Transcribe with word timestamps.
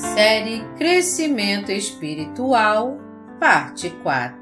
Série 0.00 0.64
Crescimento 0.78 1.70
Espiritual, 1.70 2.96
Parte 3.38 3.90
4 4.02 4.34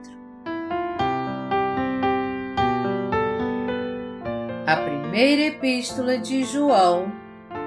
A 4.65 4.77
Primeira 4.77 5.42
Epístola 5.42 6.17
de 6.17 6.45
João 6.45 7.13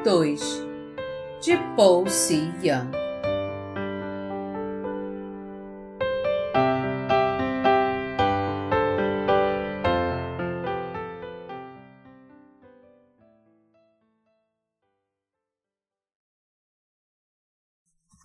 2 0.06 0.42
de 1.42 1.58
Paul 1.76 2.08
C. 2.08 2.36
Young 2.64 3.01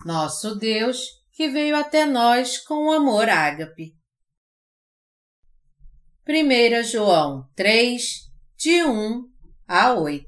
nosso 0.07 0.55
Deus, 0.55 0.99
que 1.33 1.49
veio 1.49 1.77
até 1.77 2.07
nós 2.07 2.59
com 2.59 2.87
o 2.87 2.93
amor 2.93 3.29
ágape. 3.29 3.93
1 6.29 6.83
João 6.85 7.49
3, 7.55 8.03
de 8.57 8.85
1 8.85 9.29
a 9.67 9.95
8 9.95 10.27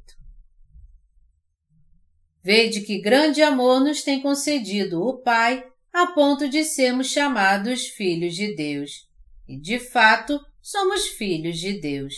Vede 2.42 2.80
que 2.80 3.00
grande 3.00 3.42
amor 3.42 3.80
nos 3.80 4.02
tem 4.02 4.20
concedido 4.20 5.02
o 5.02 5.22
Pai, 5.22 5.64
a 5.92 6.08
ponto 6.08 6.48
de 6.48 6.64
sermos 6.64 7.08
chamados 7.08 7.88
filhos 7.88 8.34
de 8.34 8.54
Deus. 8.54 9.06
E, 9.46 9.60
de 9.60 9.78
fato, 9.78 10.40
somos 10.60 11.08
filhos 11.08 11.58
de 11.58 11.80
Deus. 11.80 12.14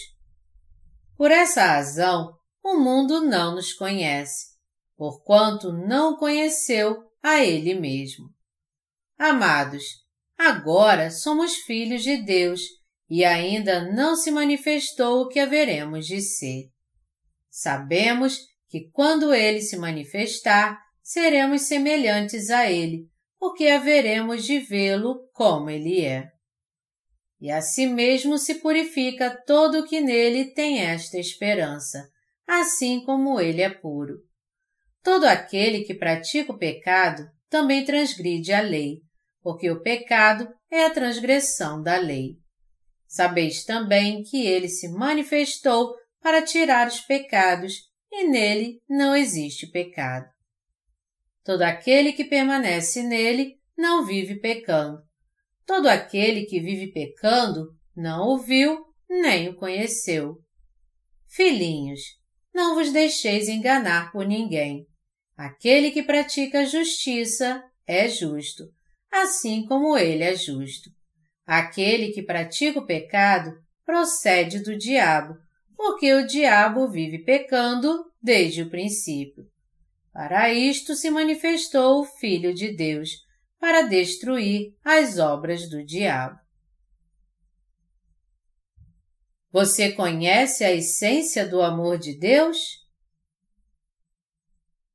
Por 1.16 1.30
essa 1.30 1.64
razão, 1.64 2.34
o 2.62 2.76
mundo 2.76 3.22
não 3.22 3.54
nos 3.54 3.72
conhece, 3.72 4.56
porquanto 4.96 5.72
não 5.72 6.16
conheceu 6.16 7.09
a 7.22 7.44
Ele 7.44 7.74
mesmo. 7.74 8.28
Amados, 9.18 9.84
agora 10.36 11.10
somos 11.10 11.56
filhos 11.56 12.02
de 12.02 12.16
Deus 12.16 12.62
e 13.08 13.24
ainda 13.24 13.92
não 13.92 14.16
se 14.16 14.30
manifestou 14.30 15.22
o 15.22 15.28
que 15.28 15.38
haveremos 15.38 16.06
de 16.06 16.20
ser. 16.20 16.70
Sabemos 17.50 18.38
que 18.68 18.88
quando 18.90 19.34
Ele 19.34 19.60
se 19.60 19.76
manifestar, 19.76 20.80
seremos 21.02 21.62
semelhantes 21.62 22.50
a 22.50 22.70
Ele, 22.70 23.08
porque 23.38 23.66
haveremos 23.66 24.44
de 24.44 24.58
vê-lo 24.60 25.28
como 25.32 25.68
Ele 25.68 26.02
é. 26.04 26.30
E 27.40 27.50
assim 27.50 27.86
mesmo 27.86 28.36
se 28.36 28.56
purifica 28.56 29.30
todo 29.46 29.78
o 29.78 29.86
que 29.86 30.00
nele 30.00 30.52
tem 30.52 30.80
esta 30.82 31.18
esperança, 31.18 32.06
assim 32.46 33.02
como 33.02 33.40
ele 33.40 33.62
é 33.62 33.70
puro. 33.70 34.18
Todo 35.02 35.24
aquele 35.24 35.84
que 35.84 35.94
pratica 35.94 36.52
o 36.52 36.58
pecado 36.58 37.26
também 37.48 37.84
transgride 37.84 38.52
a 38.52 38.60
lei, 38.60 39.00
porque 39.42 39.70
o 39.70 39.80
pecado 39.80 40.48
é 40.70 40.84
a 40.84 40.90
transgressão 40.90 41.82
da 41.82 41.96
lei. 41.96 42.36
Sabeis 43.06 43.64
também 43.64 44.22
que 44.22 44.46
ele 44.46 44.68
se 44.68 44.88
manifestou 44.88 45.94
para 46.20 46.42
tirar 46.42 46.86
os 46.86 47.00
pecados, 47.00 47.88
e 48.12 48.28
nele 48.28 48.80
não 48.88 49.16
existe 49.16 49.66
pecado. 49.66 50.26
Todo 51.42 51.62
aquele 51.62 52.12
que 52.12 52.24
permanece 52.24 53.02
nele 53.02 53.56
não 53.76 54.04
vive 54.04 54.38
pecando. 54.38 55.00
Todo 55.66 55.86
aquele 55.86 56.44
que 56.44 56.60
vive 56.60 56.92
pecando 56.92 57.68
não 57.96 58.34
o 58.34 58.38
viu 58.38 58.84
nem 59.08 59.48
o 59.48 59.56
conheceu. 59.56 60.36
Filhinhos, 61.28 62.00
não 62.54 62.74
vos 62.74 62.92
deixeis 62.92 63.48
enganar 63.48 64.12
por 64.12 64.26
ninguém. 64.26 64.86
Aquele 65.40 65.90
que 65.90 66.02
pratica 66.02 66.60
a 66.60 66.64
justiça 66.66 67.64
é 67.86 68.10
justo, 68.10 68.64
assim 69.10 69.64
como 69.64 69.96
ele 69.96 70.22
é 70.22 70.36
justo. 70.36 70.90
Aquele 71.46 72.12
que 72.12 72.22
pratica 72.22 72.78
o 72.78 72.84
pecado 72.84 73.50
procede 73.82 74.58
do 74.58 74.76
diabo, 74.76 75.34
porque 75.74 76.12
o 76.12 76.26
diabo 76.26 76.90
vive 76.90 77.24
pecando 77.24 78.04
desde 78.22 78.64
o 78.64 78.68
princípio. 78.68 79.46
Para 80.12 80.52
isto 80.52 80.94
se 80.94 81.10
manifestou 81.10 82.02
o 82.02 82.04
Filho 82.04 82.52
de 82.52 82.76
Deus, 82.76 83.08
para 83.58 83.80
destruir 83.80 84.74
as 84.84 85.18
obras 85.18 85.70
do 85.70 85.82
diabo. 85.82 86.38
Você 89.50 89.92
conhece 89.92 90.64
a 90.64 90.70
essência 90.70 91.48
do 91.48 91.62
amor 91.62 91.96
de 91.96 92.14
Deus? 92.18 92.79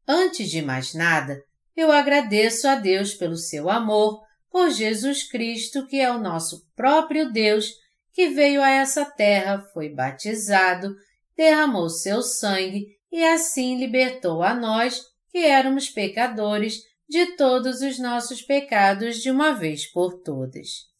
Antes 0.07 0.49
de 0.49 0.61
mais 0.61 0.93
nada, 0.93 1.41
eu 1.75 1.91
agradeço 1.91 2.67
a 2.67 2.75
Deus 2.75 3.13
pelo 3.13 3.35
seu 3.35 3.69
amor, 3.69 4.21
por 4.51 4.69
Jesus 4.69 5.23
Cristo, 5.23 5.85
que 5.87 5.99
é 5.99 6.09
o 6.11 6.19
nosso 6.19 6.65
próprio 6.75 7.31
Deus, 7.31 7.73
que 8.13 8.29
veio 8.29 8.61
a 8.61 8.69
essa 8.69 9.03
terra, 9.03 9.67
foi 9.73 9.89
batizado, 9.89 10.95
derramou 11.35 11.89
seu 11.89 12.21
sangue 12.21 12.87
e 13.11 13.23
assim 13.23 13.77
libertou 13.77 14.41
a 14.41 14.53
nós, 14.53 15.01
que 15.29 15.39
éramos 15.39 15.89
pecadores, 15.89 16.81
de 17.07 17.35
todos 17.35 17.81
os 17.81 17.99
nossos 17.99 18.41
pecados 18.41 19.17
de 19.17 19.29
uma 19.29 19.51
vez 19.51 19.85
por 19.85 20.21
todas. 20.21 20.94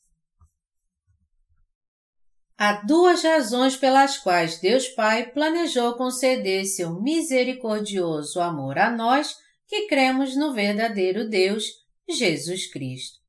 Há 2.58 2.82
duas 2.86 3.22
razões 3.22 3.76
pelas 3.76 4.18
quais 4.18 4.60
Deus 4.60 4.88
Pai 4.88 5.26
planejou 5.26 5.96
conceder 5.96 6.64
seu 6.66 7.02
misericordioso 7.02 8.40
amor 8.40 8.78
a 8.78 8.90
nós 8.90 9.36
que 9.68 9.88
cremos 9.88 10.38
no 10.38 10.54
verdadeiro 10.54 11.28
Deus, 11.28 11.66
Jesus 12.08 12.72
Cristo. 12.72 13.20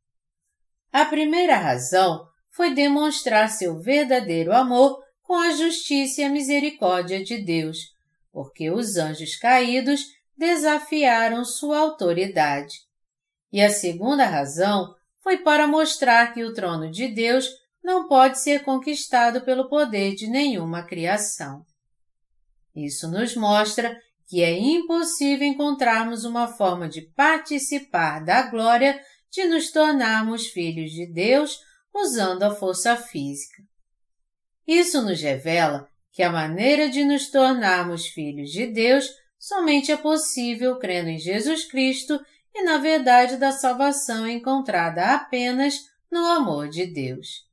A 0.93 1.05
primeira 1.05 1.57
razão 1.57 2.25
foi 2.51 2.73
demonstrar 2.73 3.51
seu 3.51 3.81
verdadeiro 3.81 4.53
amor 4.53 5.03
com 5.23 5.35
a 5.35 5.51
justiça 5.51 6.21
e 6.21 6.25
a 6.25 6.31
misericórdia 6.31 7.23
de 7.23 7.39
Deus, 7.39 7.79
porque 8.33 8.71
os 8.71 8.97
anjos 8.97 9.35
caídos 9.35 10.03
desafiaram 10.37 11.45
sua 11.45 11.81
autoridade. 11.81 12.75
E 13.53 13.61
a 13.61 13.71
segunda 13.71 14.25
razão 14.25 14.95
foi 15.21 15.39
para 15.39 15.67
mostrar 15.67 16.33
que 16.33 16.45
o 16.45 16.55
trono 16.55 16.91
de 16.91 17.09
Deus 17.09 17.49
não 17.87 18.09
pode 18.09 18.41
ser 18.41 18.65
conquistado 18.65 19.43
pelo 19.43 19.69
poder 19.69 20.17
de 20.17 20.27
nenhuma 20.27 20.83
criação. 20.83 21.65
Isso 22.75 23.09
nos 23.09 23.37
mostra 23.37 23.97
que 24.27 24.43
é 24.43 24.59
impossível 24.59 25.47
encontrarmos 25.47 26.25
uma 26.25 26.49
forma 26.49 26.89
de 26.89 27.03
participar 27.03 28.25
da 28.25 28.43
glória 28.43 29.01
de 29.31 29.45
nos 29.45 29.71
tornarmos 29.71 30.49
filhos 30.49 30.91
de 30.91 31.07
Deus 31.07 31.61
usando 31.95 32.43
a 32.43 32.51
força 32.51 32.97
física. 32.97 33.63
Isso 34.67 35.01
nos 35.01 35.23
revela 35.23 35.89
que 36.11 36.25
a 36.25 36.33
maneira 36.33 36.89
de 36.89 37.05
nos 37.05 37.31
tornarmos 37.31 38.09
filhos 38.09 38.51
de 38.51 38.67
Deus 38.67 39.09
somente 39.39 39.93
é 39.93 39.97
possível 39.97 40.77
crendo 40.81 41.11
em 41.11 41.21
Jesus 41.21 41.65
Cristo 41.65 42.21
e 42.53 42.65
na 42.65 42.79
verdade 42.79 43.37
da 43.37 43.53
salvação 43.53 44.27
encontrada 44.27 45.15
apenas 45.15 45.85
no 46.11 46.25
amor 46.25 46.69
de 46.69 46.85
Deus. 46.85 47.46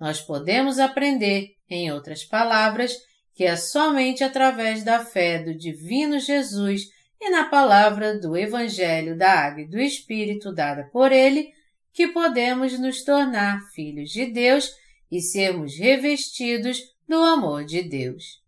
Nós 0.00 0.18
podemos 0.18 0.78
aprender, 0.78 1.50
em 1.68 1.92
outras 1.92 2.24
palavras, 2.24 2.96
que 3.34 3.44
é 3.44 3.54
somente 3.54 4.24
através 4.24 4.82
da 4.82 5.04
fé 5.04 5.42
do 5.42 5.54
Divino 5.54 6.18
Jesus 6.18 6.84
e 7.20 7.28
na 7.28 7.50
palavra 7.50 8.18
do 8.18 8.34
Evangelho 8.34 9.16
da 9.16 9.30
Água 9.30 9.60
e 9.60 9.68
do 9.68 9.78
Espírito 9.78 10.54
dada 10.54 10.88
por 10.90 11.12
Ele 11.12 11.52
que 11.92 12.08
podemos 12.08 12.78
nos 12.78 13.04
tornar 13.04 13.60
filhos 13.74 14.10
de 14.10 14.26
Deus 14.26 14.70
e 15.10 15.20
sermos 15.20 15.76
revestidos 15.76 16.80
do 17.06 17.16
amor 17.16 17.64
de 17.64 17.82
Deus. 17.82 18.40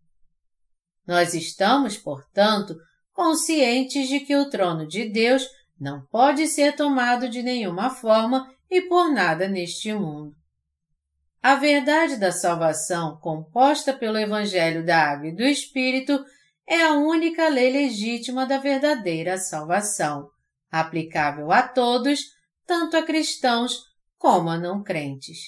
Nós 1.06 1.34
estamos, 1.34 1.98
portanto, 1.98 2.76
conscientes 3.12 4.08
de 4.08 4.20
que 4.20 4.37
o 4.37 4.48
trono 4.48 4.87
de 4.87 5.08
Deus 5.08 5.46
não 5.78 6.06
pode 6.06 6.46
ser 6.46 6.75
tomado 6.76 7.28
de 7.28 7.43
nenhuma 7.43 7.90
forma 7.90 8.48
e 8.70 8.82
por 8.82 9.12
nada 9.12 9.48
neste 9.48 9.93
mundo. 9.93 10.41
A 11.42 11.56
verdade 11.56 12.18
da 12.18 12.30
salvação, 12.30 13.18
composta 13.20 13.92
pelo 13.92 14.16
Evangelho 14.16 14.86
da 14.86 15.10
Água 15.10 15.26
e 15.26 15.34
do 15.34 15.42
Espírito, 15.42 16.24
é 16.64 16.80
a 16.82 16.92
única 16.92 17.48
lei 17.48 17.72
legítima 17.72 18.46
da 18.46 18.58
verdadeira 18.58 19.36
salvação, 19.36 20.30
aplicável 20.70 21.50
a 21.50 21.66
todos, 21.66 22.20
tanto 22.64 22.96
a 22.96 23.02
cristãos 23.02 23.82
como 24.16 24.50
a 24.50 24.56
não 24.56 24.84
crentes. 24.84 25.38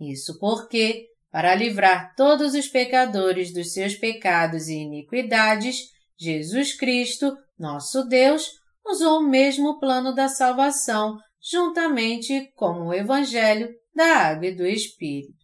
Isso 0.00 0.36
porque, 0.40 1.06
para 1.30 1.54
livrar 1.54 2.16
todos 2.16 2.52
os 2.54 2.66
pecadores 2.66 3.52
dos 3.54 3.72
seus 3.72 3.94
pecados 3.94 4.66
e 4.66 4.78
iniquidades, 4.78 5.92
Jesus 6.18 6.74
Cristo, 6.74 7.36
nosso 7.56 8.02
Deus, 8.08 8.50
usou 8.84 9.20
o 9.20 9.28
mesmo 9.28 9.78
plano 9.78 10.12
da 10.12 10.26
salvação 10.26 11.16
juntamente 11.40 12.52
com 12.56 12.88
o 12.88 12.92
Evangelho 12.92 13.72
da 13.94 14.28
água 14.28 14.46
e 14.46 14.54
do 14.54 14.66
Espírito. 14.66 15.42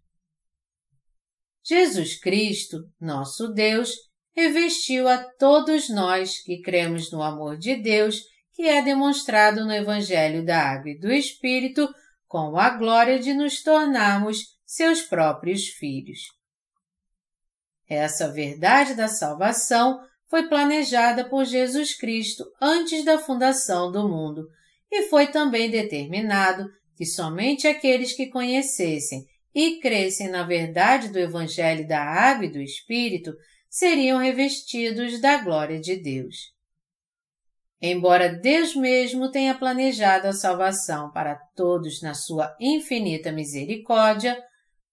Jesus 1.64 2.18
Cristo, 2.18 2.78
nosso 3.00 3.48
Deus, 3.48 3.94
revestiu 4.34 5.08
a 5.08 5.18
todos 5.38 5.90
nós 5.90 6.38
que 6.38 6.62
cremos 6.62 7.10
no 7.10 7.22
amor 7.22 7.58
de 7.58 7.76
Deus 7.76 8.22
que 8.54 8.62
é 8.62 8.82
demonstrado 8.82 9.64
no 9.64 9.72
Evangelho 9.72 10.44
da 10.44 10.60
Água 10.60 10.90
e 10.90 10.98
do 10.98 11.12
Espírito 11.12 11.88
com 12.26 12.56
a 12.56 12.70
glória 12.70 13.18
de 13.18 13.32
nos 13.32 13.62
tornarmos 13.62 14.56
seus 14.64 15.02
próprios 15.02 15.68
filhos. 15.68 16.20
Essa 17.88 18.32
verdade 18.32 18.94
da 18.94 19.08
salvação 19.08 20.00
foi 20.28 20.48
planejada 20.48 21.28
por 21.28 21.44
Jesus 21.44 21.96
Cristo 21.96 22.44
antes 22.60 23.04
da 23.04 23.18
fundação 23.18 23.90
do 23.90 24.08
mundo 24.08 24.46
e 24.90 25.04
foi 25.04 25.26
também 25.28 25.70
determinado 25.70 26.68
que 26.98 27.06
somente 27.06 27.68
aqueles 27.68 28.12
que 28.12 28.26
conhecessem 28.26 29.24
e 29.54 29.78
crescem 29.78 30.28
na 30.28 30.42
verdade 30.42 31.10
do 31.10 31.18
Evangelho 31.18 31.86
da 31.86 32.02
Água 32.02 32.46
e 32.46 32.50
do 32.50 32.60
Espírito 32.60 33.32
seriam 33.70 34.18
revestidos 34.18 35.20
da 35.20 35.36
glória 35.36 35.78
de 35.78 35.94
Deus. 35.94 36.52
Embora 37.80 38.28
Deus 38.28 38.74
mesmo 38.74 39.30
tenha 39.30 39.54
planejado 39.54 40.26
a 40.26 40.32
salvação 40.32 41.12
para 41.12 41.36
todos 41.54 42.02
na 42.02 42.14
sua 42.14 42.52
infinita 42.58 43.30
misericórdia, 43.30 44.36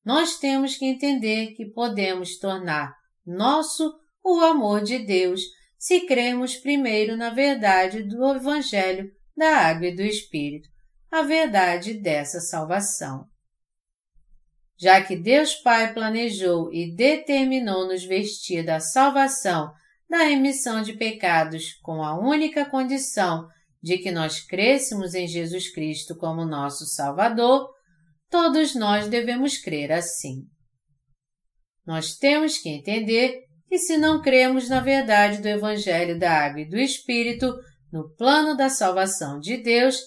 nós 0.06 0.38
temos 0.38 0.78
que 0.78 0.86
entender 0.86 1.56
que 1.56 1.66
podemos 1.66 2.38
tornar 2.38 2.94
nosso 3.25 3.92
o 4.24 4.42
amor 4.42 4.84
de 4.84 5.00
Deus 5.00 5.42
se 5.75 6.01
cremos 6.01 6.56
primeiro 6.56 7.18
na 7.18 7.31
verdade 7.31 8.04
do 8.04 8.24
Evangelho 8.31 9.12
da 9.36 9.58
Água 9.58 9.88
e 9.88 9.96
do 9.96 10.04
Espírito, 10.04 10.69
a 11.15 11.23
verdade 11.23 11.94
dessa 11.94 12.41
salvação. 12.41 13.25
Já 14.77 15.01
que 15.01 15.15
Deus 15.15 15.56
Pai 15.56 15.94
planejou 15.94 16.71
e 16.73 16.94
determinou 16.94 17.88
nos 17.88 18.03
vestir 18.03 18.65
da 18.65 18.81
salvação 18.81 19.71
da 20.09 20.19
remissão 20.19 20.81
de 20.81 20.94
pecados 20.94 21.73
com 21.81 22.03
a 22.03 22.19
única 22.19 22.69
condição 22.69 23.47
de 23.81 23.97
que 23.97 24.12
nós 24.12 24.41
crêssemos 24.41 25.13
em 25.13 25.27
Jesus 25.27 25.71
Cristo 25.71 26.15
como 26.17 26.45
nosso 26.45 26.85
Salvador, 26.85 27.69
todos 28.29 28.75
nós 28.75 29.07
devemos 29.07 29.57
crer 29.57 29.91
assim. 29.91 30.44
Nós 31.88 32.17
temos 32.17 32.57
que 32.57 32.69
entender 32.69 33.41
que 33.67 33.77
se 33.77 33.97
não 33.97 34.21
cremos 34.21 34.67
na 34.67 34.81
verdade 34.81 35.41
do 35.41 35.47
Evangelho 35.47 36.19
da 36.19 36.45
Água 36.45 36.62
e 36.62 36.69
do 36.69 36.77
Espírito, 36.77 37.56
no 37.91 38.13
plano 38.15 38.56
da 38.56 38.69
salvação 38.69 39.39
de 39.39 39.57
Deus, 39.57 39.97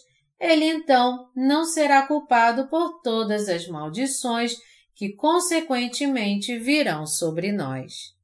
ele 0.41 0.65
então 0.65 1.31
não 1.35 1.65
será 1.65 2.07
culpado 2.07 2.69
por 2.69 3.01
todas 3.03 3.49
as 3.49 3.67
maldições 3.67 4.57
que 4.95 5.13
consequentemente 5.15 6.59
virão 6.59 7.07
sobre 7.07 7.53
nós. 7.53 8.17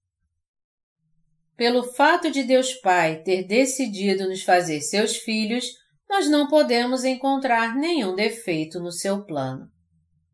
Pelo 1.56 1.84
fato 1.84 2.30
de 2.30 2.42
Deus 2.42 2.74
Pai 2.74 3.22
ter 3.22 3.44
decidido 3.44 4.28
nos 4.28 4.42
fazer 4.42 4.80
seus 4.80 5.16
filhos, 5.16 5.66
nós 6.08 6.28
não 6.28 6.48
podemos 6.48 7.04
encontrar 7.04 7.76
nenhum 7.76 8.14
defeito 8.14 8.80
no 8.80 8.90
seu 8.90 9.24
plano. 9.24 9.68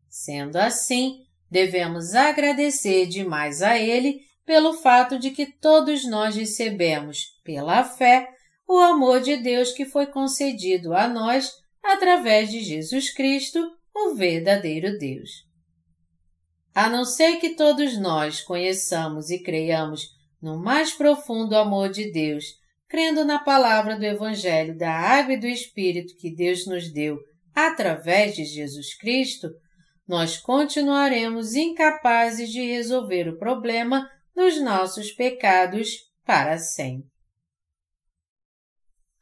Sendo 0.09 0.57
assim, 0.57 1.19
devemos 1.49 2.13
agradecer 2.15 3.05
demais 3.05 3.61
a 3.61 3.77
Ele 3.77 4.21
pelo 4.45 4.73
fato 4.73 5.17
de 5.17 5.31
que 5.31 5.45
todos 5.45 6.05
nós 6.05 6.35
recebemos, 6.35 7.39
pela 7.43 7.83
fé, 7.83 8.27
o 8.67 8.79
amor 8.79 9.21
de 9.21 9.37
Deus 9.37 9.71
que 9.71 9.85
foi 9.85 10.07
concedido 10.07 10.93
a 10.93 11.07
nós 11.07 11.60
através 11.83 12.49
de 12.49 12.61
Jesus 12.61 13.13
Cristo, 13.13 13.59
o 13.93 14.15
verdadeiro 14.15 14.97
Deus. 14.97 15.29
A 16.73 16.89
não 16.89 17.03
ser 17.03 17.37
que 17.37 17.55
todos 17.55 17.97
nós 17.97 18.41
conheçamos 18.41 19.29
e 19.29 19.43
creiamos 19.43 20.07
no 20.41 20.57
mais 20.57 20.93
profundo 20.93 21.55
amor 21.55 21.89
de 21.89 22.11
Deus, 22.11 22.45
crendo 22.87 23.25
na 23.25 23.39
palavra 23.39 23.97
do 23.97 24.05
Evangelho 24.05 24.77
da 24.77 24.91
Água 24.91 25.33
e 25.33 25.39
do 25.39 25.47
Espírito 25.47 26.15
que 26.17 26.33
Deus 26.33 26.65
nos 26.65 26.91
deu 26.91 27.19
através 27.53 28.35
de 28.35 28.45
Jesus 28.45 28.95
Cristo, 28.97 29.49
nós 30.07 30.37
continuaremos 30.37 31.53
incapazes 31.53 32.49
de 32.49 32.61
resolver 32.61 33.27
o 33.27 33.37
problema 33.37 34.09
dos 34.35 34.61
nossos 34.61 35.11
pecados 35.11 35.89
para 36.25 36.57
sempre. 36.57 37.10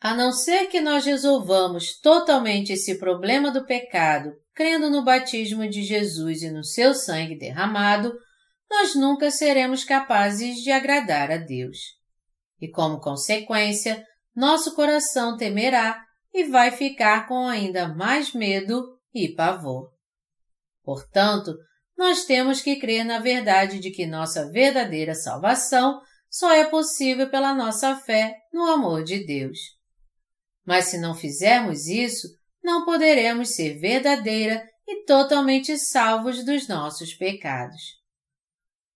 A 0.02 0.14
não 0.14 0.32
ser 0.32 0.68
que 0.68 0.80
nós 0.80 1.06
resolvamos 1.06 2.00
totalmente 2.00 2.72
esse 2.72 2.98
problema 2.98 3.52
do 3.52 3.66
pecado, 3.66 4.32
crendo 4.54 4.90
no 4.90 5.04
batismo 5.04 5.68
de 5.68 5.84
Jesus 5.84 6.42
e 6.42 6.50
no 6.50 6.64
seu 6.64 6.94
sangue 6.94 7.38
derramado, 7.38 8.14
nós 8.70 8.96
nunca 8.96 9.30
seremos 9.30 9.84
capazes 9.84 10.64
de 10.64 10.72
agradar 10.72 11.32
a 11.32 11.38
Deus. 11.38 11.78
E 12.62 12.70
como 12.70 13.02
consequência, 13.02 14.06
nosso 14.34 14.74
coração 14.74 15.36
temerá 15.36 16.02
e 16.34 16.46
vai 16.46 16.72
ficar 16.72 17.28
com 17.28 17.48
ainda 17.48 17.88
mais 17.90 18.34
medo 18.34 18.98
e 19.14 19.34
pavor. 19.36 19.92
Portanto, 20.82 21.54
nós 21.98 22.24
temos 22.24 22.62
que 22.62 22.78
crer 22.78 23.04
na 23.04 23.20
verdade 23.20 23.80
de 23.80 23.92
que 23.92 24.06
nossa 24.06 24.50
verdadeira 24.50 25.14
salvação 25.14 26.00
só 26.30 26.54
é 26.54 26.64
possível 26.64 27.30
pela 27.30 27.54
nossa 27.54 27.96
fé 27.98 28.38
no 28.54 28.64
amor 28.66 29.04
de 29.04 29.26
Deus. 29.26 29.79
Mas 30.70 30.86
se 30.86 31.00
não 31.00 31.16
fizermos 31.16 31.88
isso, 31.88 32.28
não 32.64 32.86
poderemos 32.86 33.56
ser 33.56 33.80
verdadeira 33.80 34.64
e 34.88 35.04
totalmente 35.04 35.76
salvos 35.80 36.46
dos 36.46 36.68
nossos 36.68 37.12
pecados. 37.16 37.82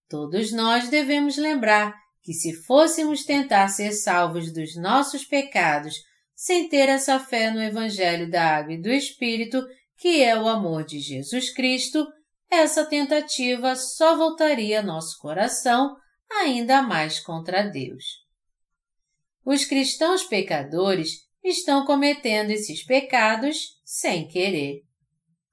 Todos 0.08 0.52
nós 0.52 0.88
devemos 0.90 1.36
lembrar 1.36 2.00
que 2.22 2.31
se 2.31 2.54
fôssemos 2.54 3.24
tentar 3.24 3.70
ser 3.70 3.92
salvos 3.92 4.54
dos 4.54 4.75
nossos 4.75 5.25
pecados 5.25 5.96
sem 6.36 6.70
ter 6.70 6.90
essa 6.90 7.20
fé 7.20 7.50
no 7.50 7.60
Evangelho 7.60 8.30
da 8.30 8.56
Água 8.56 8.74
e 8.74 8.80
do 8.80 8.92
Espírito, 8.92 9.66
que 9.98 10.22
é 10.22 10.40
o 10.40 10.48
amor 10.48 10.86
de 10.86 11.00
Jesus 11.00 11.52
Cristo, 11.52 12.06
essa 12.52 12.86
tentativa 12.86 13.76
só 13.76 14.16
voltaria 14.16 14.84
nosso 14.84 15.18
coração 15.18 15.96
ainda 16.30 16.84
mais 16.84 17.19
contra 17.19 17.64
Deus. 17.64 18.04
Os 19.44 19.66
cristãos 19.66 20.24
pecadores 20.24 21.32
estão 21.44 21.86
cometendo 21.86 22.51
esses 22.51 22.84
pecados 22.84 23.80
sem 23.84 24.28
querer. 24.28 24.81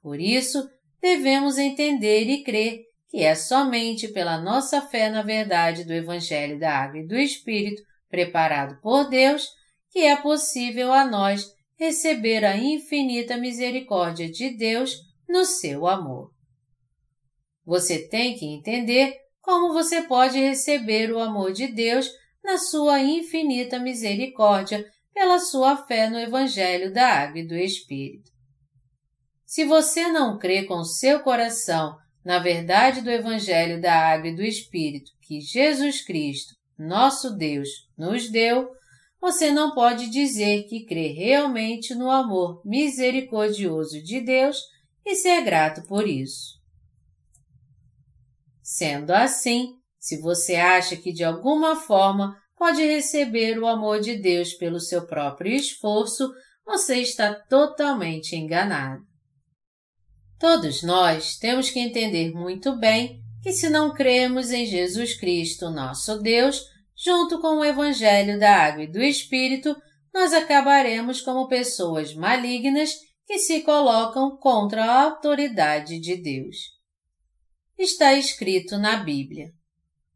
Por 0.02 0.20
isso, 0.20 0.69
devemos 1.00 1.58
entender 1.58 2.25
e 2.25 2.42
crer 2.42 2.90
que 3.10 3.25
é 3.25 3.34
somente 3.34 4.06
pela 4.08 4.40
nossa 4.40 4.81
fé 4.81 5.10
na 5.10 5.22
verdade 5.22 5.85
do 5.85 5.92
Evangelho 5.92 6.59
da 6.61 6.73
Água 6.73 7.00
e 7.00 7.06
do 7.06 7.18
Espírito, 7.18 7.82
preparado 8.09 8.80
por 8.80 9.09
Deus, 9.09 9.49
que 9.90 10.00
é 10.00 10.14
possível 10.14 10.92
a 10.92 11.04
nós 11.04 11.44
receber 11.76 12.44
a 12.44 12.56
infinita 12.56 13.37
misericórdia 13.37 14.30
de 14.30 14.50
Deus 14.50 14.94
no 15.28 15.44
seu 15.44 15.88
amor. 15.88 16.30
Você 17.66 18.06
tem 18.09 18.37
que 18.37 18.47
entender 18.47 19.16
como 19.40 19.73
você 19.73 20.02
pode 20.02 20.38
receber 20.38 21.12
o 21.12 21.18
amor 21.18 21.52
de 21.52 21.66
Deus 21.66 22.09
na 22.44 22.59
sua 22.59 23.00
infinita 23.00 23.78
misericórdia 23.78 24.85
pela 25.12 25.38
sua 25.38 25.76
fé 25.76 26.09
no 26.09 26.19
Evangelho 26.19 26.93
da 26.93 27.07
Água 27.07 27.40
e 27.40 27.47
do 27.47 27.57
Espírito. 27.57 28.31
Se 29.45 29.64
você 29.64 30.09
não 30.09 30.38
crê 30.38 30.64
com 30.64 30.85
seu 30.85 31.21
coração 31.21 31.97
na 32.25 32.38
verdade 32.38 33.00
do 33.00 33.11
Evangelho 33.11 33.81
da 33.81 33.93
Água 33.93 34.29
e 34.29 34.37
do 34.37 34.43
Espírito 34.43 35.11
que 35.23 35.40
Jesus 35.40 36.02
Cristo, 36.02 36.55
nosso 36.79 37.37
Deus, 37.37 37.69
nos 37.97 38.31
deu, 38.31 38.69
você 39.21 39.50
não 39.50 39.75
pode 39.75 40.09
dizer 40.09 40.64
que 40.64 40.87
crê 40.87 41.09
realmente 41.09 41.95
no 41.95 42.11
amor 42.11 42.62
misericordioso 42.64 44.02
de 44.02 44.21
Deus 44.21 44.57
e 45.05 45.14
ser 45.14 45.43
grato 45.43 45.83
por 45.87 46.09
isso. 46.09 46.59
Sendo 48.62 49.11
assim, 49.11 49.75
se 49.99 50.21
você 50.21 50.57
acha 50.57 50.97
que 50.97 51.12
de 51.12 51.23
alguma 51.23 51.76
forma 51.76 52.39
pode 52.61 52.85
receber 52.85 53.59
o 53.59 53.67
amor 53.67 54.00
de 54.00 54.17
Deus 54.17 54.52
pelo 54.52 54.79
seu 54.79 55.07
próprio 55.07 55.50
esforço, 55.50 56.31
você 56.62 56.97
está 56.97 57.33
totalmente 57.35 58.37
enganado. 58.37 59.02
Todos 60.38 60.83
nós 60.83 61.38
temos 61.38 61.71
que 61.71 61.81
entender 61.81 62.35
muito 62.35 62.76
bem 62.76 63.19
que 63.43 63.50
se 63.50 63.71
não 63.71 63.95
cremos 63.95 64.50
em 64.50 64.67
Jesus 64.67 65.19
Cristo, 65.19 65.71
nosso 65.71 66.19
Deus, 66.21 66.62
junto 66.95 67.40
com 67.40 67.61
o 67.61 67.64
Evangelho 67.64 68.38
da 68.38 68.55
Água 68.55 68.83
e 68.83 68.93
do 68.93 69.00
Espírito, 69.00 69.75
nós 70.12 70.35
acabaremos 70.35 71.23
como 71.23 71.49
pessoas 71.49 72.14
malignas 72.14 72.93
que 73.26 73.38
se 73.38 73.62
colocam 73.62 74.37
contra 74.37 74.85
a 74.85 75.02
autoridade 75.05 75.99
de 75.99 76.14
Deus. 76.14 76.57
Está 77.79 78.12
escrito 78.12 78.76
na 78.76 78.97
Bíblia: 78.97 79.50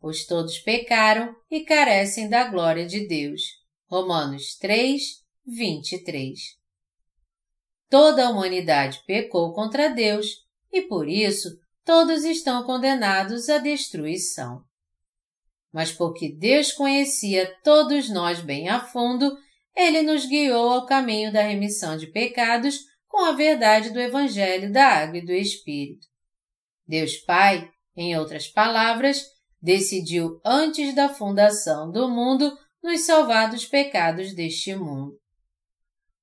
Pois 0.04 0.26
todos 0.26 0.58
pecaram 0.58 1.34
e 1.50 1.64
carecem 1.64 2.28
da 2.28 2.44
glória 2.44 2.84
de 2.84 3.08
Deus. 3.08 3.40
Romanos 3.88 4.54
3, 4.58 5.00
23. 5.46 6.38
Toda 7.88 8.26
a 8.26 8.28
humanidade 8.28 9.02
pecou 9.06 9.54
contra 9.54 9.88
Deus 9.88 10.26
e 10.70 10.82
por 10.82 11.08
isso 11.08 11.48
todos 11.86 12.22
estão 12.22 12.64
condenados 12.64 13.48
à 13.48 13.56
destruição. 13.56 14.62
Mas 15.72 15.90
porque 15.90 16.36
Deus 16.36 16.70
conhecia 16.70 17.50
todos 17.64 18.10
nós 18.10 18.42
bem 18.42 18.68
a 18.68 18.80
fundo, 18.80 19.34
ele 19.74 20.02
nos 20.02 20.26
guiou 20.26 20.68
ao 20.68 20.84
caminho 20.84 21.32
da 21.32 21.40
remissão 21.40 21.96
de 21.96 22.08
pecados 22.08 22.78
com 23.08 23.24
a 23.24 23.32
verdade 23.32 23.88
do 23.88 23.98
Evangelho 23.98 24.70
da 24.70 24.86
Água 24.86 25.16
e 25.16 25.24
do 25.24 25.32
Espírito. 25.32 26.06
Deus 26.86 27.16
Pai, 27.16 27.70
em 27.96 28.18
outras 28.18 28.46
palavras, 28.48 29.32
decidiu 29.64 30.38
antes 30.44 30.94
da 30.94 31.08
fundação 31.08 31.90
do 31.90 32.06
mundo 32.06 32.54
nos 32.82 33.00
salvar 33.06 33.50
dos 33.50 33.64
pecados 33.64 34.34
deste 34.34 34.76
mundo. 34.76 35.18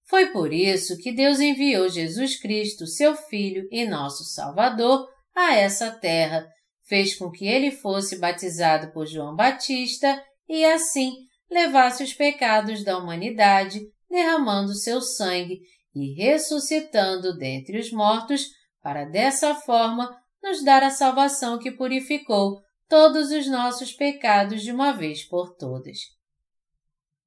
Foi 0.08 0.28
por 0.28 0.54
isso 0.54 0.96
que 0.98 1.12
Deus 1.12 1.40
enviou 1.40 1.90
Jesus 1.90 2.40
Cristo, 2.40 2.86
seu 2.86 3.16
Filho 3.16 3.68
e 3.72 3.88
nosso 3.88 4.24
Salvador, 4.26 5.08
a 5.36 5.56
essa 5.56 5.90
terra, 5.90 6.48
fez 6.86 7.16
com 7.16 7.32
que 7.32 7.48
ele 7.48 7.72
fosse 7.72 8.20
batizado 8.20 8.92
por 8.92 9.08
João 9.08 9.36
Batista 9.36 10.24
e 10.48 10.64
assim 10.64 11.12
levasse 11.50 12.04
os 12.04 12.14
pecados 12.14 12.84
da 12.84 12.96
humanidade, 12.98 13.82
derramando 14.08 14.76
seu 14.76 15.02
sangue 15.02 15.62
e 15.96 16.14
ressuscitando 16.14 17.36
dentre 17.36 17.80
os 17.80 17.92
mortos, 17.92 18.46
para 18.84 19.06
dessa 19.06 19.56
forma 19.56 20.16
nos 20.44 20.64
dar 20.64 20.84
a 20.84 20.92
salvação 20.92 21.58
que 21.58 21.72
purificou 21.72 22.62
todos 22.92 23.32
os 23.32 23.48
nossos 23.48 23.94
pecados 23.94 24.62
de 24.62 24.70
uma 24.70 24.92
vez 24.92 25.24
por 25.24 25.56
todas. 25.56 25.98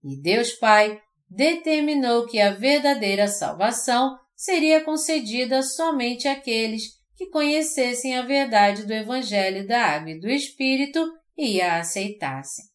E 0.04 0.20
Deus 0.20 0.52
Pai 0.52 1.00
determinou 1.26 2.26
que 2.26 2.38
a 2.38 2.50
verdadeira 2.50 3.26
salvação 3.28 4.14
seria 4.36 4.84
concedida 4.84 5.62
somente 5.62 6.28
àqueles 6.28 6.82
que 7.16 7.30
conhecessem 7.30 8.14
a 8.14 8.20
verdade 8.20 8.84
do 8.84 8.92
Evangelho 8.92 9.66
da 9.66 9.86
Água 9.86 10.10
e 10.10 10.20
do 10.20 10.28
Espírito 10.28 11.10
e 11.34 11.62
a 11.62 11.78
aceitassem. 11.78 12.66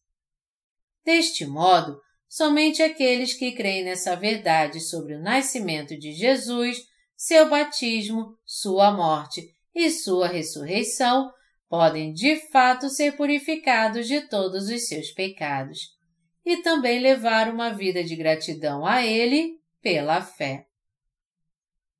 Deste 1.04 1.46
modo, 1.46 1.96
somente 2.28 2.82
aqueles 2.82 3.34
que 3.34 3.52
creem 3.52 3.84
nessa 3.84 4.16
verdade 4.16 4.80
sobre 4.80 5.14
o 5.14 5.22
nascimento 5.22 5.96
de 5.96 6.10
Jesus, 6.10 6.76
seu 7.16 7.48
batismo, 7.48 8.36
sua 8.44 8.90
morte 8.90 9.54
e 9.72 9.88
sua 9.90 10.26
ressurreição 10.26 11.30
podem 11.70 12.12
de 12.12 12.34
fato 12.50 12.88
ser 12.88 13.16
purificados 13.16 14.08
de 14.08 14.22
todos 14.22 14.68
os 14.68 14.88
seus 14.88 15.12
pecados 15.12 15.96
e 16.44 16.56
também 16.62 16.98
levar 16.98 17.48
uma 17.48 17.70
vida 17.72 18.02
de 18.02 18.16
gratidão 18.16 18.84
a 18.84 19.06
Ele 19.06 19.60
pela 19.80 20.20
fé. 20.20 20.66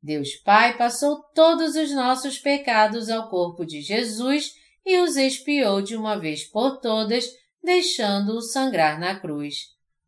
Deus 0.03 0.35
Pai 0.35 0.77
passou 0.77 1.23
todos 1.35 1.77
os 1.77 1.95
nossos 1.95 2.37
pecados 2.41 3.09
ao 3.09 3.29
corpo 3.29 3.65
de 3.65 3.81
Jesus 3.81 4.51
e 4.85 4.99
os 4.99 5.17
expiou 5.17 5.81
de 5.81 5.95
uma 5.95 6.19
vez 6.19 6.45
por 6.45 6.81
todas, 6.81 7.25
deixando-o 7.63 8.41
sangrar 8.41 8.99
na 8.99 9.21
cruz. 9.21 9.67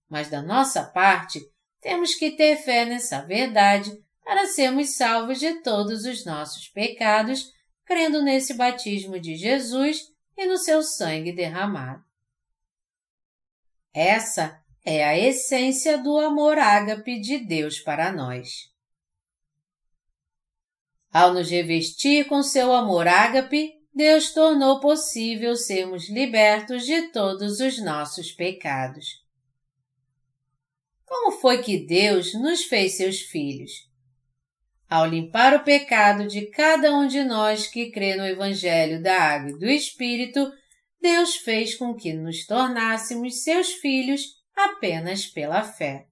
Mas 0.09 0.29
da 0.29 0.43
nossa 0.43 0.83
parte, 0.83 1.41
temos 1.81 2.15
que 2.15 2.33
ter 2.33 2.57
fé 2.57 2.85
nessa 2.85 3.21
verdade 3.21 3.97
para 4.25 4.47
sermos 4.47 4.97
salvos 4.97 5.39
de 5.39 5.63
todos 5.63 6.05
os 6.05 6.25
nossos 6.25 6.69
pecados, 6.69 7.53
crendo 7.85 8.23
nesse 8.23 8.55
batismo 8.55 9.19
de 9.19 9.37
Jesus 9.37 10.13
e 10.37 10.47
no 10.47 10.57
seu 10.57 10.83
sangue 10.83 11.33
derramado. 11.33 12.05
Essa 13.95 14.63
é 14.85 15.05
a 15.05 15.19
essência 15.19 15.99
do 15.99 16.19
amor 16.19 16.59
ágape 16.59 17.21
de 17.21 17.39
Deus 17.39 17.79
para 17.79 18.13
nós. 18.13 18.71
Ao 21.13 21.35
nos 21.35 21.51
revestir 21.51 22.27
com 22.27 22.43
seu 22.43 22.73
amor 22.73 23.07
ágape, 23.07 23.71
Deus 23.95 24.33
tornou 24.33 24.81
possível 24.81 25.55
sermos 25.55 26.09
libertos 26.09 26.87
de 26.87 27.09
todos 27.13 27.61
os 27.61 27.79
nossos 27.79 28.33
pecados. 28.33 29.23
Como 31.05 31.33
foi 31.33 31.63
que 31.63 31.77
Deus 31.77 32.33
nos 32.33 32.65
fez 32.65 32.97
seus 32.97 33.21
filhos? 33.21 33.92
Ao 34.93 35.07
limpar 35.07 35.55
o 35.55 35.65
pecado 35.65 36.29
de 36.29 36.51
cada 36.51 36.95
um 36.95 37.07
de 37.07 37.25
nós 37.25 37.67
que 37.67 37.91
crê 37.91 38.15
no 38.15 38.27
Evangelho 38.27 39.03
da 39.03 39.17
Água 39.23 39.49
e 39.49 39.59
do 39.59 39.65
Espírito, 39.65 40.53
Deus 41.01 41.37
fez 41.37 41.75
com 41.75 41.95
que 41.95 42.13
nos 42.13 42.45
tornássemos 42.45 43.43
seus 43.43 43.73
filhos 43.73 44.35
apenas 44.55 45.25
pela 45.25 45.65
fé. 45.65 46.09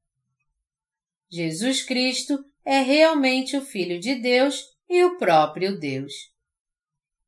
Jesus 1.30 1.82
Cristo 1.82 2.42
é 2.64 2.80
realmente 2.80 3.54
o 3.54 3.60
Filho 3.60 4.00
de 4.00 4.14
Deus 4.14 4.64
e 4.88 5.04
o 5.04 5.18
próprio 5.18 5.78
Deus. 5.78 6.14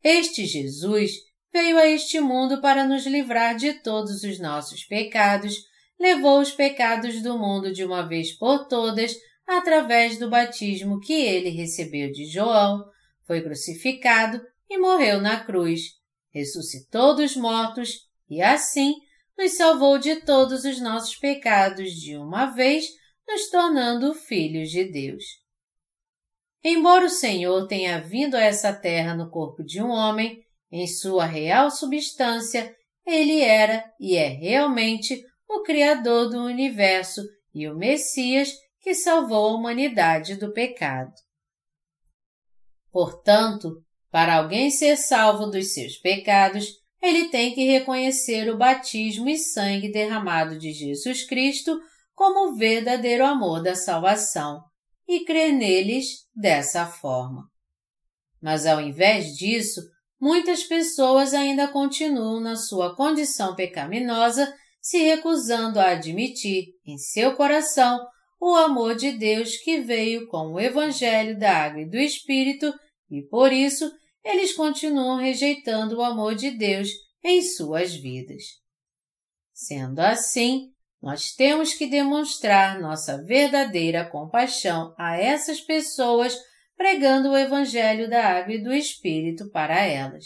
Este 0.03 0.47
Jesus 0.47 1.11
veio 1.53 1.77
a 1.77 1.87
este 1.87 2.19
mundo 2.19 2.63
para 2.63 2.87
nos 2.87 3.05
livrar 3.05 3.57
de 3.57 3.75
todos 3.75 4.23
os 4.23 4.41
nossos 4.41 4.85
pecados, 4.85 5.57
levou 6.01 6.41
os 6.41 6.51
pecados 6.51 7.21
do 7.21 7.39
mundo 7.39 7.75
de 7.75 7.85
uma 7.85 8.09
vez 8.09 8.33
por 8.33 8.67
todas 8.69 9.15
através 9.59 10.19
do 10.19 10.29
batismo 10.29 11.01
que 11.01 11.13
ele 11.13 11.51
recebeu 11.51 12.11
de 12.11 12.27
João, 12.27 12.85
foi 13.27 13.43
crucificado 13.43 14.41
e 14.69 14.79
morreu 14.79 15.21
na 15.21 15.45
cruz 15.45 16.03
ressuscitou 16.33 17.15
dos 17.15 17.37
mortos 17.37 18.09
e 18.29 18.43
assim 18.43 18.95
nos 19.37 19.57
salvou 19.57 19.99
de 19.99 20.17
todos 20.25 20.65
os 20.65 20.81
nossos 20.81 21.17
pecados 21.17 21.91
de 21.93 22.17
uma 22.17 22.47
vez, 22.47 22.87
nos 23.27 23.49
tornando 23.51 24.15
filhos 24.15 24.71
de 24.71 24.85
Deus. 24.85 25.23
Embora 26.65 27.07
o 27.07 27.11
Senhor 27.11 27.67
tenha 27.67 28.01
vindo 28.01 28.37
a 28.37 28.41
essa 28.41 28.73
terra 28.73 29.15
no 29.15 29.31
corpo 29.31 29.65
de 29.65 29.83
um 29.83 29.89
homem, 29.89 30.43
em 30.71 30.87
sua 30.87 31.25
real 31.25 31.71
substância, 31.71 32.75
ele 33.05 33.41
era 33.41 33.85
e 34.01 34.17
é 34.17 34.29
realmente 34.29 35.25
o 35.49 35.63
Criador 35.63 36.31
do 36.31 36.45
universo 36.45 37.23
e 37.55 37.69
o 37.69 37.77
Messias 37.77 38.51
que 38.83 38.95
salvou 38.95 39.51
a 39.51 39.55
humanidade 39.55 40.35
do 40.35 40.53
pecado. 40.53 41.15
Portanto, 42.91 43.83
para 44.11 44.37
alguém 44.37 44.71
ser 44.71 44.97
salvo 44.97 45.47
dos 45.47 45.73
seus 45.73 45.97
pecados, 45.97 46.67
ele 47.01 47.29
tem 47.31 47.55
que 47.55 47.65
reconhecer 47.65 48.53
o 48.53 48.59
batismo 48.59 49.29
e 49.29 49.39
sangue 49.39 49.91
derramado 49.91 50.59
de 50.59 50.73
Jesus 50.73 51.25
Cristo 51.25 51.81
como 52.15 52.51
o 52.51 52.57
verdadeiro 52.57 53.25
amor 53.25 53.63
da 53.63 53.75
salvação 53.75 54.63
e 55.09 55.25
crer 55.25 55.53
neles 55.53 56.27
dessa 56.35 56.87
forma. 56.87 57.49
Mas 58.41 58.67
ao 58.67 58.81
invés 58.81 59.35
disso, 59.37 59.81
muitas 60.21 60.65
pessoas 60.65 61.33
ainda 61.33 61.69
continuam 61.69 62.41
na 62.41 62.57
sua 62.57 62.95
condição 62.95 63.55
pecaminosa, 63.55 64.53
se 64.81 64.99
recusando 64.99 65.79
a 65.79 65.91
admitir 65.91 66.67
em 66.85 66.99
seu 66.99 67.35
coração 67.37 68.05
o 68.45 68.57
amor 68.57 68.97
de 68.97 69.13
Deus 69.13 69.57
que 69.59 69.81
veio 69.83 70.27
com 70.27 70.55
o 70.55 70.59
Evangelho 70.59 71.39
da 71.39 71.59
Água 71.59 71.83
e 71.83 71.89
do 71.89 71.97
Espírito 71.97 72.75
e 73.09 73.23
por 73.23 73.53
isso 73.53 73.89
eles 74.25 74.53
continuam 74.53 75.17
rejeitando 75.19 75.99
o 75.99 76.03
amor 76.03 76.35
de 76.35 76.51
Deus 76.51 76.89
em 77.23 77.41
suas 77.41 77.95
vidas. 77.95 78.43
Sendo 79.53 80.01
assim, 80.01 80.73
nós 81.01 81.31
temos 81.37 81.73
que 81.73 81.87
demonstrar 81.87 82.81
nossa 82.81 83.23
verdadeira 83.23 84.05
compaixão 84.05 84.93
a 84.99 85.17
essas 85.17 85.61
pessoas 85.61 86.37
pregando 86.77 87.31
o 87.31 87.37
Evangelho 87.37 88.11
da 88.11 88.27
Água 88.27 88.55
e 88.55 88.63
do 88.63 88.73
Espírito 88.73 89.49
para 89.53 89.83
elas. 89.83 90.25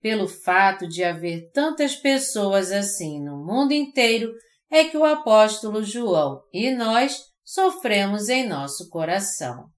Pelo 0.00 0.28
fato 0.28 0.86
de 0.86 1.02
haver 1.02 1.50
tantas 1.50 1.96
pessoas 1.96 2.70
assim 2.70 3.20
no 3.20 3.44
mundo 3.44 3.72
inteiro, 3.72 4.32
é 4.70 4.84
que 4.84 4.96
o 4.96 5.04
apóstolo 5.04 5.82
João 5.82 6.42
e 6.52 6.70
nós 6.70 7.24
sofremos 7.44 8.28
em 8.28 8.48
nosso 8.48 8.88
coração. 8.88 9.68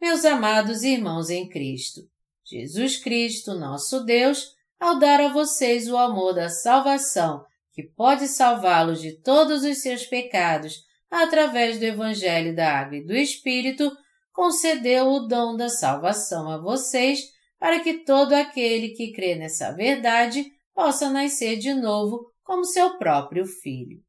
Meus 0.00 0.24
amados 0.24 0.82
irmãos 0.82 1.30
em 1.30 1.48
Cristo, 1.48 2.02
Jesus 2.44 2.98
Cristo, 2.98 3.54
nosso 3.54 4.04
Deus, 4.04 4.52
ao 4.78 4.98
dar 4.98 5.20
a 5.20 5.32
vocês 5.32 5.88
o 5.88 5.96
amor 5.96 6.34
da 6.34 6.48
salvação, 6.48 7.44
que 7.72 7.82
pode 7.82 8.28
salvá-los 8.28 9.00
de 9.00 9.18
todos 9.20 9.64
os 9.64 9.80
seus 9.80 10.04
pecados 10.04 10.82
através 11.10 11.78
do 11.78 11.84
Evangelho 11.84 12.54
da 12.54 12.80
Água 12.80 12.96
e 12.96 13.04
do 13.04 13.14
Espírito, 13.14 13.90
concedeu 14.32 15.06
o 15.06 15.20
dom 15.20 15.56
da 15.56 15.68
salvação 15.68 16.50
a 16.50 16.58
vocês 16.58 17.20
para 17.58 17.80
que 17.80 18.04
todo 18.04 18.32
aquele 18.32 18.90
que 18.90 19.12
crê 19.12 19.36
nessa 19.36 19.72
verdade 19.72 20.44
possa 20.74 21.08
nascer 21.08 21.56
de 21.56 21.72
novo 21.72 22.33
como 22.44 22.64
seu 22.64 22.98
próprio 22.98 23.46
filho. 23.46 24.00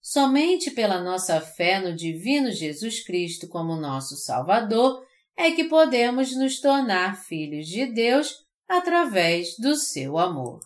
Somente 0.00 0.70
pela 0.70 1.00
nossa 1.00 1.40
fé 1.40 1.80
no 1.80 1.96
Divino 1.96 2.52
Jesus 2.52 3.04
Cristo 3.04 3.48
como 3.48 3.74
nosso 3.76 4.16
Salvador 4.16 5.04
é 5.36 5.50
que 5.52 5.64
podemos 5.64 6.36
nos 6.36 6.60
tornar 6.60 7.16
filhos 7.16 7.66
de 7.66 7.86
Deus 7.86 8.34
através 8.68 9.56
do 9.58 9.74
seu 9.74 10.18
amor. 10.18 10.60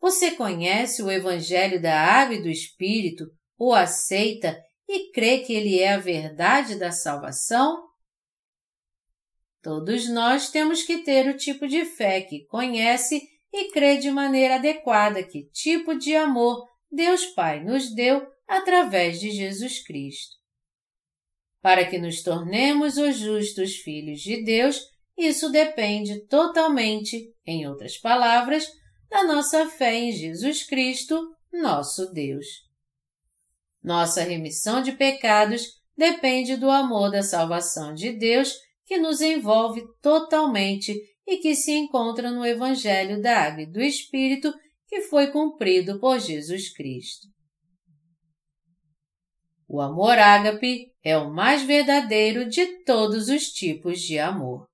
Você 0.00 0.32
conhece 0.32 1.02
o 1.02 1.10
Evangelho 1.10 1.80
da 1.80 2.00
Água 2.00 2.36
e 2.36 2.42
do 2.42 2.48
Espírito, 2.48 3.26
o 3.56 3.74
aceita 3.74 4.58
e 4.88 5.10
crê 5.12 5.40
que 5.40 5.52
ele 5.52 5.78
é 5.78 5.94
a 5.94 5.98
verdade 5.98 6.76
da 6.76 6.90
salvação? 6.90 7.86
Todos 9.60 10.08
nós 10.08 10.50
temos 10.50 10.82
que 10.82 11.02
ter 11.02 11.28
o 11.28 11.36
tipo 11.36 11.66
de 11.66 11.84
fé 11.84 12.22
que 12.22 12.46
conhece 12.46 13.20
e 13.52 13.70
crê 13.70 13.96
de 13.96 14.10
maneira 14.10 14.56
adequada 14.56 15.22
que 15.22 15.48
tipo 15.50 15.96
de 15.96 16.14
amor 16.14 16.66
Deus 16.90 17.26
Pai 17.26 17.62
nos 17.62 17.94
deu 17.94 18.26
através 18.46 19.20
de 19.20 19.30
Jesus 19.30 19.82
Cristo. 19.84 20.36
Para 21.60 21.84
que 21.84 21.98
nos 21.98 22.22
tornemos 22.22 22.96
os 22.96 23.16
justos 23.16 23.76
filhos 23.76 24.20
de 24.20 24.42
Deus, 24.44 24.80
isso 25.16 25.50
depende 25.50 26.24
totalmente, 26.26 27.34
em 27.44 27.66
outras 27.66 27.98
palavras, 27.98 28.66
da 29.10 29.24
nossa 29.24 29.66
fé 29.66 29.94
em 29.94 30.12
Jesus 30.12 30.64
Cristo, 30.64 31.20
nosso 31.52 32.12
Deus. 32.12 32.46
Nossa 33.82 34.22
remissão 34.22 34.82
de 34.82 34.92
pecados 34.92 35.78
depende 35.96 36.56
do 36.56 36.70
amor 36.70 37.10
da 37.10 37.22
salvação 37.22 37.92
de 37.92 38.12
Deus 38.12 38.54
que 38.86 38.98
nos 38.98 39.20
envolve 39.20 39.82
totalmente 40.00 40.94
e 41.28 41.36
que 41.36 41.54
se 41.54 41.72
encontra 41.72 42.30
no 42.30 42.44
Evangelho 42.44 43.20
da 43.20 43.42
Água 43.42 43.62
e 43.62 43.66
do 43.66 43.82
Espírito 43.82 44.50
que 44.86 45.02
foi 45.02 45.26
cumprido 45.26 46.00
por 46.00 46.18
Jesus 46.18 46.72
Cristo. 46.72 47.28
O 49.68 49.82
amor 49.82 50.18
ágape 50.18 50.90
é 51.04 51.18
o 51.18 51.30
mais 51.30 51.62
verdadeiro 51.62 52.48
de 52.48 52.82
todos 52.84 53.28
os 53.28 53.48
tipos 53.52 54.00
de 54.00 54.18
amor. 54.18 54.66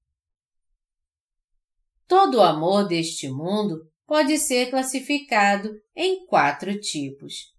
Todo 2.07 2.37
o 2.37 2.43
amor 2.43 2.87
deste 2.87 3.29
mundo 3.29 3.91
pode 4.07 4.39
ser 4.39 4.71
classificado 4.71 5.75
em 5.97 6.25
quatro 6.27 6.79
tipos: 6.79 7.53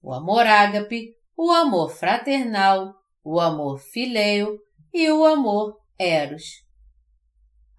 o 0.00 0.14
amor 0.14 0.46
ágape, 0.46 1.14
o 1.36 1.50
amor 1.50 1.90
fraternal, 1.90 2.94
o 3.22 3.38
amor 3.38 3.78
fileu 3.78 4.58
e 4.94 5.10
o 5.10 5.26
amor 5.26 5.76
eros. 5.98 6.66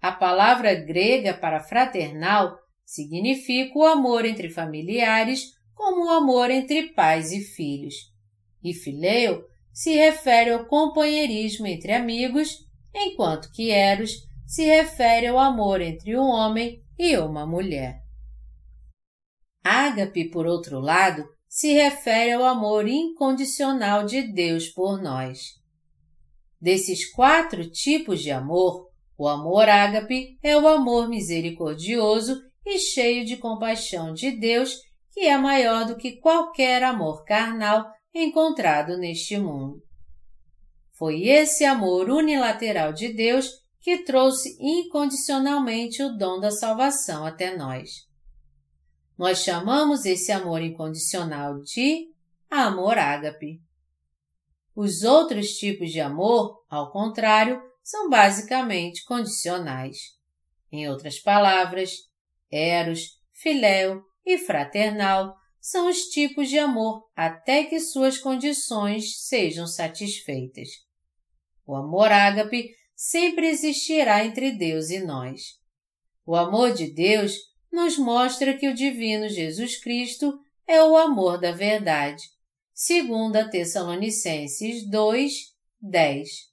A 0.00 0.12
palavra 0.12 0.74
grega 0.74 1.34
para 1.34 1.60
fraternal 1.60 2.58
significa 2.84 3.78
o 3.78 3.84
amor 3.84 4.24
entre 4.24 4.48
familiares 4.48 5.52
como 5.74 6.06
o 6.06 6.10
amor 6.10 6.50
entre 6.50 6.92
pais 6.92 7.32
e 7.32 7.40
filhos. 7.40 7.94
E 8.62 8.74
fileu 8.74 9.44
se 9.72 9.94
refere 9.94 10.50
ao 10.50 10.66
companheirismo 10.66 11.66
entre 11.66 11.92
amigos, 11.92 12.66
enquanto 12.94 13.50
que 13.52 13.70
eros 13.70 14.12
se 14.46 14.64
refere 14.64 15.28
ao 15.28 15.38
amor 15.38 15.80
entre 15.80 16.16
um 16.16 16.24
homem 16.24 16.82
e 16.98 17.16
uma 17.16 17.46
mulher. 17.46 18.00
Ágape, 19.62 20.30
por 20.30 20.46
outro 20.46 20.80
lado, 20.80 21.24
se 21.48 21.72
refere 21.72 22.32
ao 22.32 22.44
amor 22.44 22.88
incondicional 22.88 24.04
de 24.04 24.22
Deus 24.22 24.68
por 24.68 25.00
nós. 25.00 25.60
Desses 26.60 27.10
quatro 27.10 27.70
tipos 27.70 28.20
de 28.20 28.30
amor, 28.30 28.89
o 29.20 29.28
amor 29.28 29.68
ágape 29.68 30.38
é 30.42 30.56
o 30.56 30.66
amor 30.66 31.06
misericordioso 31.06 32.42
e 32.64 32.78
cheio 32.78 33.22
de 33.22 33.36
compaixão 33.36 34.14
de 34.14 34.30
Deus, 34.30 34.78
que 35.12 35.26
é 35.26 35.36
maior 35.36 35.84
do 35.84 35.94
que 35.94 36.12
qualquer 36.12 36.82
amor 36.82 37.22
carnal 37.26 37.84
encontrado 38.14 38.96
neste 38.96 39.36
mundo. 39.36 39.82
Foi 40.96 41.24
esse 41.24 41.66
amor 41.66 42.08
unilateral 42.08 42.94
de 42.94 43.12
Deus 43.12 43.50
que 43.80 44.04
trouxe 44.04 44.56
incondicionalmente 44.58 46.02
o 46.02 46.16
dom 46.16 46.40
da 46.40 46.50
salvação 46.50 47.26
até 47.26 47.54
nós. 47.54 47.90
Nós 49.18 49.40
chamamos 49.40 50.06
esse 50.06 50.32
amor 50.32 50.62
incondicional 50.62 51.60
de 51.60 52.06
amor 52.50 52.96
ágape. 52.96 53.60
Os 54.74 55.02
outros 55.02 55.48
tipos 55.58 55.90
de 55.90 56.00
amor, 56.00 56.64
ao 56.70 56.90
contrário, 56.90 57.68
são 57.82 58.08
basicamente 58.08 59.04
condicionais. 59.04 59.96
Em 60.70 60.88
outras 60.88 61.18
palavras, 61.18 61.92
eros, 62.50 63.18
filéu 63.32 64.02
e 64.24 64.38
fraternal 64.38 65.34
são 65.60 65.88
os 65.88 66.04
tipos 66.04 66.48
de 66.48 66.58
amor 66.58 67.08
até 67.14 67.64
que 67.64 67.78
suas 67.78 68.18
condições 68.18 69.26
sejam 69.26 69.66
satisfeitas. 69.66 70.68
O 71.66 71.74
amor 71.74 72.10
ágape 72.10 72.70
sempre 72.96 73.48
existirá 73.48 74.24
entre 74.24 74.52
Deus 74.52 74.90
e 74.90 75.00
nós. 75.00 75.58
O 76.26 76.34
amor 76.34 76.72
de 76.72 76.92
Deus 76.92 77.36
nos 77.72 77.98
mostra 77.98 78.56
que 78.56 78.68
o 78.68 78.74
divino 78.74 79.28
Jesus 79.28 79.80
Cristo 79.80 80.38
é 80.66 80.82
o 80.82 80.96
amor 80.96 81.38
da 81.38 81.52
verdade. 81.52 82.22
Segunda 82.72 83.48
Tessalonicenses 83.48 84.88
2, 84.88 85.32
10. 85.80 86.49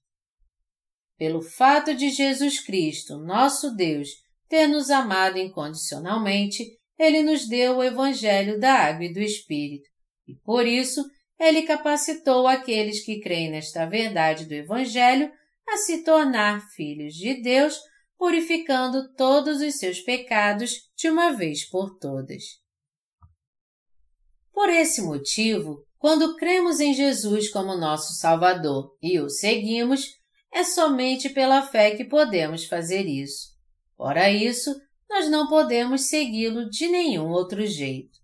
Pelo 1.18 1.42
fato 1.42 1.96
de 1.96 2.10
Jesus 2.10 2.60
Cristo, 2.60 3.18
nosso 3.18 3.76
Deus, 3.76 4.10
ter 4.48 4.68
nos 4.68 4.90
amado 4.90 5.38
incondicionalmente, 5.38 6.64
ele 6.98 7.24
nos 7.24 7.48
deu 7.48 7.78
o 7.78 7.84
Evangelho 7.84 8.60
da 8.60 8.74
Água 8.74 9.06
e 9.06 9.14
do 9.14 9.20
Espírito, 9.20 9.90
e 10.28 10.36
por 10.36 10.66
isso 10.66 11.04
ele 11.40 11.64
capacitou 11.64 12.48
aqueles 12.48 13.04
que 13.04 13.20
creem 13.20 13.52
nesta 13.52 13.86
verdade 13.86 14.46
do 14.46 14.54
Evangelho 14.54 15.32
a 15.68 15.78
se 15.78 16.04
tornar 16.04 16.62
filhos 16.72 17.14
de 17.14 17.42
Deus, 17.42 17.80
purificando 18.18 19.14
todos 19.14 19.62
os 19.62 19.76
seus 19.76 20.00
pecados 20.00 20.90
de 20.96 21.10
uma 21.10 21.32
vez 21.32 21.68
por 21.70 21.98
todas. 22.00 22.44
Por 24.52 24.70
esse 24.70 25.02
motivo, 25.02 25.86
quando 26.00 26.36
cremos 26.36 26.80
em 26.80 26.94
Jesus 26.94 27.50
como 27.52 27.76
nosso 27.76 28.14
Salvador 28.14 28.96
e 29.02 29.20
o 29.20 29.30
seguimos, 29.30 30.17
é 30.52 30.64
somente 30.64 31.30
pela 31.30 31.62
fé 31.62 31.92
que 31.92 32.06
podemos 32.06 32.66
fazer 32.66 33.06
isso. 33.06 33.56
Ora 33.98 34.30
isso, 34.30 34.80
nós 35.10 35.30
não 35.30 35.48
podemos 35.48 36.10
segui-lo 36.10 36.70
de 36.70 36.88
nenhum 36.88 37.30
outro 37.30 37.66
jeito. 37.66 38.18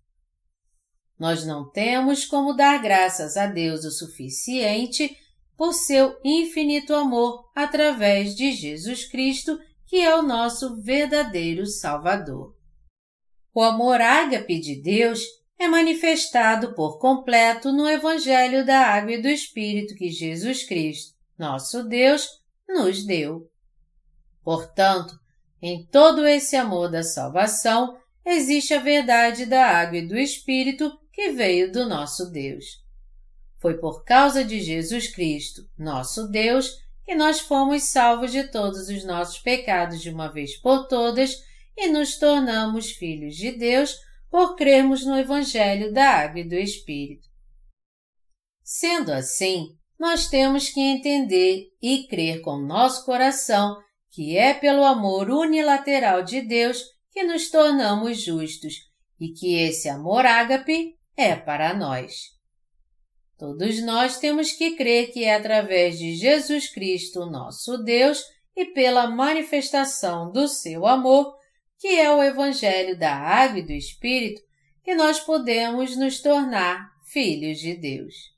Nós 1.18 1.46
não 1.46 1.70
temos 1.70 2.24
como 2.24 2.52
dar 2.52 2.82
graças 2.82 3.36
a 3.36 3.46
Deus 3.46 3.84
o 3.84 3.90
suficiente 3.90 5.16
por 5.56 5.72
seu 5.72 6.18
infinito 6.24 6.94
amor 6.94 7.50
através 7.54 8.34
de 8.34 8.52
Jesus 8.52 9.04
Cristo, 9.04 9.58
que 9.86 10.00
é 10.00 10.14
o 10.14 10.22
nosso 10.22 10.82
verdadeiro 10.82 11.66
Salvador. 11.66 12.56
O 13.54 13.62
amor 13.62 14.00
ágape 14.00 14.58
de 14.58 14.82
Deus 14.82 15.20
é 15.58 15.68
manifestado 15.68 16.74
por 16.74 16.98
completo 16.98 17.72
no 17.72 17.88
Evangelho 17.88 18.66
da 18.66 18.80
Água 18.80 19.12
e 19.12 19.22
do 19.22 19.28
Espírito 19.28 19.94
que 19.94 20.10
Jesus 20.10 20.64
Cristo, 20.64 21.13
nosso 21.38 21.84
Deus, 21.84 22.42
nos 22.68 23.04
deu. 23.04 23.50
Portanto, 24.42 25.18
em 25.60 25.84
todo 25.86 26.26
esse 26.26 26.56
amor 26.56 26.90
da 26.90 27.02
salvação, 27.02 27.98
existe 28.24 28.74
a 28.74 28.80
verdade 28.80 29.46
da 29.46 29.66
água 29.66 29.98
e 29.98 30.06
do 30.06 30.16
Espírito 30.16 30.98
que 31.12 31.30
veio 31.30 31.72
do 31.72 31.88
nosso 31.88 32.30
Deus. 32.30 32.82
Foi 33.58 33.78
por 33.78 34.04
causa 34.04 34.44
de 34.44 34.60
Jesus 34.60 35.08
Cristo, 35.08 35.66
nosso 35.78 36.28
Deus, 36.28 36.82
que 37.04 37.14
nós 37.14 37.40
fomos 37.40 37.84
salvos 37.84 38.32
de 38.32 38.44
todos 38.44 38.88
os 38.88 39.04
nossos 39.04 39.38
pecados 39.38 40.00
de 40.02 40.10
uma 40.10 40.28
vez 40.28 40.56
por 40.56 40.86
todas 40.86 41.42
e 41.76 41.88
nos 41.88 42.18
tornamos 42.18 42.90
filhos 42.90 43.36
de 43.36 43.52
Deus 43.52 43.98
por 44.30 44.56
crermos 44.56 45.04
no 45.04 45.16
Evangelho 45.16 45.92
da 45.92 46.10
Água 46.10 46.40
e 46.40 46.48
do 46.48 46.54
Espírito. 46.56 47.28
Sendo 48.62 49.12
assim, 49.12 49.78
nós 49.98 50.28
temos 50.28 50.68
que 50.68 50.80
entender 50.80 51.68
e 51.80 52.06
crer 52.08 52.40
com 52.40 52.58
nosso 52.58 53.04
coração 53.04 53.76
que 54.10 54.36
é 54.36 54.54
pelo 54.54 54.84
amor 54.84 55.28
unilateral 55.28 56.22
de 56.22 56.40
Deus 56.40 56.84
que 57.10 57.24
nos 57.24 57.50
tornamos 57.50 58.20
justos 58.20 58.74
e 59.20 59.28
que 59.28 59.54
esse 59.54 59.88
amor 59.88 60.26
ágape 60.26 60.96
é 61.16 61.34
para 61.34 61.74
nós. 61.74 62.34
Todos 63.38 63.82
nós 63.82 64.18
temos 64.18 64.52
que 64.52 64.76
crer 64.76 65.12
que 65.12 65.24
é 65.24 65.34
através 65.34 65.98
de 65.98 66.14
Jesus 66.14 66.68
Cristo, 66.72 67.26
nosso 67.26 67.78
Deus, 67.78 68.22
e 68.56 68.66
pela 68.66 69.08
manifestação 69.08 70.30
do 70.30 70.46
seu 70.46 70.86
amor, 70.86 71.34
que 71.78 71.88
é 71.88 72.10
o 72.10 72.22
Evangelho 72.22 72.96
da 72.96 73.12
Água 73.12 73.58
e 73.58 73.66
do 73.66 73.72
Espírito, 73.72 74.40
que 74.84 74.94
nós 74.94 75.18
podemos 75.18 75.96
nos 75.96 76.20
tornar 76.20 76.88
filhos 77.04 77.58
de 77.58 77.74
Deus. 77.74 78.33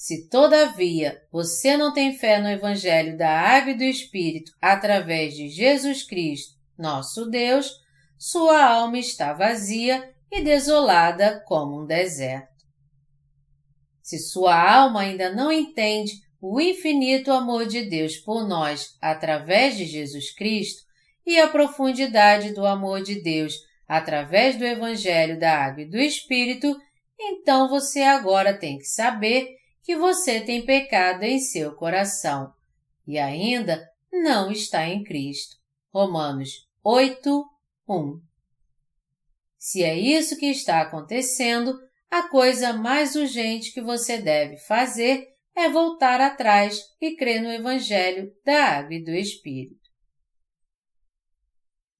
Se, 0.00 0.26
todavia, 0.30 1.22
você 1.30 1.76
não 1.76 1.92
tem 1.92 2.16
fé 2.16 2.40
no 2.40 2.48
Evangelho 2.48 3.18
da 3.18 3.38
Água 3.38 3.72
e 3.72 3.76
do 3.76 3.84
Espírito 3.84 4.50
através 4.58 5.34
de 5.34 5.50
Jesus 5.50 6.02
Cristo, 6.02 6.54
nosso 6.78 7.26
Deus, 7.26 7.70
sua 8.18 8.64
alma 8.64 8.96
está 8.96 9.34
vazia 9.34 10.10
e 10.32 10.40
desolada 10.40 11.44
como 11.46 11.82
um 11.82 11.86
deserto. 11.86 12.64
Se 14.02 14.18
sua 14.18 14.58
alma 14.58 15.02
ainda 15.02 15.34
não 15.34 15.52
entende 15.52 16.12
o 16.40 16.58
infinito 16.58 17.30
amor 17.30 17.66
de 17.66 17.82
Deus 17.82 18.16
por 18.16 18.48
nós 18.48 18.96
através 19.02 19.76
de 19.76 19.84
Jesus 19.84 20.32
Cristo 20.34 20.80
e 21.26 21.38
a 21.38 21.46
profundidade 21.46 22.54
do 22.54 22.64
amor 22.64 23.02
de 23.02 23.20
Deus 23.20 23.52
através 23.86 24.56
do 24.56 24.64
Evangelho 24.64 25.38
da 25.38 25.62
Água 25.62 25.82
e 25.82 25.90
do 25.90 25.98
Espírito, 25.98 26.74
então 27.20 27.68
você 27.68 28.00
agora 28.00 28.58
tem 28.58 28.78
que 28.78 28.86
saber 28.86 29.59
que 29.90 29.96
você 29.96 30.40
tem 30.40 30.64
pecado 30.64 31.24
em 31.24 31.40
seu 31.40 31.74
coração 31.74 32.54
e 33.04 33.18
ainda 33.18 33.90
não 34.12 34.48
está 34.48 34.86
em 34.86 35.02
Cristo. 35.02 35.56
Romanos 35.92 36.68
8, 36.84 37.44
1 37.88 38.22
Se 39.58 39.82
é 39.82 39.98
isso 39.98 40.36
que 40.36 40.46
está 40.46 40.80
acontecendo, 40.80 41.76
a 42.08 42.28
coisa 42.28 42.72
mais 42.72 43.16
urgente 43.16 43.72
que 43.72 43.82
você 43.82 44.18
deve 44.18 44.58
fazer 44.58 45.26
é 45.56 45.68
voltar 45.68 46.20
atrás 46.20 46.80
e 47.00 47.16
crer 47.16 47.42
no 47.42 47.50
Evangelho 47.50 48.32
da 48.44 48.66
Água 48.66 48.94
e 48.94 49.02
do 49.02 49.10
Espírito. 49.10 49.90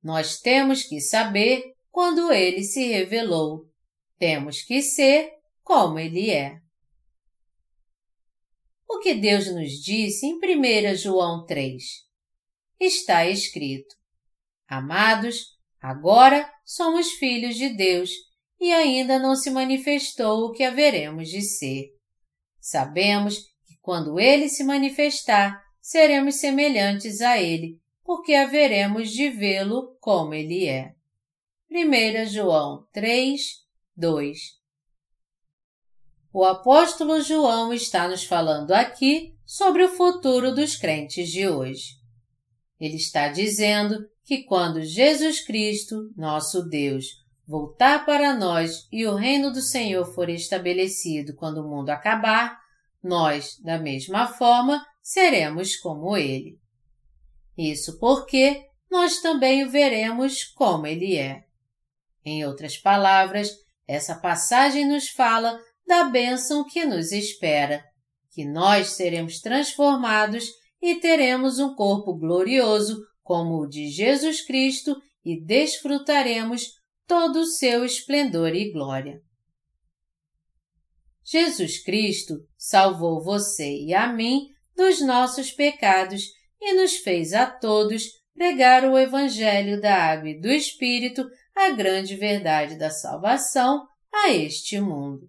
Nós 0.01 0.39
temos 0.39 0.85
que 0.85 1.01
saber 1.01 1.75
quando 1.91 2.33
ele 2.33 2.63
se 2.63 2.87
revelou. 2.87 3.69
Temos 4.17 4.63
que 4.63 4.81
ser 4.81 5.33
como 5.65 5.99
ele 5.99 6.31
é. 6.31 6.70
O 8.93 8.99
que 8.99 9.15
Deus 9.15 9.47
nos 9.47 9.71
disse 9.81 10.27
em 10.27 10.35
1 10.35 10.97
João 10.97 11.47
3? 11.47 11.81
Está 12.79 13.25
escrito: 13.25 13.95
Amados, 14.67 15.57
agora 15.81 16.53
somos 16.65 17.13
filhos 17.13 17.55
de 17.55 17.69
Deus 17.69 18.11
e 18.61 18.73
ainda 18.73 19.17
não 19.17 19.37
se 19.37 19.49
manifestou 19.49 20.47
o 20.47 20.51
que 20.51 20.65
haveremos 20.65 21.29
de 21.29 21.41
ser. 21.41 21.95
Sabemos 22.61 23.39
que 23.65 23.79
quando 23.81 24.19
ele 24.19 24.49
se 24.49 24.65
manifestar, 24.65 25.63
seremos 25.81 26.41
semelhantes 26.41 27.21
a 27.21 27.41
ele, 27.41 27.81
porque 28.03 28.35
haveremos 28.35 29.13
de 29.13 29.31
vê-lo 29.31 29.97
como 30.01 30.35
ele 30.35 30.67
é. 30.67 30.97
1 31.71 32.27
João 32.27 32.89
3, 32.93 33.41
2 33.97 34.60
O 36.33 36.45
apóstolo 36.45 37.21
João 37.21 37.73
está 37.73 38.07
nos 38.07 38.23
falando 38.23 38.71
aqui 38.71 39.35
sobre 39.45 39.83
o 39.83 39.89
futuro 39.89 40.55
dos 40.55 40.77
crentes 40.77 41.29
de 41.29 41.49
hoje. 41.49 41.97
Ele 42.79 42.95
está 42.95 43.27
dizendo 43.27 44.09
que 44.25 44.45
quando 44.45 44.81
Jesus 44.81 45.45
Cristo, 45.45 46.13
nosso 46.17 46.63
Deus, 46.69 47.07
voltar 47.49 48.07
para 48.07 48.33
nós 48.33 48.87
e 48.93 49.05
o 49.07 49.17
reino 49.17 49.51
do 49.53 49.61
Senhor 49.61 50.05
for 50.15 50.29
estabelecido 50.29 51.35
quando 51.35 51.59
o 51.59 51.69
mundo 51.69 51.91
acabar, 51.91 52.61
nós, 53.03 53.59
da 53.65 53.77
mesma 53.77 54.29
forma, 54.29 54.87
seremos 55.03 55.75
como 55.77 56.17
Ele. 56.17 56.61
Isso 57.59 57.99
porque 57.99 58.69
nós 58.89 59.21
também 59.21 59.65
o 59.65 59.71
veremos 59.71 60.45
como 60.45 60.87
Ele 60.87 61.17
é. 61.17 61.43
Em 62.25 62.47
outras 62.47 62.77
palavras, 62.77 63.51
essa 63.85 64.15
passagem 64.15 64.87
nos 64.87 65.09
fala 65.09 65.59
da 65.91 66.05
bênção 66.05 66.65
que 66.65 66.87
nos 66.87 67.11
espera, 67.11 67.83
que 68.31 68.45
nós 68.45 68.91
seremos 68.91 69.41
transformados 69.41 70.45
e 70.81 70.95
teremos 71.01 71.59
um 71.59 71.75
corpo 71.75 72.17
glorioso 72.17 73.03
como 73.25 73.59
o 73.59 73.67
de 73.67 73.89
Jesus 73.89 74.41
Cristo 74.41 74.97
e 75.25 75.45
desfrutaremos 75.45 76.75
todo 77.09 77.41
o 77.41 77.45
seu 77.45 77.85
esplendor 77.85 78.55
e 78.55 78.71
glória. 78.71 79.21
Jesus 81.25 81.83
Cristo 81.83 82.37
salvou 82.57 83.21
você 83.21 83.77
e 83.77 83.93
a 83.93 84.13
mim 84.13 84.47
dos 84.77 85.01
nossos 85.01 85.51
pecados 85.51 86.23
e 86.61 86.73
nos 86.73 86.99
fez 86.99 87.33
a 87.33 87.47
todos 87.47 88.05
pregar 88.33 88.85
o 88.85 88.97
Evangelho 88.97 89.81
da 89.81 89.97
Água 89.97 90.29
e 90.29 90.41
do 90.41 90.53
Espírito 90.53 91.29
a 91.53 91.71
grande 91.71 92.15
verdade 92.15 92.79
da 92.79 92.91
salvação 92.91 93.89
a 94.15 94.31
este 94.31 94.81
mundo. 94.81 95.29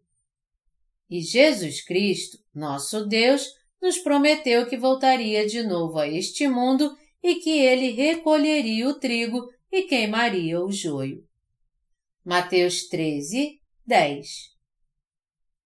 E 1.12 1.20
Jesus 1.20 1.84
Cristo, 1.84 2.38
nosso 2.56 3.06
Deus, 3.06 3.46
nos 3.82 3.98
prometeu 3.98 4.66
que 4.66 4.78
voltaria 4.78 5.46
de 5.46 5.62
novo 5.62 6.00
a 6.00 6.08
este 6.08 6.48
mundo 6.48 6.98
e 7.22 7.36
que 7.36 7.50
ele 7.50 7.92
recolheria 7.92 8.88
o 8.88 8.98
trigo 8.98 9.46
e 9.70 9.82
queimaria 9.82 10.62
o 10.62 10.72
joio. 10.72 11.22
Mateus 12.24 12.88
13, 12.88 13.60
10 13.86 14.28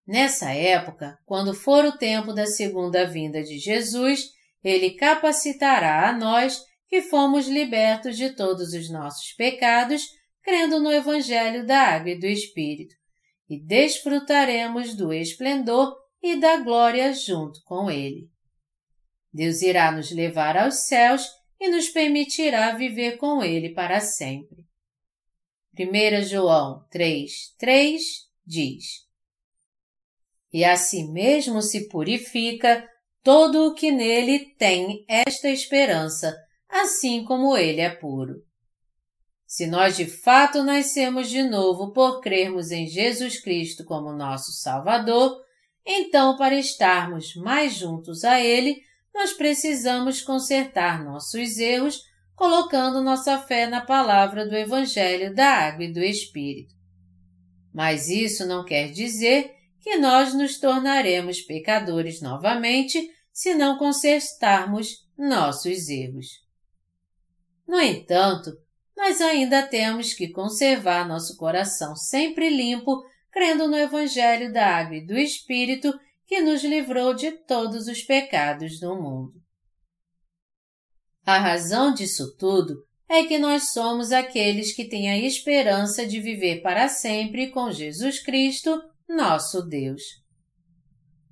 Nessa 0.07 0.51
época, 0.51 1.15
quando 1.27 1.53
for 1.53 1.85
o 1.85 1.95
tempo 1.95 2.33
da 2.33 2.47
segunda 2.47 3.05
vinda 3.05 3.43
de 3.43 3.59
Jesus, 3.59 4.31
ele 4.63 4.95
capacitará 4.95 6.09
a 6.09 6.13
nós 6.17 6.59
que 6.87 7.03
fomos 7.03 7.47
libertos 7.47 8.17
de 8.17 8.35
todos 8.35 8.73
os 8.73 8.89
nossos 8.89 9.31
pecados 9.33 10.01
crendo 10.41 10.79
no 10.79 10.91
Evangelho 10.91 11.67
da 11.67 11.81
Água 11.81 12.11
e 12.11 12.19
do 12.19 12.25
Espírito, 12.25 12.95
e 13.49 13.59
desfrutaremos 13.59 14.95
do 14.95 15.13
esplendor 15.13 15.95
e 16.21 16.35
da 16.35 16.57
glória 16.57 17.13
junto 17.13 17.61
com 17.63 17.89
Ele. 17.89 18.29
Deus 19.31 19.61
irá 19.61 19.91
nos 19.91 20.11
levar 20.11 20.57
aos 20.57 20.87
céus 20.87 21.29
e 21.59 21.69
nos 21.69 21.89
permitirá 21.89 22.71
viver 22.71 23.17
com 23.17 23.43
Ele 23.43 23.73
para 23.73 23.99
sempre. 23.99 24.65
1 25.77 26.23
João 26.23 26.85
3, 26.89 27.31
3 27.57 28.01
diz: 28.45 28.85
E 30.53 30.63
assim 30.63 31.11
mesmo 31.11 31.61
se 31.61 31.89
purifica 31.89 32.87
todo 33.21 33.67
o 33.67 33.73
que 33.73 33.91
nele 33.91 34.55
tem 34.55 35.03
esta 35.07 35.49
esperança, 35.49 36.33
assim 36.69 37.25
como 37.25 37.57
ele 37.57 37.81
é 37.81 37.89
puro. 37.89 38.45
Se 39.55 39.67
nós 39.67 39.95
de 39.95 40.05
fato 40.05 40.63
nascemos 40.63 41.29
de 41.29 41.41
novo 41.41 41.93
por 41.93 42.19
crermos 42.19 42.71
em 42.71 42.87
Jesus 42.87 43.39
Cristo 43.39 43.85
como 43.85 44.11
nosso 44.11 44.51
Salvador, 44.51 45.41
então, 45.85 46.35
para 46.35 46.59
estarmos 46.59 47.33
mais 47.37 47.73
juntos 47.73 48.25
a 48.25 48.37
Ele, 48.37 48.81
nós 49.13 49.31
precisamos 49.31 50.21
consertar 50.21 51.05
nossos 51.05 51.57
erros 51.57 52.01
colocando 52.35 53.01
nossa 53.01 53.39
fé 53.39 53.65
na 53.65 53.79
palavra 53.79 54.45
do 54.45 54.57
Evangelho 54.57 55.33
da 55.33 55.47
Água 55.47 55.85
e 55.85 55.93
do 55.93 56.03
Espírito. 56.03 56.75
Mas 57.73 58.09
isso 58.09 58.45
não 58.45 58.65
quer 58.65 58.91
dizer 58.91 59.53
que 59.79 59.95
nós 59.95 60.33
nos 60.33 60.59
tornaremos 60.59 61.39
pecadores 61.39 62.21
novamente 62.21 63.09
se 63.31 63.53
não 63.53 63.77
consertarmos 63.77 65.07
nossos 65.17 65.87
erros. 65.87 66.27
No 67.65 67.79
entanto, 67.79 68.64
nós 68.95 69.19
ainda 69.21 69.63
temos 69.63 70.13
que 70.13 70.29
conservar 70.29 71.07
nosso 71.07 71.35
coração 71.37 71.95
sempre 71.95 72.49
limpo, 72.49 73.03
crendo 73.31 73.67
no 73.67 73.77
Evangelho 73.77 74.51
da 74.53 74.65
Água 74.77 74.95
e 74.95 75.05
do 75.05 75.17
Espírito 75.17 75.93
que 76.25 76.41
nos 76.41 76.63
livrou 76.63 77.13
de 77.13 77.31
todos 77.31 77.87
os 77.87 78.01
pecados 78.01 78.79
do 78.79 78.95
mundo. 78.95 79.33
A 81.25 81.37
razão 81.39 81.93
disso 81.93 82.35
tudo 82.37 82.83
é 83.09 83.23
que 83.23 83.37
nós 83.37 83.71
somos 83.71 84.11
aqueles 84.11 84.73
que 84.73 84.85
têm 84.85 85.09
a 85.09 85.17
esperança 85.17 86.05
de 86.05 86.19
viver 86.19 86.61
para 86.61 86.87
sempre 86.87 87.51
com 87.51 87.71
Jesus 87.71 88.19
Cristo, 88.19 88.81
nosso 89.07 89.61
Deus. 89.61 90.01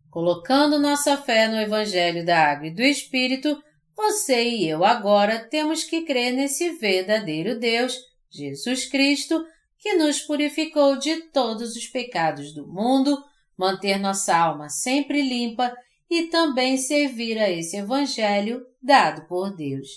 Colocando 0.10 0.78
nossa 0.78 1.18
fé 1.18 1.48
no 1.48 1.60
Evangelho 1.60 2.24
da 2.26 2.52
Água 2.52 2.68
e 2.68 2.74
do 2.74 2.84
Espírito, 2.84 3.58
você 3.96 4.44
e 4.44 4.68
eu 4.68 4.84
agora 4.84 5.48
temos 5.48 5.84
que 5.84 6.02
crer 6.02 6.34
nesse 6.34 6.72
verdadeiro 6.72 7.60
Deus, 7.60 7.98
Jesus 8.30 8.86
Cristo, 8.86 9.46
que 9.78 9.94
nos 9.94 10.22
purificou 10.22 10.98
de 10.98 11.22
todos 11.30 11.76
os 11.76 11.88
pecados 11.88 12.54
do 12.54 12.68
mundo, 12.68 13.22
manter 13.58 14.00
nossa 14.00 14.36
alma 14.36 14.70
sempre 14.70 15.22
limpa 15.22 15.76
e 16.10 16.24
também 16.24 16.78
servir 16.78 17.38
a 17.38 17.50
esse 17.50 17.78
Evangelho 17.78 18.66
dado 18.82 19.28
por 19.28 19.56
Deus. 19.56 19.88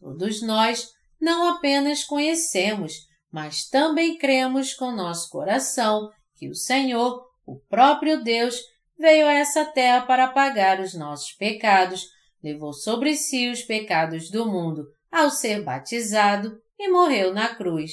Todos 0.00 0.42
nós 0.42 0.90
não 1.20 1.48
apenas 1.48 2.02
conhecemos, 2.02 3.06
mas 3.30 3.68
também 3.68 4.18
cremos 4.18 4.74
com 4.74 4.90
nosso 4.90 5.30
coração 5.30 6.10
que 6.36 6.48
o 6.48 6.54
Senhor, 6.54 7.24
o 7.46 7.60
próprio 7.68 8.22
Deus, 8.22 8.60
veio 8.98 9.26
a 9.26 9.32
essa 9.32 9.64
terra 9.64 10.02
para 10.02 10.28
pagar 10.28 10.80
os 10.80 10.94
nossos 10.94 11.32
pecados 11.32 12.06
levou 12.42 12.72
sobre 12.72 13.16
si 13.16 13.48
os 13.48 13.62
pecados 13.62 14.30
do 14.30 14.50
mundo 14.50 14.84
ao 15.10 15.30
ser 15.30 15.62
batizado 15.62 16.58
e 16.78 16.88
morreu 16.88 17.32
na 17.32 17.54
cruz, 17.54 17.92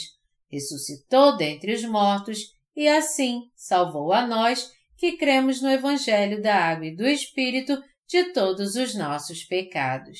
ressuscitou 0.49 1.37
dentre 1.37 1.73
os 1.73 1.83
mortos 1.83 2.39
e 2.75 2.87
assim 2.87 3.43
salvou 3.55 4.13
a 4.13 4.25
nós 4.25 4.71
que 4.97 5.17
cremos 5.17 5.61
no 5.61 5.69
Evangelho 5.69 6.41
da 6.41 6.55
Água 6.55 6.87
e 6.87 6.95
do 6.95 7.07
Espírito 7.07 7.81
de 8.07 8.33
todos 8.33 8.75
os 8.75 8.95
nossos 8.95 9.43
pecados. 9.43 10.19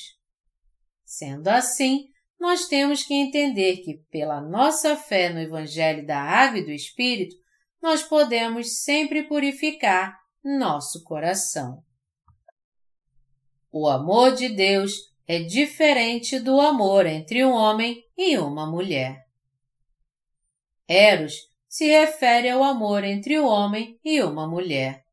Sendo 1.04 1.48
assim, 1.48 2.06
nós 2.38 2.66
temos 2.68 3.02
que 3.02 3.12
entender 3.12 3.78
que, 3.78 3.98
pela 4.10 4.40
nossa 4.40 4.96
fé 4.96 5.28
no 5.28 5.40
Evangelho 5.40 6.06
da 6.06 6.18
Água 6.18 6.60
e 6.60 6.64
do 6.64 6.70
Espírito, 6.70 7.34
nós 7.82 8.02
podemos 8.02 8.82
sempre 8.82 9.24
purificar 9.24 10.16
nosso 10.42 11.02
coração. 11.02 11.82
O 13.72 13.88
amor 13.88 14.34
de 14.34 14.48
Deus 14.48 14.92
é 15.26 15.38
diferente 15.38 16.40
do 16.40 16.60
amor 16.60 17.06
entre 17.06 17.44
um 17.44 17.52
homem 17.52 18.02
e 18.18 18.36
uma 18.36 18.66
mulher. 18.66 19.24
Eros 20.88 21.34
se 21.68 21.86
refere 21.86 22.50
ao 22.50 22.64
amor 22.64 23.04
entre 23.04 23.38
o 23.38 23.46
homem 23.46 23.96
e 24.04 24.20
uma 24.22 24.48
mulher. 24.48 25.04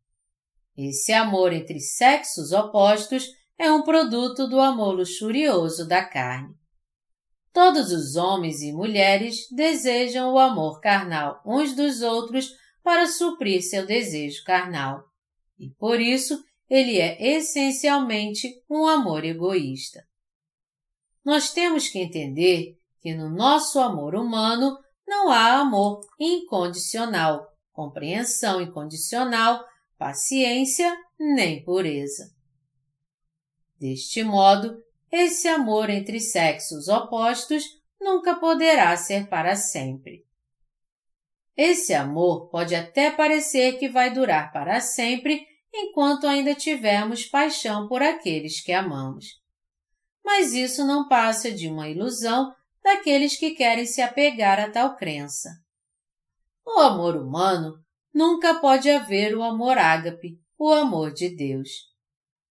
Esse 0.75 1.13
amor 1.13 1.53
entre 1.53 1.79
sexos 1.79 2.51
opostos 2.51 3.27
é 3.59 3.71
um 3.71 3.83
produto 3.83 4.47
do 4.47 4.59
amor 4.59 4.93
luxurioso 4.93 5.87
da 5.87 6.03
carne. 6.03 6.55
todos 7.53 7.91
os 7.91 8.15
homens 8.15 8.61
e 8.61 8.71
mulheres 8.71 9.47
desejam 9.51 10.31
o 10.31 10.37
amor 10.37 10.79
carnal 10.79 11.41
uns 11.43 11.75
dos 11.75 12.03
outros 12.03 12.51
para 12.83 13.07
suprir 13.07 13.63
seu 13.63 13.83
desejo 13.83 14.43
carnal. 14.43 15.03
E 15.57 15.69
por 15.71 15.99
isso, 15.99 16.43
ele 16.69 16.99
é 16.99 17.35
essencialmente 17.35 18.61
um 18.69 18.85
amor 18.85 19.23
egoísta. 19.23 20.05
Nós 21.23 21.51
temos 21.51 21.87
que 21.87 21.99
entender 21.99 22.77
que 22.99 23.13
no 23.13 23.29
nosso 23.29 23.79
amor 23.79 24.15
humano 24.15 24.77
não 25.07 25.29
há 25.29 25.59
amor 25.59 26.01
incondicional, 26.19 27.47
compreensão 27.71 28.61
incondicional, 28.61 29.63
paciência 29.97 30.95
nem 31.19 31.63
pureza. 31.63 32.33
Deste 33.79 34.23
modo, 34.23 34.83
esse 35.11 35.47
amor 35.47 35.89
entre 35.89 36.19
sexos 36.19 36.87
opostos 36.87 37.63
nunca 37.99 38.35
poderá 38.35 38.95
ser 38.97 39.27
para 39.27 39.55
sempre. 39.55 40.25
Esse 41.55 41.93
amor 41.93 42.49
pode 42.49 42.75
até 42.75 43.09
parecer 43.09 43.79
que 43.79 43.89
vai 43.89 44.13
durar 44.13 44.51
para 44.51 44.79
sempre 44.79 45.47
enquanto 45.79 46.25
ainda 46.25 46.55
tivermos 46.55 47.25
paixão 47.25 47.87
por 47.87 48.01
aqueles 48.01 48.61
que 48.61 48.71
amamos. 48.71 49.25
Mas 50.25 50.53
isso 50.53 50.85
não 50.85 51.07
passa 51.07 51.51
de 51.51 51.67
uma 51.67 51.87
ilusão 51.87 52.51
daqueles 52.83 53.37
que 53.37 53.51
querem 53.51 53.85
se 53.85 54.01
apegar 54.01 54.59
a 54.59 54.71
tal 54.71 54.95
crença. 54.95 55.49
No 56.65 56.79
amor 56.79 57.15
humano, 57.15 57.75
nunca 58.13 58.55
pode 58.55 58.89
haver 58.89 59.35
o 59.37 59.43
amor 59.43 59.77
ágape, 59.77 60.39
o 60.57 60.71
amor 60.71 61.13
de 61.13 61.29
Deus. 61.29 61.69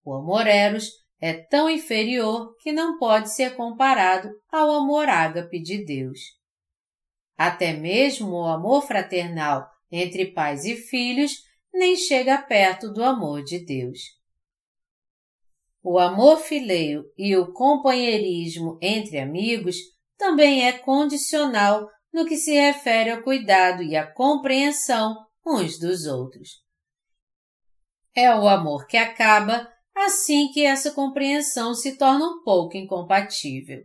O 0.04 0.14
amor 0.14 0.46
eros 0.46 0.90
é 1.20 1.32
tão 1.32 1.68
inferior 1.68 2.54
que 2.60 2.70
não 2.70 2.98
pode 2.98 3.34
ser 3.34 3.56
comparado 3.56 4.30
ao 4.50 4.70
amor 4.70 5.08
ágape 5.08 5.60
de 5.60 5.84
Deus. 5.84 6.20
Até 7.36 7.72
mesmo 7.72 8.30
o 8.30 8.46
amor 8.46 8.86
fraternal 8.86 9.68
entre 9.90 10.32
pais 10.32 10.64
e 10.64 10.76
filhos 10.76 11.32
nem 11.76 11.94
chega 11.94 12.40
perto 12.40 12.92
do 12.92 13.04
amor 13.04 13.44
de 13.44 13.64
Deus. 13.64 14.00
O 15.82 15.98
amor 15.98 16.38
fileio 16.38 17.04
e 17.16 17.36
o 17.36 17.52
companheirismo 17.52 18.78
entre 18.82 19.18
amigos 19.18 19.76
também 20.16 20.66
é 20.66 20.72
condicional 20.72 21.88
no 22.12 22.24
que 22.24 22.36
se 22.36 22.52
refere 22.54 23.10
ao 23.10 23.22
cuidado 23.22 23.82
e 23.82 23.94
à 23.94 24.10
compreensão 24.10 25.14
uns 25.46 25.78
dos 25.78 26.06
outros. 26.06 26.64
É 28.14 28.34
o 28.34 28.48
amor 28.48 28.86
que 28.86 28.96
acaba 28.96 29.70
assim 29.94 30.48
que 30.48 30.64
essa 30.64 30.90
compreensão 30.90 31.74
se 31.74 31.96
torna 31.96 32.26
um 32.26 32.42
pouco 32.42 32.76
incompatível. 32.76 33.84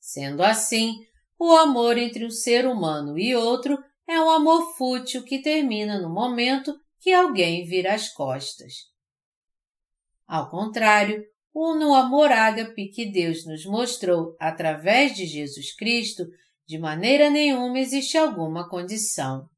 Sendo 0.00 0.42
assim, 0.42 0.92
o 1.38 1.52
amor 1.52 1.96
entre 1.96 2.26
um 2.26 2.30
ser 2.30 2.66
humano 2.66 3.16
e 3.18 3.34
outro 3.34 3.78
é 4.08 4.20
um 4.20 4.28
amor 4.28 4.76
fútil 4.76 5.24
que 5.24 5.40
termina 5.40 6.00
no 6.00 6.10
momento 6.10 6.78
que 7.06 7.12
alguém 7.12 7.64
vira 7.64 7.94
as 7.94 8.08
costas. 8.08 8.90
Ao 10.26 10.50
contrário, 10.50 11.24
o 11.54 11.72
no 11.72 11.94
amor 11.94 12.32
ágape 12.32 12.88
que 12.88 13.06
Deus 13.06 13.46
nos 13.46 13.64
mostrou 13.64 14.34
através 14.40 15.14
de 15.14 15.24
Jesus 15.24 15.72
Cristo, 15.72 16.24
de 16.66 16.76
maneira 16.80 17.30
nenhuma 17.30 17.78
existe 17.78 18.18
alguma 18.18 18.68
condição. 18.68 19.48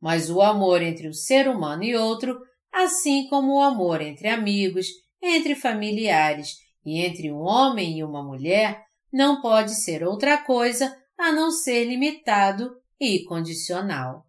Mas 0.00 0.30
o 0.30 0.40
amor 0.40 0.80
entre 0.80 1.06
um 1.06 1.12
ser 1.12 1.46
humano 1.46 1.84
e 1.84 1.94
outro 1.94 2.40
assim 2.72 3.28
como 3.28 3.56
o 3.56 3.60
amor 3.60 4.00
entre 4.00 4.28
amigos, 4.28 4.86
entre 5.20 5.54
familiares 5.54 6.56
e 6.86 7.04
entre 7.04 7.30
um 7.30 7.42
homem 7.42 7.98
e 7.98 8.02
uma 8.02 8.22
mulher, 8.24 8.82
não 9.12 9.42
pode 9.42 9.74
ser 9.74 10.02
outra 10.02 10.38
coisa 10.38 10.96
a 11.18 11.30
não 11.32 11.50
ser 11.50 11.84
limitado 11.84 12.74
e 12.98 13.22
condicional. 13.24 14.26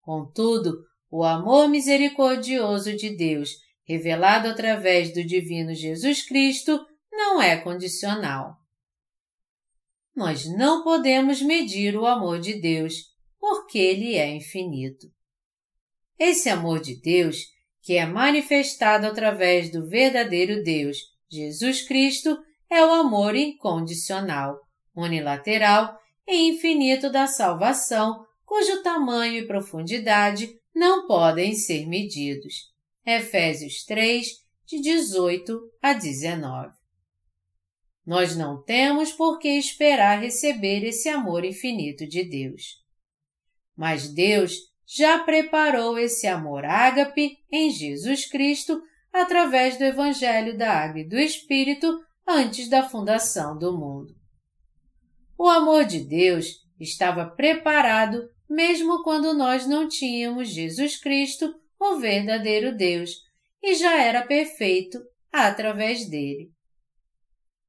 Contudo, 0.00 0.90
o 1.12 1.24
amor 1.24 1.68
misericordioso 1.68 2.96
de 2.96 3.14
Deus, 3.14 3.50
revelado 3.84 4.48
através 4.48 5.12
do 5.12 5.22
Divino 5.22 5.74
Jesus 5.74 6.22
Cristo, 6.22 6.80
não 7.12 7.40
é 7.40 7.54
condicional. 7.58 8.56
Nós 10.16 10.46
não 10.56 10.82
podemos 10.82 11.42
medir 11.42 11.98
o 11.98 12.06
amor 12.06 12.40
de 12.40 12.54
Deus, 12.58 12.94
porque 13.38 13.78
ele 13.78 14.14
é 14.14 14.34
infinito. 14.34 15.06
Esse 16.18 16.48
amor 16.48 16.80
de 16.80 16.98
Deus, 16.98 17.36
que 17.82 17.98
é 17.98 18.06
manifestado 18.06 19.06
através 19.06 19.70
do 19.70 19.86
verdadeiro 19.86 20.62
Deus, 20.62 20.96
Jesus 21.30 21.86
Cristo, 21.86 22.38
é 22.70 22.82
o 22.86 22.90
amor 22.90 23.36
incondicional, 23.36 24.58
unilateral 24.96 25.94
e 26.26 26.48
infinito 26.48 27.10
da 27.10 27.26
salvação, 27.26 28.24
cujo 28.46 28.82
tamanho 28.82 29.40
e 29.40 29.46
profundidade 29.46 30.61
não 30.74 31.06
podem 31.06 31.54
ser 31.54 31.86
medidos. 31.86 32.72
Efésios 33.04 33.84
3, 33.84 34.26
de 34.66 34.80
18 34.80 35.60
a 35.82 35.92
19. 35.92 36.74
Nós 38.04 38.36
não 38.36 38.62
temos 38.62 39.12
por 39.12 39.38
que 39.38 39.48
esperar 39.48 40.20
receber 40.20 40.84
esse 40.84 41.08
amor 41.08 41.44
infinito 41.44 42.06
de 42.06 42.24
Deus. 42.24 42.82
Mas 43.76 44.12
Deus 44.12 44.56
já 44.86 45.22
preparou 45.22 45.98
esse 45.98 46.26
amor 46.26 46.64
ágape 46.64 47.38
em 47.50 47.70
Jesus 47.70 48.28
Cristo 48.28 48.82
através 49.12 49.78
do 49.78 49.84
Evangelho 49.84 50.56
da 50.56 50.72
Água 50.72 51.00
e 51.00 51.08
do 51.08 51.18
Espírito 51.18 52.00
antes 52.26 52.68
da 52.68 52.88
fundação 52.88 53.56
do 53.58 53.76
mundo. 53.76 54.14
O 55.38 55.48
amor 55.48 55.84
de 55.84 56.00
Deus 56.00 56.46
estava 56.78 57.26
preparado 57.26 58.28
mesmo 58.52 59.02
quando 59.02 59.32
nós 59.32 59.66
não 59.66 59.88
tínhamos 59.88 60.48
Jesus 60.48 60.98
Cristo, 60.98 61.54
o 61.80 61.96
verdadeiro 61.96 62.76
Deus, 62.76 63.10
e 63.62 63.74
já 63.74 63.98
era 63.98 64.26
perfeito 64.26 65.02
através 65.32 66.06
dele. 66.06 66.50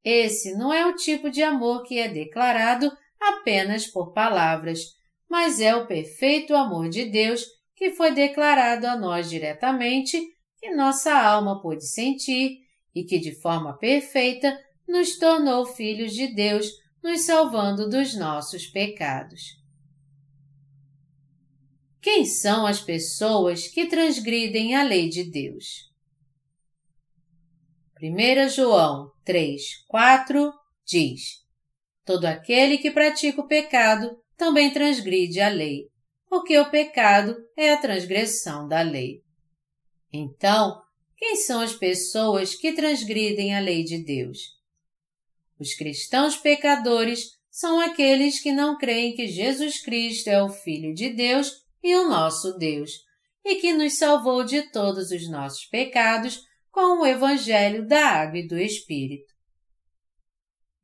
Esse 0.04 0.54
não 0.58 0.74
é 0.74 0.86
o 0.86 0.94
tipo 0.94 1.30
de 1.32 1.42
amor 1.42 1.84
que 1.84 1.98
é 1.98 2.10
declarado 2.10 2.92
apenas 3.18 3.88
por 3.88 4.12
palavras, 4.12 4.82
mas 5.30 5.62
é 5.62 5.74
o 5.74 5.88
perfeito 5.88 6.54
amor 6.54 6.90
de 6.90 7.06
Deus 7.06 7.46
que 7.78 7.92
foi 7.92 8.12
declarado 8.12 8.86
a 8.86 8.98
nós 8.98 9.30
diretamente, 9.30 10.22
que 10.60 10.76
nossa 10.76 11.14
alma 11.14 11.62
pôde 11.62 11.88
sentir 11.88 12.60
e 12.94 13.06
que 13.06 13.18
de 13.20 13.34
forma 13.40 13.78
perfeita 13.78 14.60
nos 14.86 15.18
tornou 15.18 15.66
filhos 15.66 16.12
de 16.12 16.28
Deus, 16.28 16.68
nos 17.02 17.22
salvando 17.22 17.90
dos 17.90 18.18
nossos 18.18 18.68
pecados. 18.68 19.63
Quem 22.04 22.26
são 22.26 22.66
as 22.66 22.82
pessoas 22.82 23.70
que 23.70 23.86
transgridem 23.86 24.76
a 24.76 24.84
lei 24.84 25.08
de 25.08 25.24
Deus? 25.24 25.90
1 27.98 28.50
João 28.50 29.10
3, 29.24 29.86
4 29.88 30.52
diz: 30.86 31.22
Todo 32.04 32.26
aquele 32.26 32.78
que 32.78 32.92
pratica 32.92 33.40
o 33.40 33.48
pecado 33.48 34.22
também 34.36 34.74
transgride 34.74 35.40
a 35.40 35.48
lei, 35.48 35.88
porque 36.30 36.60
o 36.60 36.70
pecado 36.70 37.38
é 37.56 37.72
a 37.72 37.78
transgressão 37.78 38.68
da 38.68 38.82
lei. 38.82 39.22
Então, 40.12 40.82
quem 41.16 41.38
são 41.38 41.62
as 41.62 41.74
pessoas 41.74 42.54
que 42.54 42.74
transgridem 42.74 43.56
a 43.56 43.62
lei 43.62 43.82
de 43.82 44.04
Deus? 44.04 44.40
Os 45.58 45.74
cristãos 45.74 46.36
pecadores 46.36 47.30
são 47.50 47.80
aqueles 47.80 48.42
que 48.42 48.52
não 48.52 48.78
creem 48.78 49.16
que 49.16 49.26
Jesus 49.26 49.82
Cristo 49.82 50.28
é 50.28 50.44
o 50.44 50.50
Filho 50.50 50.94
de 50.94 51.08
Deus 51.08 51.63
e 51.84 51.96
o 51.96 52.08
nosso 52.08 52.58
Deus, 52.58 52.92
e 53.44 53.56
que 53.56 53.74
nos 53.74 53.98
salvou 53.98 54.44
de 54.44 54.72
todos 54.72 55.12
os 55.12 55.30
nossos 55.30 55.66
pecados 55.66 56.40
com 56.72 57.02
o 57.02 57.06
Evangelho 57.06 57.86
da 57.86 58.08
Água 58.08 58.40
e 58.40 58.48
do 58.48 58.58
Espírito. 58.58 59.32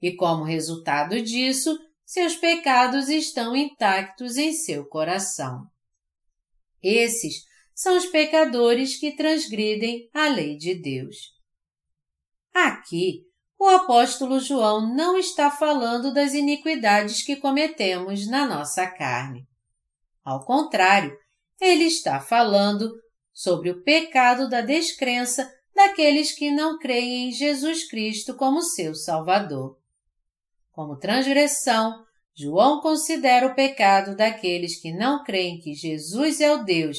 E 0.01 0.15
como 0.15 0.43
resultado 0.43 1.21
disso, 1.21 1.77
seus 2.05 2.35
pecados 2.35 3.09
estão 3.09 3.55
intactos 3.55 4.37
em 4.37 4.53
seu 4.53 4.85
coração. 4.85 5.65
Esses 6.81 7.43
são 7.73 7.97
os 7.97 8.05
pecadores 8.05 8.97
que 8.97 9.15
transgridem 9.15 10.09
a 10.13 10.27
lei 10.27 10.57
de 10.57 10.75
Deus. 10.75 11.15
Aqui, 12.53 13.23
o 13.57 13.67
apóstolo 13.67 14.39
João 14.39 14.93
não 14.95 15.17
está 15.17 15.49
falando 15.51 16.13
das 16.13 16.33
iniquidades 16.33 17.23
que 17.23 17.35
cometemos 17.35 18.27
na 18.29 18.47
nossa 18.47 18.87
carne. 18.87 19.48
Ao 20.23 20.43
contrário, 20.45 21.17
ele 21.59 21.85
está 21.85 22.19
falando 22.19 22.91
sobre 23.33 23.69
o 23.69 23.81
pecado 23.83 24.49
da 24.49 24.61
descrença 24.61 25.49
daqueles 25.73 26.33
que 26.33 26.51
não 26.51 26.77
creem 26.77 27.29
em 27.29 27.31
Jesus 27.31 27.87
Cristo 27.87 28.35
como 28.35 28.61
seu 28.61 28.93
Salvador. 28.93 29.77
Como 30.71 30.97
transgressão, 30.97 32.03
João 32.35 32.81
considera 32.81 33.47
o 33.47 33.55
pecado 33.55 34.15
daqueles 34.15 34.79
que 34.79 34.91
não 34.91 35.23
creem 35.23 35.59
que 35.59 35.73
Jesus 35.73 36.39
é 36.39 36.51
o 36.53 36.63
Deus, 36.63 36.97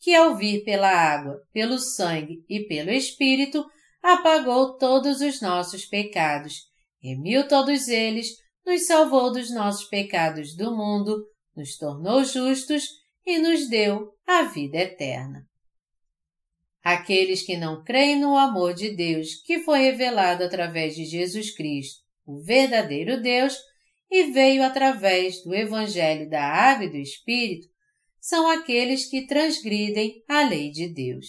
que 0.00 0.14
ao 0.14 0.36
vir 0.36 0.62
pela 0.64 0.90
água, 0.90 1.40
pelo 1.52 1.78
sangue 1.78 2.44
e 2.48 2.60
pelo 2.60 2.90
Espírito, 2.90 3.64
apagou 4.02 4.76
todos 4.76 5.20
os 5.22 5.40
nossos 5.40 5.86
pecados, 5.86 6.64
remiu 7.02 7.48
todos 7.48 7.88
eles 7.88 8.44
nos 8.66 8.86
salvou 8.86 9.30
dos 9.32 9.50
nossos 9.50 9.84
pecados 9.84 10.56
do 10.56 10.74
mundo, 10.74 11.22
nos 11.56 11.76
tornou 11.76 12.24
justos 12.24 12.84
e 13.24 13.38
nos 13.38 13.68
deu 13.68 14.14
a 14.26 14.42
vida 14.42 14.78
eterna. 14.78 15.48
Aqueles 16.82 17.42
que 17.42 17.56
não 17.56 17.82
creem 17.82 18.20
no 18.20 18.36
amor 18.36 18.74
de 18.74 18.94
Deus 18.94 19.36
que 19.36 19.60
foi 19.60 19.80
revelado 19.80 20.44
através 20.44 20.94
de 20.94 21.04
Jesus 21.04 21.54
Cristo, 21.54 22.02
o 22.26 22.42
verdadeiro 22.42 23.22
Deus, 23.22 23.56
e 24.10 24.30
veio 24.32 24.62
através 24.62 25.42
do 25.42 25.54
Evangelho 25.54 26.28
da 26.28 26.44
Água 26.44 26.84
e 26.84 26.90
do 26.90 26.96
Espírito, 26.96 27.66
são 28.20 28.48
aqueles 28.48 29.06
que 29.06 29.26
transgridem 29.26 30.22
a 30.28 30.42
lei 30.42 30.70
de 30.70 30.88
Deus. 30.88 31.26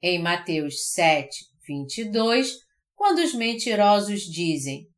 Em 0.00 0.20
Mateus 0.20 0.90
7, 0.92 1.46
22, 1.66 2.58
quando 2.94 3.18
os 3.18 3.34
mentirosos 3.34 4.22
dizem: 4.22 4.88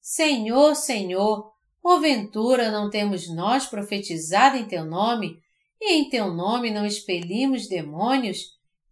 Senhor, 0.00 0.74
Senhor, 0.74 1.52
porventura 1.86 2.68
não 2.72 2.90
temos 2.90 3.32
nós 3.32 3.68
profetizado 3.68 4.56
em 4.56 4.66
teu 4.66 4.84
nome, 4.84 5.40
e 5.80 5.92
em 5.92 6.08
teu 6.08 6.34
nome 6.34 6.68
não 6.68 6.84
expelimos 6.84 7.68
demônios, 7.68 8.38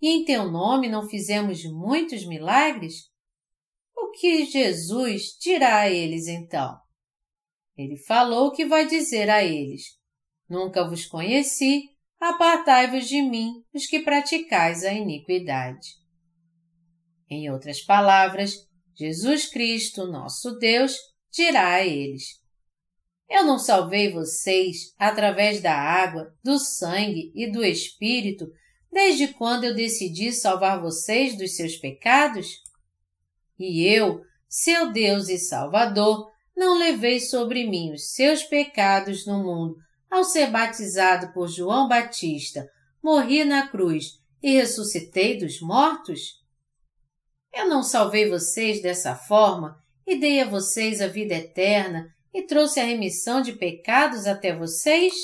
e 0.00 0.10
em 0.10 0.24
teu 0.24 0.48
nome 0.48 0.88
não 0.88 1.08
fizemos 1.08 1.64
muitos 1.64 2.24
milagres? 2.24 3.10
O 3.96 4.12
que 4.12 4.44
Jesus 4.44 5.36
dirá 5.40 5.80
a 5.80 5.90
eles 5.90 6.28
então? 6.28 6.78
Ele 7.76 7.96
falou 7.96 8.52
que 8.52 8.64
vai 8.64 8.86
dizer 8.86 9.28
a 9.28 9.42
eles: 9.42 9.98
Nunca 10.48 10.88
vos 10.88 11.04
conheci, 11.04 11.90
apartai-vos 12.20 13.08
de 13.08 13.20
mim, 13.22 13.54
os 13.74 13.86
que 13.86 14.04
praticais 14.04 14.84
a 14.84 14.92
iniquidade. 14.92 15.96
Em 17.28 17.50
outras 17.50 17.80
palavras, 17.80 18.54
Jesus 18.94 19.46
Cristo, 19.46 20.06
nosso 20.06 20.56
Deus, 20.60 20.96
dirá 21.32 21.72
a 21.72 21.84
eles: 21.84 22.43
Eu 23.34 23.42
não 23.42 23.58
salvei 23.58 24.12
vocês 24.12 24.94
através 24.96 25.60
da 25.60 25.74
água, 25.74 26.32
do 26.40 26.56
sangue 26.56 27.32
e 27.34 27.50
do 27.50 27.64
Espírito 27.64 28.46
desde 28.92 29.26
quando 29.26 29.64
eu 29.64 29.74
decidi 29.74 30.30
salvar 30.30 30.80
vocês 30.80 31.36
dos 31.36 31.56
seus 31.56 31.74
pecados? 31.74 32.62
E 33.58 33.84
eu, 33.88 34.22
seu 34.48 34.92
Deus 34.92 35.28
e 35.28 35.36
Salvador, 35.36 36.30
não 36.56 36.78
levei 36.78 37.18
sobre 37.18 37.68
mim 37.68 37.92
os 37.92 38.12
seus 38.12 38.44
pecados 38.44 39.26
no 39.26 39.42
mundo 39.42 39.78
ao 40.08 40.22
ser 40.22 40.52
batizado 40.52 41.32
por 41.32 41.48
João 41.48 41.88
Batista, 41.88 42.70
morri 43.02 43.44
na 43.44 43.66
cruz 43.66 44.20
e 44.40 44.52
ressuscitei 44.52 45.36
dos 45.40 45.60
mortos? 45.60 46.40
Eu 47.52 47.68
não 47.68 47.82
salvei 47.82 48.28
vocês 48.28 48.80
dessa 48.80 49.16
forma 49.16 49.76
e 50.06 50.16
dei 50.20 50.40
a 50.40 50.48
vocês 50.48 51.00
a 51.00 51.08
vida 51.08 51.34
eterna 51.34 52.13
e 52.34 52.42
trouxe 52.42 52.80
a 52.80 52.84
remissão 52.84 53.40
de 53.40 53.52
pecados 53.52 54.26
até 54.26 54.52
vocês? 54.52 55.14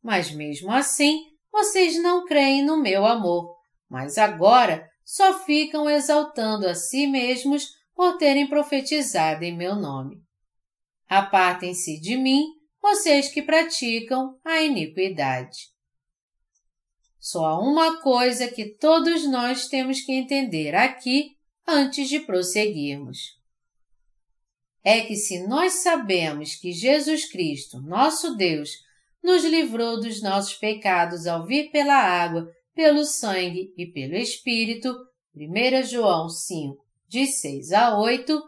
Mas 0.00 0.30
mesmo 0.30 0.70
assim, 0.70 1.20
vocês 1.52 2.00
não 2.00 2.24
creem 2.24 2.64
no 2.64 2.80
meu 2.80 3.04
amor, 3.04 3.56
mas 3.88 4.16
agora 4.16 4.88
só 5.04 5.44
ficam 5.44 5.90
exaltando 5.90 6.68
a 6.68 6.74
si 6.74 7.08
mesmos 7.08 7.68
por 7.94 8.16
terem 8.16 8.48
profetizado 8.48 9.44
em 9.44 9.56
meu 9.56 9.74
nome. 9.74 10.22
Apartem-se 11.08 12.00
de 12.00 12.16
mim, 12.16 12.44
vocês 12.80 13.28
que 13.28 13.42
praticam 13.42 14.38
a 14.44 14.62
iniquidade. 14.62 15.74
Só 17.18 17.44
há 17.46 17.58
uma 17.58 18.00
coisa 18.00 18.48
que 18.48 18.76
todos 18.76 19.26
nós 19.26 19.66
temos 19.66 20.00
que 20.00 20.12
entender 20.12 20.74
aqui 20.74 21.36
antes 21.66 22.08
de 22.08 22.20
prosseguirmos. 22.20 23.18
É 24.84 25.00
que 25.00 25.16
se 25.16 25.46
nós 25.46 25.82
sabemos 25.82 26.56
que 26.56 26.70
Jesus 26.70 27.24
Cristo, 27.24 27.80
nosso 27.80 28.36
Deus, 28.36 28.70
nos 29.22 29.42
livrou 29.42 29.98
dos 29.98 30.20
nossos 30.20 30.54
pecados 30.54 31.26
ao 31.26 31.46
vir 31.46 31.70
pela 31.70 31.96
água, 31.96 32.46
pelo 32.74 33.04
sangue 33.04 33.72
e 33.78 33.86
pelo 33.86 34.14
Espírito, 34.14 34.94
1 35.34 35.82
João 35.84 36.28
5, 36.28 36.84
de 37.08 37.26
6 37.26 37.72
a 37.72 37.98
8, 37.98 38.42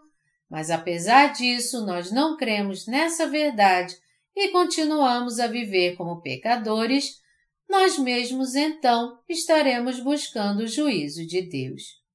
mas 0.48 0.70
apesar 0.70 1.32
disso 1.32 1.86
nós 1.86 2.12
não 2.12 2.36
cremos 2.36 2.86
nessa 2.86 3.26
verdade 3.26 3.96
e 4.34 4.48
continuamos 4.48 5.40
a 5.40 5.46
viver 5.46 5.96
como 5.96 6.20
pecadores, 6.20 7.20
nós 7.68 7.98
mesmos 7.98 8.54
então 8.54 9.18
estaremos 9.28 9.98
buscando 9.98 10.64
o 10.64 10.68
juízo 10.68 11.26
de 11.26 11.42
Deus. 11.42 12.05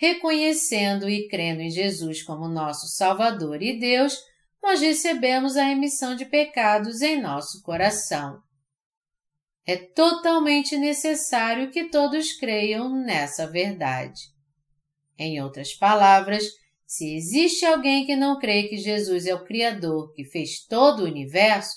Reconhecendo 0.00 1.10
e 1.10 1.26
crendo 1.26 1.60
em 1.60 1.70
Jesus 1.70 2.22
como 2.22 2.46
nosso 2.46 2.86
Salvador 2.86 3.60
e 3.60 3.80
Deus, 3.80 4.16
nós 4.62 4.80
recebemos 4.80 5.56
a 5.56 5.64
remissão 5.64 6.14
de 6.14 6.24
pecados 6.24 7.02
em 7.02 7.20
nosso 7.20 7.60
coração. 7.64 8.40
É 9.66 9.76
totalmente 9.76 10.76
necessário 10.76 11.72
que 11.72 11.90
todos 11.90 12.32
creiam 12.32 12.88
nessa 12.88 13.50
verdade. 13.50 14.20
Em 15.18 15.42
outras 15.42 15.74
palavras, 15.74 16.44
se 16.86 17.16
existe 17.16 17.66
alguém 17.66 18.06
que 18.06 18.14
não 18.14 18.38
crê 18.38 18.68
que 18.68 18.76
Jesus 18.76 19.26
é 19.26 19.34
o 19.34 19.44
Criador 19.44 20.12
que 20.14 20.24
fez 20.24 20.64
todo 20.64 21.00
o 21.00 21.06
universo 21.06 21.74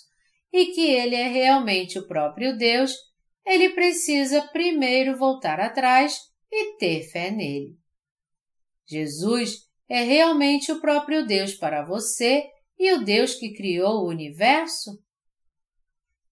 e 0.53 0.67
que 0.67 0.91
ele 0.91 1.15
é 1.15 1.27
realmente 1.27 1.97
o 1.97 2.07
próprio 2.07 2.55
Deus, 2.55 2.93
ele 3.43 3.71
precisa 3.71 4.47
primeiro 4.53 5.17
voltar 5.17 5.59
atrás 5.59 6.19
e 6.51 6.77
ter 6.77 7.01
fé 7.09 7.31
nele. 7.31 7.80
Jesus 8.91 9.59
é 9.87 10.03
realmente 10.03 10.71
o 10.71 10.81
próprio 10.81 11.25
Deus 11.25 11.53
para 11.53 11.85
você 11.85 12.43
e 12.77 12.91
o 12.93 13.03
Deus 13.03 13.35
que 13.35 13.53
criou 13.53 14.01
o 14.01 14.09
universo? 14.09 14.99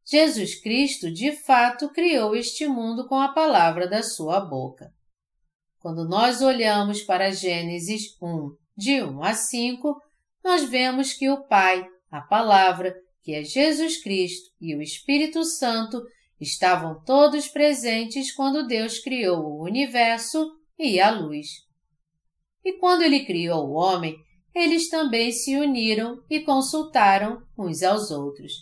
Jesus 0.06 0.60
Cristo 0.60 1.10
de 1.10 1.32
fato 1.44 1.90
criou 1.92 2.36
este 2.36 2.68
mundo 2.68 3.08
com 3.08 3.16
a 3.16 3.32
palavra 3.32 3.88
da 3.88 4.04
sua 4.04 4.42
boca. 4.42 4.92
Quando 5.78 6.08
nós 6.08 6.42
olhamos 6.42 7.02
para 7.02 7.32
Gênesis 7.32 8.18
1, 8.22 8.56
de 8.76 9.04
1 9.04 9.24
a 9.24 9.34
5, 9.34 10.02
nós 10.44 10.68
vemos 10.68 11.14
que 11.14 11.30
o 11.30 11.46
Pai, 11.46 11.86
a 12.12 12.22
palavra, 12.22 12.94
que 13.22 13.34
é 13.34 13.44
Jesus 13.44 14.02
Cristo, 14.02 14.50
e 14.60 14.76
o 14.76 14.82
Espírito 14.82 15.46
Santo 15.46 16.02
estavam 16.42 17.02
todos 17.06 17.48
presentes 17.48 18.34
quando 18.34 18.68
Deus 18.68 19.00
criou 19.00 19.46
o 19.46 19.64
universo 19.64 20.46
e 20.78 21.00
a 21.00 21.12
luz. 21.12 21.69
E 22.64 22.74
quando 22.80 23.02
ele 23.02 23.26
criou 23.26 23.68
o 23.68 23.74
homem, 23.74 24.16
eles 24.54 24.90
também 24.90 25.32
se 25.32 25.56
uniram 25.56 26.24
e 26.30 26.42
consultaram 26.42 27.42
uns 27.58 27.84
aos 27.84 28.12
outros. 28.12 28.54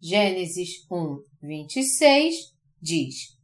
Gênesis 0.00 0.86
1, 0.90 1.18
26 1.42 2.36
diz: 2.80 3.36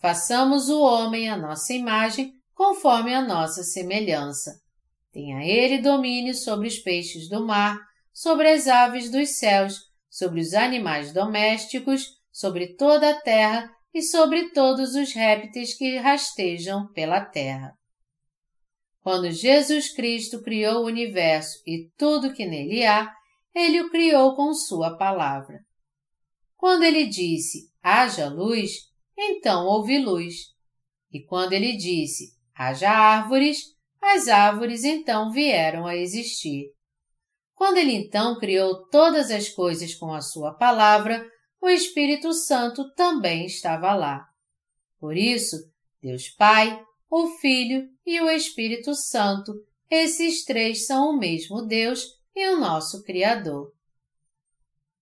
Façamos 0.00 0.68
o 0.68 0.80
homem 0.80 1.28
à 1.28 1.36
nossa 1.36 1.72
imagem, 1.72 2.32
conforme 2.54 3.14
a 3.14 3.22
nossa 3.22 3.62
semelhança. 3.62 4.60
Tenha 5.12 5.44
ele 5.44 5.78
domínio 5.78 6.34
sobre 6.34 6.68
os 6.68 6.78
peixes 6.78 7.28
do 7.28 7.46
mar, 7.46 7.78
sobre 8.12 8.50
as 8.50 8.66
aves 8.66 9.10
dos 9.10 9.36
céus, 9.36 9.80
sobre 10.10 10.40
os 10.40 10.54
animais 10.54 11.12
domésticos, 11.12 12.16
sobre 12.32 12.74
toda 12.74 13.10
a 13.10 13.20
terra 13.20 13.70
e 13.94 14.02
sobre 14.02 14.50
todos 14.50 14.94
os 14.94 15.12
répteis 15.14 15.74
que 15.74 15.96
rastejam 15.96 16.92
pela 16.92 17.20
terra. 17.20 17.72
Quando 19.06 19.30
Jesus 19.30 19.94
Cristo 19.94 20.42
criou 20.42 20.82
o 20.82 20.86
universo 20.86 21.62
e 21.64 21.88
tudo 21.96 22.32
que 22.32 22.44
nele 22.44 22.84
há, 22.84 23.08
ele 23.54 23.80
o 23.82 23.88
criou 23.88 24.34
com 24.34 24.52
Sua 24.52 24.96
palavra. 24.96 25.60
Quando 26.56 26.82
ele 26.82 27.06
disse, 27.06 27.70
haja 27.80 28.28
luz, 28.28 28.72
então 29.16 29.64
houve 29.64 29.96
luz. 29.96 30.34
E 31.12 31.24
quando 31.24 31.52
ele 31.52 31.76
disse, 31.76 32.32
haja 32.52 32.90
árvores, 32.90 33.76
as 34.02 34.26
árvores 34.26 34.82
então 34.82 35.30
vieram 35.30 35.86
a 35.86 35.94
existir. 35.94 36.72
Quando 37.54 37.76
ele 37.76 37.92
então 37.92 38.36
criou 38.40 38.88
todas 38.88 39.30
as 39.30 39.48
coisas 39.48 39.94
com 39.94 40.12
a 40.12 40.20
Sua 40.20 40.52
palavra, 40.52 41.24
o 41.62 41.68
Espírito 41.68 42.32
Santo 42.32 42.92
também 42.94 43.46
estava 43.46 43.94
lá. 43.94 44.26
Por 44.98 45.16
isso, 45.16 45.56
Deus 46.02 46.28
Pai, 46.30 46.84
o 47.10 47.28
Filho 47.38 47.88
e 48.04 48.20
o 48.20 48.30
Espírito 48.30 48.94
Santo, 48.94 49.54
esses 49.90 50.44
três 50.44 50.86
são 50.86 51.10
o 51.10 51.18
mesmo 51.18 51.62
Deus 51.62 52.06
e 52.34 52.48
o 52.48 52.58
nosso 52.58 53.02
Criador. 53.04 53.72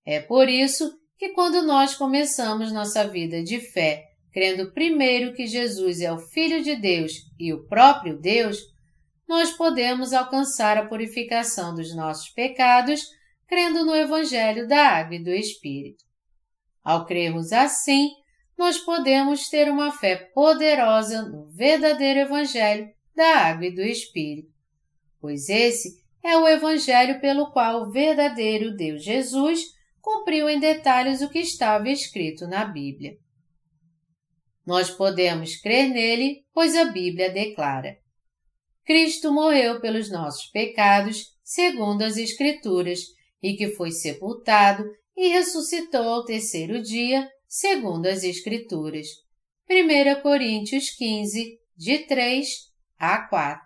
É 0.04 0.20
por 0.20 0.48
isso 0.48 0.98
que 1.16 1.30
quando 1.30 1.62
nós 1.62 1.94
começamos 1.94 2.72
nossa 2.72 3.08
vida 3.08 3.42
de 3.42 3.60
fé, 3.60 4.04
crendo 4.32 4.72
primeiro 4.72 5.32
que 5.32 5.46
Jesus 5.46 6.00
é 6.00 6.12
o 6.12 6.18
Filho 6.18 6.62
de 6.62 6.76
Deus 6.76 7.12
e 7.38 7.52
o 7.52 7.66
próprio 7.66 8.18
Deus, 8.18 8.58
nós 9.26 9.52
podemos 9.52 10.12
alcançar 10.12 10.76
a 10.76 10.86
purificação 10.86 11.74
dos 11.74 11.94
nossos 11.94 12.28
pecados 12.30 13.02
crendo 13.46 13.84
no 13.84 13.94
Evangelho 13.94 14.66
da 14.66 14.88
Água 14.88 15.16
e 15.16 15.22
do 15.22 15.30
Espírito. 15.30 16.04
Ao 16.82 17.06
crermos 17.06 17.52
assim, 17.52 18.10
nós 18.56 18.78
podemos 18.78 19.48
ter 19.48 19.70
uma 19.70 19.92
fé 19.92 20.16
poderosa 20.34 21.22
no 21.22 21.46
verdadeiro 21.46 22.20
Evangelho 22.20 22.88
da 23.14 23.48
Água 23.48 23.66
e 23.66 23.74
do 23.74 23.82
Espírito, 23.82 24.52
pois 25.20 25.48
esse 25.48 26.02
é 26.22 26.36
o 26.36 26.48
Evangelho 26.48 27.20
pelo 27.20 27.50
qual 27.52 27.82
o 27.82 27.90
verdadeiro 27.90 28.74
Deus 28.74 29.02
Jesus 29.02 29.60
cumpriu 30.00 30.48
em 30.48 30.60
detalhes 30.60 31.20
o 31.22 31.28
que 31.28 31.38
estava 31.38 31.88
escrito 31.88 32.46
na 32.46 32.64
Bíblia. 32.64 33.16
Nós 34.66 34.90
podemos 34.90 35.56
crer 35.56 35.88
nele, 35.90 36.44
pois 36.52 36.76
a 36.76 36.86
Bíblia 36.86 37.30
declara: 37.30 37.98
Cristo 38.84 39.32
morreu 39.32 39.80
pelos 39.80 40.10
nossos 40.10 40.46
pecados, 40.46 41.34
segundo 41.42 42.02
as 42.02 42.16
Escrituras, 42.16 43.00
e 43.42 43.54
que 43.54 43.68
foi 43.68 43.90
sepultado 43.90 44.84
e 45.16 45.28
ressuscitou 45.28 46.08
ao 46.08 46.24
terceiro 46.24 46.82
dia, 46.82 47.28
segundo 47.54 48.06
as 48.06 48.24
Escrituras. 48.24 49.06
1 49.70 50.22
Coríntios 50.22 50.90
15, 50.90 51.56
de 51.76 51.98
3 52.00 52.48
a 52.98 53.28
4. 53.28 53.64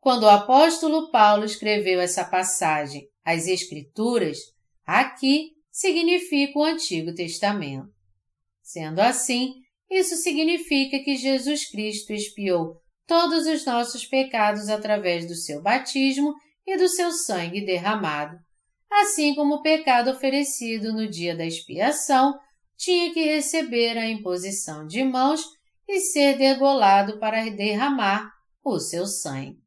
Quando 0.00 0.22
o 0.22 0.30
apóstolo 0.30 1.10
Paulo 1.10 1.44
escreveu 1.44 2.00
essa 2.00 2.24
passagem, 2.24 3.06
as 3.22 3.46
Escrituras, 3.46 4.38
aqui 4.86 5.50
significa 5.70 6.58
o 6.58 6.64
Antigo 6.64 7.14
Testamento. 7.14 7.90
Sendo 8.62 9.00
assim, 9.00 9.52
isso 9.90 10.16
significa 10.16 10.98
que 11.00 11.16
Jesus 11.16 11.70
Cristo 11.70 12.14
expiou 12.14 12.80
todos 13.06 13.46
os 13.46 13.66
nossos 13.66 14.06
pecados 14.06 14.70
através 14.70 15.28
do 15.28 15.34
seu 15.34 15.60
batismo 15.60 16.32
e 16.66 16.78
do 16.78 16.88
seu 16.88 17.12
sangue 17.12 17.60
derramado, 17.60 18.38
assim 18.90 19.34
como 19.34 19.56
o 19.56 19.62
pecado 19.62 20.10
oferecido 20.10 20.92
no 20.92 21.08
dia 21.08 21.36
da 21.36 21.44
expiação 21.44 22.38
tinha 22.76 23.12
que 23.12 23.22
receber 23.22 23.98
a 23.98 24.08
imposição 24.08 24.86
de 24.86 25.02
mãos 25.02 25.44
e 25.86 26.00
ser 26.00 26.36
degolado 26.36 27.18
para 27.18 27.48
derramar 27.50 28.30
o 28.62 28.78
seu 28.78 29.06
sangue. 29.06 29.58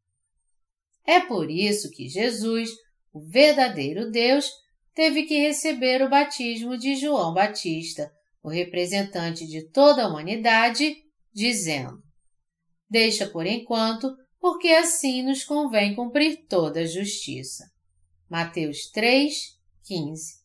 É 1.05 1.19
por 1.19 1.49
isso 1.49 1.89
que 1.91 2.07
Jesus, 2.07 2.69
o 3.11 3.19
verdadeiro 3.19 4.09
Deus, 4.09 4.49
teve 4.93 5.24
que 5.24 5.38
receber 5.39 6.01
o 6.01 6.09
batismo 6.09 6.78
de 6.78 6.95
João 6.95 7.34
Batista, 7.34 8.11
o 8.43 8.49
representante 8.49 9.47
de 9.47 9.67
toda 9.69 10.03
a 10.03 10.07
humanidade, 10.07 10.95
dizendo: 11.34 12.01
Deixa 12.89 13.28
por 13.28 13.45
enquanto, 13.45 14.15
porque 14.39 14.69
assim 14.69 15.24
nos 15.24 15.43
convém 15.43 15.95
cumprir 15.95 16.45
toda 16.47 16.82
a 16.82 16.86
justiça. 16.86 17.65
Mateus 18.32 18.90
3, 18.92 19.60
15. 19.84 20.36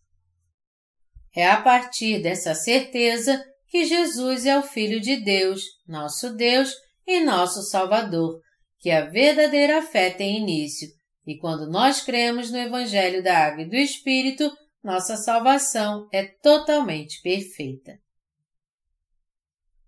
É 1.36 1.46
a 1.46 1.62
partir 1.62 2.20
dessa 2.20 2.52
certeza 2.52 3.40
que 3.68 3.84
Jesus 3.84 4.44
é 4.44 4.58
o 4.58 4.62
Filho 4.64 5.00
de 5.00 5.18
Deus, 5.18 5.62
nosso 5.86 6.34
Deus 6.34 6.74
e 7.06 7.20
nosso 7.20 7.62
Salvador, 7.62 8.40
que 8.80 8.90
a 8.90 9.04
verdadeira 9.04 9.80
fé 9.82 10.10
tem 10.10 10.38
início, 10.38 10.88
e 11.24 11.38
quando 11.38 11.70
nós 11.70 12.00
cremos 12.00 12.50
no 12.50 12.58
Evangelho 12.58 13.22
da 13.22 13.38
Água 13.38 13.62
e 13.62 13.68
do 13.68 13.76
Espírito, 13.76 14.50
nossa 14.82 15.16
salvação 15.16 16.08
é 16.12 16.24
totalmente 16.24 17.22
perfeita. 17.22 18.00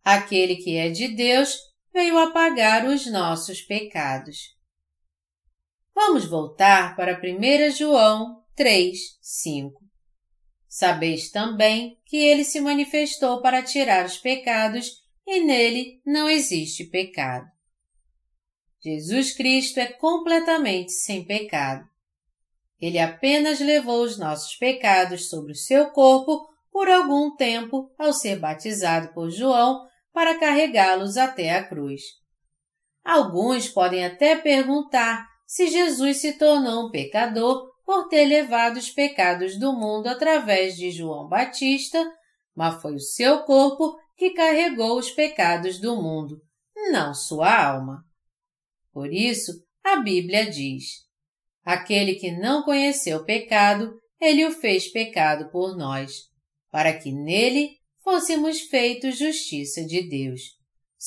Aquele 0.04 0.54
que 0.54 0.76
é 0.76 0.88
de 0.88 1.08
Deus 1.16 1.58
veio 1.92 2.16
apagar 2.16 2.86
os 2.86 3.10
nossos 3.10 3.60
pecados. 3.60 4.56
Vamos 6.00 6.26
voltar 6.26 6.94
para 6.94 7.20
1 7.20 7.72
João 7.72 8.44
3, 8.54 8.96
5. 9.20 9.84
Sabeis 10.68 11.28
também 11.28 11.98
que 12.06 12.16
ele 12.16 12.44
se 12.44 12.60
manifestou 12.60 13.42
para 13.42 13.64
tirar 13.64 14.06
os 14.06 14.16
pecados 14.16 14.92
e 15.26 15.40
nele 15.40 16.00
não 16.06 16.30
existe 16.30 16.84
pecado. 16.84 17.50
Jesus 18.80 19.32
Cristo 19.32 19.80
é 19.80 19.86
completamente 19.86 20.92
sem 20.92 21.24
pecado. 21.24 21.84
Ele 22.80 23.00
apenas 23.00 23.58
levou 23.58 24.04
os 24.04 24.16
nossos 24.16 24.54
pecados 24.54 25.28
sobre 25.28 25.50
o 25.50 25.56
seu 25.56 25.90
corpo 25.90 26.48
por 26.70 26.88
algum 26.88 27.34
tempo 27.34 27.92
ao 27.98 28.12
ser 28.12 28.38
batizado 28.38 29.12
por 29.12 29.32
João 29.32 29.84
para 30.12 30.38
carregá-los 30.38 31.16
até 31.16 31.50
a 31.56 31.64
cruz. 31.64 32.02
Alguns 33.04 33.68
podem 33.68 34.06
até 34.06 34.36
perguntar 34.36 35.27
se 35.48 35.68
Jesus 35.68 36.18
se 36.18 36.34
tornou 36.34 36.86
um 36.86 36.90
pecador 36.90 37.72
por 37.82 38.06
ter 38.08 38.26
levado 38.26 38.76
os 38.76 38.90
pecados 38.90 39.58
do 39.58 39.72
mundo 39.72 40.06
através 40.06 40.76
de 40.76 40.90
João 40.90 41.26
Batista, 41.26 42.06
mas 42.54 42.82
foi 42.82 42.94
o 42.96 43.00
seu 43.00 43.44
corpo 43.44 43.96
que 44.14 44.30
carregou 44.30 44.98
os 44.98 45.10
pecados 45.10 45.80
do 45.80 45.96
mundo, 45.96 46.38
não 46.92 47.14
sua 47.14 47.64
alma. 47.64 48.04
Por 48.92 49.10
isso, 49.10 49.52
a 49.82 49.96
Bíblia 49.96 50.50
diz: 50.50 51.06
Aquele 51.64 52.16
que 52.16 52.30
não 52.30 52.62
conheceu 52.62 53.24
pecado, 53.24 53.98
ele 54.20 54.44
o 54.44 54.52
fez 54.52 54.92
pecado 54.92 55.50
por 55.50 55.74
nós, 55.78 56.24
para 56.70 56.92
que 56.92 57.10
nele 57.10 57.70
fôssemos 58.04 58.60
feitos 58.60 59.16
justiça 59.16 59.82
de 59.82 60.06
Deus. 60.06 60.42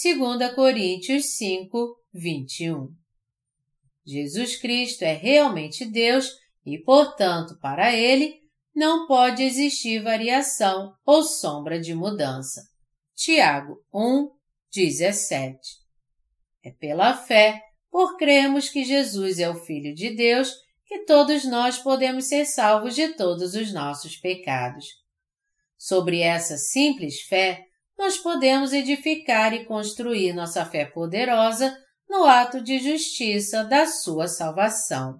2 0.03 0.55
Coríntios 0.55 1.37
5, 1.37 1.95
21. 2.11 3.00
Jesus 4.05 4.55
Cristo 4.55 5.03
é 5.03 5.13
realmente 5.13 5.85
Deus 5.85 6.31
e, 6.65 6.77
portanto, 6.77 7.57
para 7.59 7.95
ele, 7.95 8.41
não 8.75 9.05
pode 9.07 9.43
existir 9.43 10.01
variação 10.01 10.93
ou 11.05 11.23
sombra 11.23 11.79
de 11.79 11.93
mudança. 11.93 12.61
Tiago 13.15 13.77
1, 13.93 14.29
17. 14.73 15.59
É 16.63 16.71
pela 16.71 17.15
fé 17.15 17.61
por 17.91 18.17
cremos 18.17 18.69
que 18.69 18.85
Jesus 18.85 19.37
é 19.39 19.49
o 19.49 19.55
Filho 19.55 19.93
de 19.93 20.15
Deus, 20.15 20.53
que 20.85 20.99
todos 21.05 21.43
nós 21.43 21.77
podemos 21.77 22.25
ser 22.25 22.45
salvos 22.45 22.95
de 22.95 23.09
todos 23.09 23.53
os 23.53 23.73
nossos 23.73 24.15
pecados. 24.15 24.85
Sobre 25.77 26.21
essa 26.21 26.57
simples 26.57 27.21
fé, 27.21 27.65
nós 27.97 28.17
podemos 28.17 28.71
edificar 28.71 29.53
e 29.53 29.65
construir 29.65 30.33
nossa 30.33 30.65
fé 30.65 30.85
poderosa 30.85 31.77
no 32.11 32.25
ato 32.25 32.61
de 32.61 32.77
justiça 32.77 33.63
da 33.63 33.85
sua 33.85 34.27
salvação. 34.27 35.17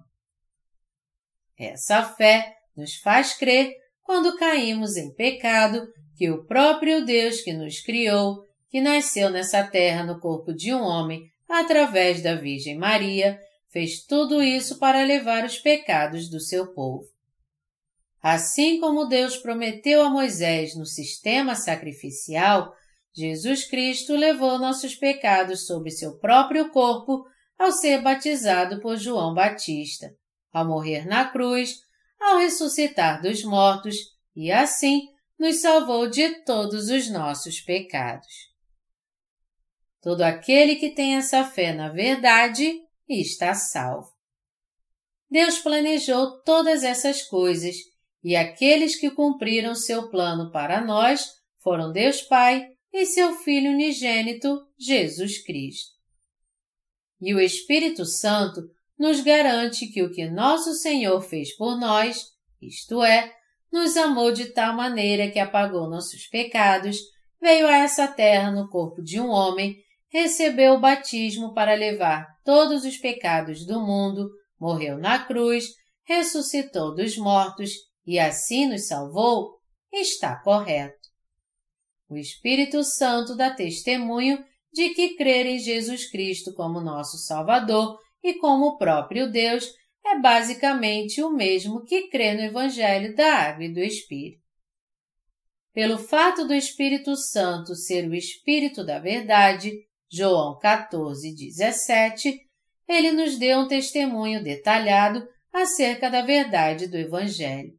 Essa 1.58 2.04
fé 2.04 2.54
nos 2.76 2.96
faz 2.96 3.32
crer, 3.32 3.72
quando 4.02 4.36
caímos 4.36 4.98
em 4.98 5.10
pecado, 5.14 5.88
que 6.18 6.30
o 6.30 6.44
próprio 6.44 7.02
Deus 7.02 7.40
que 7.40 7.54
nos 7.54 7.80
criou, 7.80 8.44
que 8.68 8.78
nasceu 8.78 9.30
nessa 9.30 9.64
terra 9.64 10.04
no 10.04 10.20
corpo 10.20 10.52
de 10.52 10.74
um 10.74 10.82
homem 10.82 11.22
através 11.48 12.22
da 12.22 12.34
Virgem 12.34 12.76
Maria, 12.76 13.40
fez 13.70 14.04
tudo 14.04 14.42
isso 14.42 14.78
para 14.78 15.02
levar 15.02 15.46
os 15.46 15.58
pecados 15.58 16.28
do 16.28 16.40
seu 16.40 16.74
povo. 16.74 17.06
Assim 18.20 18.78
como 18.78 19.06
Deus 19.08 19.38
prometeu 19.38 20.02
a 20.02 20.10
Moisés 20.10 20.76
no 20.76 20.84
sistema 20.84 21.54
sacrificial, 21.54 22.74
Jesus 23.14 23.64
Cristo 23.64 24.14
levou 24.16 24.58
nossos 24.58 24.94
pecados 24.94 25.66
sobre 25.66 25.90
seu 25.90 26.18
próprio 26.18 26.70
corpo 26.70 27.24
ao 27.58 27.70
ser 27.70 28.00
batizado 28.00 28.80
por 28.80 28.96
João 28.96 29.34
Batista, 29.34 30.10
ao 30.52 30.66
morrer 30.66 31.06
na 31.06 31.30
cruz, 31.30 31.76
ao 32.18 32.38
ressuscitar 32.38 33.20
dos 33.20 33.44
mortos 33.44 33.96
e 34.34 34.50
assim 34.50 35.08
nos 35.38 35.60
salvou 35.60 36.08
de 36.08 36.42
todos 36.44 36.88
os 36.88 37.10
nossos 37.10 37.60
pecados. 37.60 38.50
Todo 40.00 40.22
aquele 40.22 40.76
que 40.76 40.90
tem 40.90 41.16
essa 41.16 41.44
fé 41.44 41.72
na 41.72 41.88
verdade 41.88 42.80
está 43.08 43.54
salvo. 43.54 44.10
Deus 45.30 45.58
planejou 45.58 46.42
todas 46.42 46.82
essas 46.82 47.22
coisas 47.22 47.76
e 48.24 48.36
aqueles 48.36 48.98
que 48.98 49.10
cumpriram 49.10 49.74
seu 49.74 50.08
plano 50.10 50.50
para 50.50 50.80
nós 50.80 51.26
foram 51.58 51.92
Deus 51.92 52.20
Pai 52.22 52.71
e 52.92 53.06
seu 53.06 53.34
Filho 53.36 53.70
unigênito, 53.70 54.66
Jesus 54.78 55.42
Cristo. 55.44 55.92
E 57.20 57.34
o 57.34 57.40
Espírito 57.40 58.04
Santo 58.04 58.60
nos 58.98 59.20
garante 59.20 59.86
que 59.86 60.02
o 60.02 60.10
que 60.10 60.28
nosso 60.28 60.74
Senhor 60.74 61.20
fez 61.22 61.56
por 61.56 61.78
nós, 61.78 62.26
isto 62.60 63.02
é, 63.02 63.32
nos 63.72 63.96
amou 63.96 64.32
de 64.32 64.46
tal 64.46 64.76
maneira 64.76 65.30
que 65.30 65.38
apagou 65.38 65.88
nossos 65.88 66.26
pecados, 66.26 66.98
veio 67.40 67.66
a 67.66 67.76
essa 67.78 68.06
terra 68.06 68.50
no 68.50 68.68
corpo 68.68 69.02
de 69.02 69.18
um 69.20 69.28
homem 69.28 69.82
recebeu 70.12 70.74
o 70.74 70.80
batismo 70.80 71.54
para 71.54 71.74
levar 71.74 72.28
todos 72.44 72.84
os 72.84 72.98
pecados 72.98 73.64
do 73.64 73.80
mundo, 73.80 74.30
morreu 74.60 74.98
na 74.98 75.24
cruz, 75.24 75.70
ressuscitou 76.04 76.94
dos 76.94 77.16
mortos 77.16 77.70
e 78.06 78.18
assim 78.18 78.66
nos 78.66 78.86
salvou, 78.86 79.58
está 79.90 80.36
correto. 80.36 81.01
O 82.12 82.18
Espírito 82.18 82.84
Santo 82.84 83.34
dá 83.34 83.54
testemunho 83.54 84.44
de 84.70 84.90
que 84.90 85.16
crer 85.16 85.46
em 85.46 85.58
Jesus 85.58 86.10
Cristo 86.10 86.52
como 86.52 86.78
nosso 86.78 87.16
Salvador 87.16 87.98
e 88.22 88.34
como 88.34 88.66
o 88.66 88.76
próprio 88.76 89.30
Deus 89.32 89.72
é 90.04 90.18
basicamente 90.18 91.22
o 91.22 91.30
mesmo 91.30 91.82
que 91.82 92.08
crer 92.08 92.36
no 92.36 92.42
Evangelho 92.42 93.16
da 93.16 93.34
Água 93.34 93.64
e 93.64 93.72
do 93.72 93.80
Espírito. 93.80 94.42
Pelo 95.72 95.96
fato 95.96 96.46
do 96.46 96.52
Espírito 96.52 97.16
Santo 97.16 97.74
ser 97.74 98.06
o 98.06 98.14
Espírito 98.14 98.84
da 98.84 98.98
Verdade, 98.98 99.72
João 100.10 100.58
14, 100.58 101.34
17, 101.34 102.42
ele 102.86 103.10
nos 103.12 103.38
deu 103.38 103.60
um 103.60 103.68
testemunho 103.68 104.44
detalhado 104.44 105.26
acerca 105.50 106.10
da 106.10 106.20
verdade 106.20 106.88
do 106.88 106.98
Evangelho. 106.98 107.72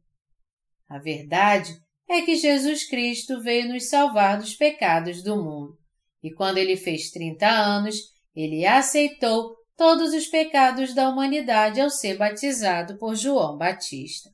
A 0.88 0.98
verdade 0.98 1.83
é 2.08 2.22
que 2.22 2.36
Jesus 2.36 2.86
Cristo 2.86 3.40
veio 3.40 3.68
nos 3.68 3.88
salvar 3.88 4.38
dos 4.38 4.54
pecados 4.54 5.22
do 5.22 5.36
mundo, 5.42 5.78
e 6.22 6.32
quando 6.32 6.58
ele 6.58 6.76
fez 6.76 7.10
30 7.10 7.46
anos, 7.48 7.96
ele 8.34 8.66
aceitou 8.66 9.56
todos 9.76 10.12
os 10.12 10.26
pecados 10.26 10.94
da 10.94 11.08
humanidade 11.08 11.80
ao 11.80 11.90
ser 11.90 12.16
batizado 12.16 12.98
por 12.98 13.14
João 13.14 13.56
Batista. 13.56 14.30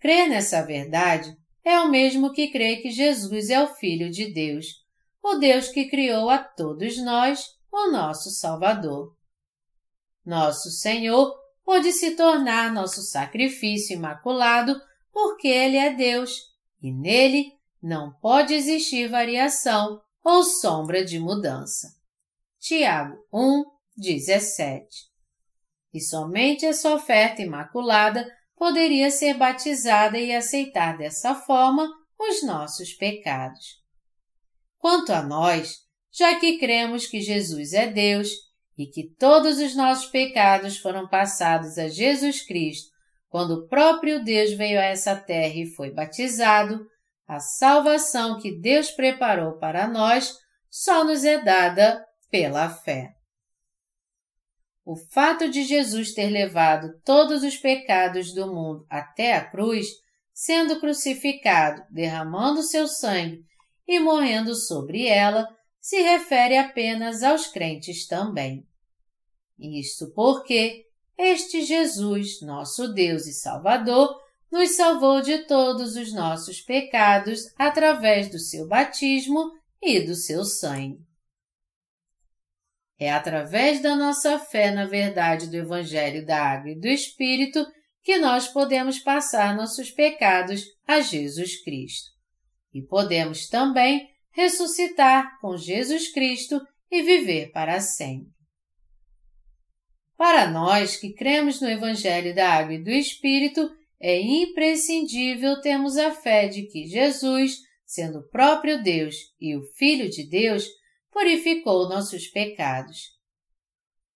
Crer 0.00 0.28
nessa 0.28 0.64
verdade 0.64 1.36
é 1.64 1.80
o 1.80 1.90
mesmo 1.90 2.32
que 2.32 2.50
crer 2.50 2.80
que 2.80 2.90
Jesus 2.90 3.50
é 3.50 3.62
o 3.62 3.74
Filho 3.74 4.10
de 4.10 4.32
Deus, 4.32 4.66
o 5.22 5.34
Deus 5.34 5.68
que 5.68 5.88
criou 5.88 6.30
a 6.30 6.38
todos 6.38 6.96
nós, 7.02 7.44
o 7.70 7.90
nosso 7.90 8.30
Salvador. 8.30 9.14
Nosso 10.24 10.70
Senhor 10.70 11.34
pôde 11.64 11.92
se 11.92 12.16
tornar 12.16 12.72
nosso 12.72 13.02
sacrifício 13.02 13.94
imaculado 13.94 14.80
porque 15.12 15.48
Ele 15.48 15.76
é 15.76 15.94
Deus 15.94 16.48
e 16.82 16.92
nele 16.92 17.52
não 17.82 18.12
pode 18.20 18.54
existir 18.54 19.08
variação 19.08 20.00
ou 20.24 20.42
sombra 20.42 21.04
de 21.04 21.18
mudança. 21.18 21.88
Tiago 22.58 23.16
1, 23.32 23.64
17 23.96 24.86
E 25.92 26.00
somente 26.00 26.66
essa 26.66 26.92
oferta 26.92 27.40
imaculada 27.40 28.26
poderia 28.56 29.10
ser 29.10 29.34
batizada 29.34 30.18
e 30.18 30.34
aceitar 30.34 30.98
dessa 30.98 31.34
forma 31.34 31.88
os 32.18 32.42
nossos 32.42 32.92
pecados. 32.92 33.80
Quanto 34.76 35.12
a 35.12 35.22
nós, 35.22 35.86
já 36.10 36.38
que 36.38 36.58
cremos 36.58 37.06
que 37.06 37.20
Jesus 37.20 37.72
é 37.72 37.86
Deus 37.86 38.28
e 38.76 38.86
que 38.86 39.08
todos 39.18 39.58
os 39.58 39.76
nossos 39.76 40.06
pecados 40.06 40.78
foram 40.78 41.08
passados 41.08 41.78
a 41.78 41.88
Jesus 41.88 42.42
Cristo 42.42 42.90
quando 43.28 43.52
o 43.52 43.68
próprio 43.68 44.24
Deus 44.24 44.52
veio 44.52 44.80
a 44.80 44.84
essa 44.84 45.14
terra 45.14 45.54
e 45.54 45.66
foi 45.66 45.90
batizado, 45.90 46.86
a 47.26 47.38
salvação 47.38 48.38
que 48.40 48.58
Deus 48.58 48.90
preparou 48.90 49.58
para 49.58 49.86
nós 49.86 50.34
só 50.70 51.04
nos 51.04 51.24
é 51.24 51.42
dada 51.42 52.04
pela 52.30 52.70
fé. 52.70 53.14
O 54.84 54.96
fato 54.96 55.50
de 55.50 55.64
Jesus 55.64 56.14
ter 56.14 56.30
levado 56.30 56.98
todos 57.04 57.42
os 57.42 57.58
pecados 57.58 58.32
do 58.32 58.46
mundo 58.46 58.86
até 58.88 59.34
a 59.34 59.44
cruz, 59.44 59.86
sendo 60.32 60.80
crucificado, 60.80 61.82
derramando 61.90 62.62
seu 62.62 62.88
sangue 62.88 63.44
e 63.86 64.00
morrendo 64.00 64.54
sobre 64.54 65.06
ela, 65.06 65.46
se 65.78 66.00
refere 66.00 66.56
apenas 66.56 67.22
aos 67.22 67.46
crentes 67.46 68.06
também. 68.06 68.66
Isto 69.58 70.10
porque 70.14 70.87
este 71.18 71.62
Jesus, 71.62 72.40
nosso 72.40 72.92
Deus 72.94 73.26
e 73.26 73.32
Salvador, 73.32 74.16
nos 74.50 74.76
salvou 74.76 75.20
de 75.20 75.38
todos 75.46 75.96
os 75.96 76.12
nossos 76.12 76.60
pecados 76.60 77.52
através 77.58 78.30
do 78.30 78.38
seu 78.38 78.66
batismo 78.66 79.50
e 79.82 80.00
do 80.00 80.14
seu 80.14 80.44
sangue. 80.44 81.00
É 82.98 83.12
através 83.12 83.80
da 83.80 83.94
nossa 83.94 84.38
fé 84.38 84.70
na 84.70 84.86
verdade 84.86 85.48
do 85.48 85.56
Evangelho 85.56 86.24
da 86.24 86.40
Água 86.40 86.70
e 86.70 86.78
do 86.78 86.86
Espírito 86.86 87.66
que 88.02 88.16
nós 88.18 88.48
podemos 88.48 88.98
passar 88.98 89.56
nossos 89.56 89.90
pecados 89.90 90.64
a 90.86 91.00
Jesus 91.00 91.62
Cristo. 91.62 92.10
E 92.72 92.80
podemos 92.82 93.48
também 93.48 94.08
ressuscitar 94.30 95.38
com 95.40 95.56
Jesus 95.56 96.12
Cristo 96.12 96.60
e 96.90 97.02
viver 97.02 97.50
para 97.52 97.80
sempre. 97.80 98.37
Para 100.18 100.50
nós 100.50 100.96
que 100.96 101.12
cremos 101.12 101.60
no 101.60 101.70
Evangelho 101.70 102.34
da 102.34 102.50
Água 102.50 102.74
e 102.74 102.82
do 102.82 102.90
Espírito, 102.90 103.70
é 104.00 104.20
imprescindível 104.20 105.60
termos 105.60 105.96
a 105.96 106.10
fé 106.10 106.48
de 106.48 106.62
que 106.62 106.88
Jesus, 106.88 107.58
sendo 107.86 108.18
o 108.18 108.28
próprio 108.28 108.82
Deus 108.82 109.14
e 109.40 109.56
o 109.56 109.62
Filho 109.76 110.10
de 110.10 110.28
Deus, 110.28 110.66
purificou 111.12 111.88
nossos 111.88 112.26
pecados. 112.26 113.16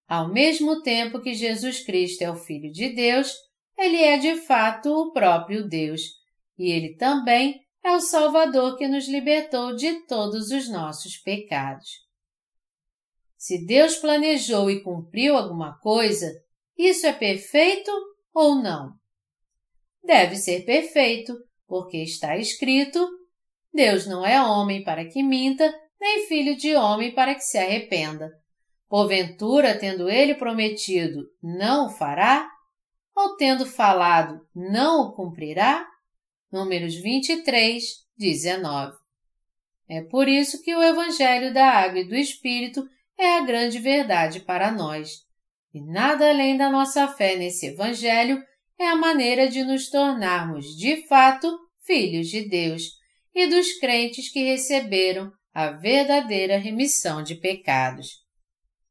Ao 0.09 0.29
mesmo 0.29 0.83
tempo 0.83 1.21
que 1.21 1.35
Jesus 1.35 1.85
Cristo 1.85 2.23
é 2.23 2.31
o 2.33 2.37
Filho 2.37 2.73
de 2.73 2.89
Deus, 2.89 3.33
ele 3.79 3.99
é 3.99 4.19
de 4.19 4.35
fato 4.43 4.89
o 4.91 5.13
próprio 5.13 5.69
Deus, 5.69 6.01
e 6.59 6.73
ele 6.73 6.97
também 6.97 7.61
é 7.85 7.93
o 7.93 8.01
Salvador 8.01 8.77
que 8.77 8.89
nos 8.89 9.07
libertou 9.07 9.77
de 9.77 10.05
todos 10.07 10.51
os 10.51 10.69
nossos 10.69 11.17
pecados. 11.19 12.03
Se 13.43 13.59
Deus 13.59 13.97
planejou 13.97 14.71
e 14.71 14.85
cumpriu 14.85 15.37
alguma 15.37 15.77
coisa, 15.81 16.33
isso 16.79 17.09
é 17.09 17.13
perfeito 17.13 17.91
ou 18.33 18.55
não? 18.55 18.93
Deve 20.01 20.37
ser 20.37 20.65
perfeito, 20.65 21.37
porque 21.67 21.97
está 22.05 22.37
escrito: 22.37 23.05
Deus 23.75 24.07
não 24.07 24.25
é 24.25 24.41
homem 24.41 24.85
para 24.85 25.05
que 25.09 25.25
minta, 25.25 25.75
nem 26.01 26.29
filho 26.29 26.57
de 26.57 26.77
homem 26.77 27.13
para 27.13 27.35
que 27.35 27.41
se 27.41 27.59
arrependa. 27.59 28.31
Porventura, 28.89 29.77
tendo 29.77 30.09
ele 30.09 30.37
prometido, 30.37 31.25
não 31.43 31.87
o 31.87 31.91
fará? 31.91 32.49
Ou 33.13 33.35
tendo 33.35 33.67
falado, 33.67 34.41
não 34.55 35.09
o 35.09 35.17
cumprirá? 35.17 35.85
Números 36.49 36.95
23, 36.95 37.83
19. 38.17 38.97
É 39.89 40.01
por 40.01 40.29
isso 40.29 40.63
que 40.63 40.77
o 40.77 40.81
Evangelho 40.83 41.53
da 41.53 41.67
Água 41.67 41.99
e 41.99 42.09
do 42.09 42.15
Espírito 42.15 42.89
é 43.19 43.39
a 43.39 43.45
grande 43.45 43.79
verdade 43.79 44.41
para 44.41 44.71
nós. 44.71 45.21
E 45.73 45.81
nada 45.81 46.29
além 46.29 46.57
da 46.57 46.71
nossa 46.71 47.09
fé 47.09 47.37
nesse 47.37 47.67
Evangelho 47.67 48.43
é 48.79 48.87
a 48.87 48.97
maneira 48.97 49.49
de 49.49 49.63
nos 49.63 49.89
tornarmos, 49.89 50.77
de 50.77 51.07
fato, 51.07 51.49
filhos 51.85 52.29
de 52.29 52.49
Deus 52.49 52.83
e 53.35 53.47
dos 53.47 53.79
crentes 53.79 54.31
que 54.31 54.43
receberam 54.45 55.33
a 55.55 55.71
verdadeira 55.71 56.59
remissão 56.59 57.23
de 57.23 57.35
pecados. 57.35 58.23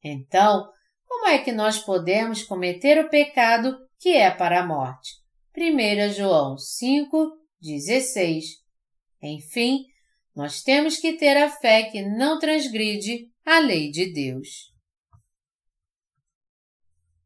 Então, 0.03 0.69
como 1.07 1.27
é 1.27 1.37
que 1.39 1.51
nós 1.51 1.79
podemos 1.79 2.43
cometer 2.43 3.03
o 3.03 3.09
pecado 3.09 3.77
que 3.99 4.09
é 4.09 4.31
para 4.31 4.61
a 4.61 4.65
morte? 4.65 5.11
1 5.55 6.13
João 6.13 6.57
5, 6.57 7.31
16. 7.61 8.45
Enfim, 9.21 9.85
nós 10.35 10.63
temos 10.63 10.97
que 10.97 11.13
ter 11.13 11.37
a 11.37 11.49
fé 11.49 11.83
que 11.83 12.01
não 12.01 12.39
transgride 12.39 13.30
a 13.45 13.59
lei 13.59 13.89
de 13.89 14.11
Deus. 14.11 14.71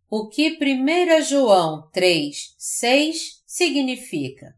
O 0.09 0.29
que 0.29 0.57
1 0.61 1.21
João 1.23 1.89
3, 1.91 2.55
6 2.57 3.43
significa? 3.45 4.55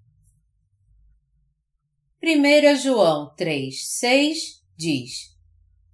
1 2.22 2.76
João 2.76 3.34
3, 3.36 3.76
6 3.88 4.64
diz: 4.76 5.36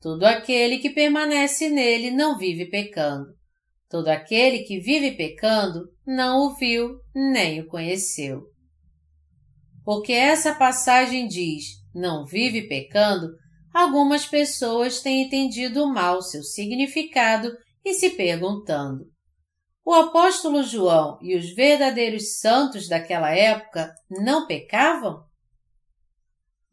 Todo 0.01 0.23
aquele 0.23 0.79
que 0.79 0.89
permanece 0.89 1.69
nele 1.69 2.11
não 2.11 2.37
vive 2.37 2.65
pecando. 2.65 3.33
Todo 3.89 4.07
aquele 4.07 4.63
que 4.63 4.79
vive 4.79 5.11
pecando 5.11 5.87
não 6.05 6.47
o 6.47 6.55
viu 6.55 6.99
nem 7.13 7.61
o 7.61 7.67
conheceu. 7.67 8.41
Porque 9.85 10.13
essa 10.13 10.55
passagem 10.55 11.27
diz: 11.27 11.83
não 11.93 12.25
vive 12.25 12.67
pecando, 12.67 13.29
algumas 13.73 14.25
pessoas 14.25 15.01
têm 15.01 15.23
entendido 15.23 15.87
mal 15.87 16.21
seu 16.21 16.43
significado 16.43 17.51
e 17.83 17.93
se 17.93 18.11
perguntando: 18.11 19.11
o 19.85 19.93
apóstolo 19.93 20.63
João 20.63 21.19
e 21.21 21.35
os 21.35 21.53
verdadeiros 21.53 22.39
santos 22.39 22.87
daquela 22.87 23.31
época 23.31 23.93
não 24.09 24.47
pecavam? 24.47 25.25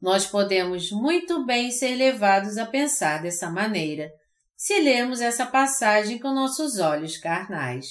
Nós 0.00 0.26
podemos 0.26 0.92
muito 0.92 1.44
bem 1.44 1.72
ser 1.72 1.96
levados 1.96 2.56
a 2.56 2.64
pensar 2.64 3.20
dessa 3.20 3.50
maneira, 3.50 4.08
se 4.56 4.78
lermos 4.78 5.20
essa 5.20 5.44
passagem 5.44 6.18
com 6.20 6.32
nossos 6.32 6.78
olhos 6.78 7.16
carnais. 7.16 7.86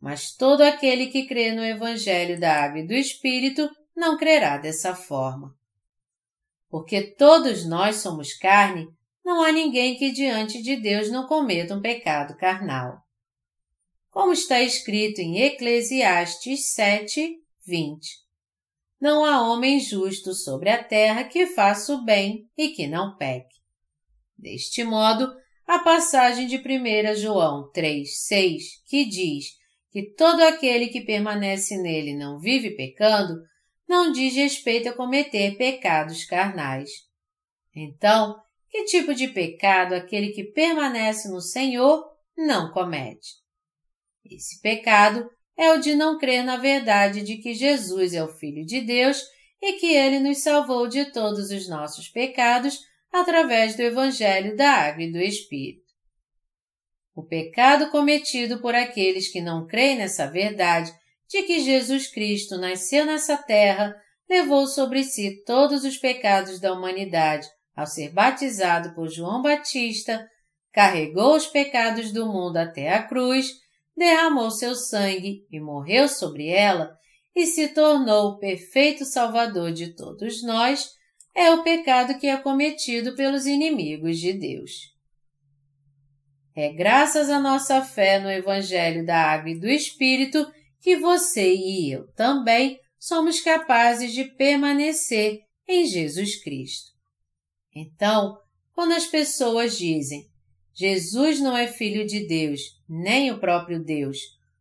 Mas 0.00 0.34
todo 0.34 0.62
aquele 0.62 1.08
que 1.08 1.26
crê 1.26 1.52
no 1.52 1.64
Evangelho 1.64 2.38
da 2.38 2.62
Água 2.62 2.78
e 2.78 2.86
do 2.86 2.94
Espírito 2.94 3.68
não 3.96 4.16
crerá 4.16 4.56
dessa 4.56 4.94
forma. 4.94 5.52
Porque 6.72 7.02
todos 7.02 7.66
nós 7.66 7.96
somos 7.96 8.32
carne, 8.32 8.88
não 9.22 9.44
há 9.44 9.52
ninguém 9.52 9.94
que 9.98 10.10
diante 10.10 10.62
de 10.62 10.74
Deus 10.74 11.10
não 11.10 11.26
cometa 11.26 11.76
um 11.76 11.82
pecado 11.82 12.34
carnal. 12.38 12.96
Como 14.10 14.32
está 14.32 14.58
escrito 14.58 15.20
em 15.20 15.42
Eclesiastes 15.42 16.72
7, 16.72 17.36
20. 17.66 18.08
Não 18.98 19.22
há 19.22 19.52
homem 19.52 19.78
justo 19.80 20.32
sobre 20.32 20.70
a 20.70 20.82
terra 20.82 21.24
que 21.24 21.44
faça 21.44 21.92
o 21.92 22.06
bem 22.06 22.48
e 22.56 22.70
que 22.70 22.86
não 22.86 23.18
peque. 23.18 23.54
Deste 24.38 24.82
modo, 24.82 25.30
a 25.66 25.78
passagem 25.80 26.46
de 26.46 26.56
1 26.56 27.16
João 27.16 27.70
3, 27.70 28.18
6, 28.18 28.64
que 28.86 29.04
diz 29.04 29.44
que 29.90 30.14
todo 30.14 30.40
aquele 30.40 30.86
que 30.86 31.02
permanece 31.02 31.76
nele 31.76 32.16
não 32.16 32.38
vive 32.38 32.70
pecando, 32.70 33.34
não 33.92 34.10
diz 34.10 34.34
respeito 34.34 34.88
a 34.88 34.94
cometer 34.94 35.54
pecados 35.58 36.24
carnais. 36.24 36.88
Então, 37.76 38.40
que 38.70 38.84
tipo 38.84 39.14
de 39.14 39.28
pecado 39.28 39.92
aquele 39.94 40.30
que 40.30 40.44
permanece 40.44 41.28
no 41.28 41.42
Senhor 41.42 42.02
não 42.34 42.72
comete. 42.72 43.34
Esse 44.24 44.62
pecado 44.62 45.28
é 45.58 45.70
o 45.72 45.78
de 45.78 45.94
não 45.94 46.18
crer 46.18 46.42
na 46.42 46.56
verdade 46.56 47.20
de 47.20 47.36
que 47.36 47.52
Jesus 47.52 48.14
é 48.14 48.24
o 48.24 48.32
Filho 48.32 48.64
de 48.64 48.80
Deus 48.80 49.22
e 49.60 49.74
que 49.74 49.94
ele 49.94 50.20
nos 50.20 50.42
salvou 50.42 50.88
de 50.88 51.12
todos 51.12 51.50
os 51.50 51.68
nossos 51.68 52.08
pecados 52.08 52.80
através 53.12 53.76
do 53.76 53.82
Evangelho 53.82 54.56
da 54.56 54.70
Água 54.70 55.02
e 55.02 55.12
do 55.12 55.18
Espírito. 55.18 55.92
O 57.14 57.22
pecado 57.22 57.90
cometido 57.90 58.58
por 58.62 58.74
aqueles 58.74 59.28
que 59.28 59.42
não 59.42 59.66
creem 59.66 59.98
nessa 59.98 60.26
verdade 60.26 60.90
de 61.32 61.44
que 61.44 61.60
Jesus 61.60 62.08
Cristo 62.08 62.58
nasceu 62.58 63.06
nessa 63.06 63.38
terra, 63.38 63.96
levou 64.28 64.66
sobre 64.66 65.02
si 65.02 65.42
todos 65.46 65.82
os 65.82 65.96
pecados 65.96 66.60
da 66.60 66.74
humanidade 66.74 67.48
ao 67.74 67.86
ser 67.86 68.10
batizado 68.10 68.94
por 68.94 69.08
João 69.08 69.40
Batista, 69.40 70.28
carregou 70.70 71.34
os 71.34 71.46
pecados 71.46 72.12
do 72.12 72.26
mundo 72.26 72.58
até 72.58 72.92
a 72.92 73.02
cruz, 73.02 73.50
derramou 73.96 74.50
seu 74.50 74.74
sangue 74.74 75.46
e 75.50 75.58
morreu 75.58 76.06
sobre 76.06 76.48
ela 76.48 76.94
e 77.34 77.46
se 77.46 77.68
tornou 77.68 78.32
o 78.32 78.38
perfeito 78.38 79.06
Salvador 79.06 79.72
de 79.72 79.94
todos 79.94 80.42
nós, 80.42 80.90
é 81.34 81.50
o 81.50 81.62
pecado 81.62 82.18
que 82.18 82.26
é 82.26 82.36
cometido 82.36 83.16
pelos 83.16 83.46
inimigos 83.46 84.18
de 84.18 84.34
Deus. 84.34 84.92
É 86.54 86.70
graças 86.70 87.30
à 87.30 87.40
nossa 87.40 87.80
fé 87.80 88.18
no 88.18 88.30
Evangelho 88.30 89.06
da 89.06 89.16
Água 89.16 89.48
e 89.48 89.58
do 89.58 89.66
Espírito 89.66 90.46
que 90.82 90.96
você 90.96 91.54
e 91.54 91.92
eu 91.92 92.08
também 92.08 92.78
somos 92.98 93.40
capazes 93.40 94.12
de 94.12 94.24
permanecer 94.24 95.40
em 95.66 95.86
Jesus 95.86 96.42
Cristo. 96.42 96.90
Então, 97.74 98.36
quando 98.74 98.92
as 98.92 99.06
pessoas 99.06 99.78
dizem 99.78 100.28
Jesus 100.74 101.38
não 101.38 101.56
é 101.56 101.68
filho 101.68 102.06
de 102.06 102.26
Deus, 102.26 102.60
nem 102.88 103.30
o 103.30 103.38
próprio 103.38 103.82
Deus, 103.82 104.18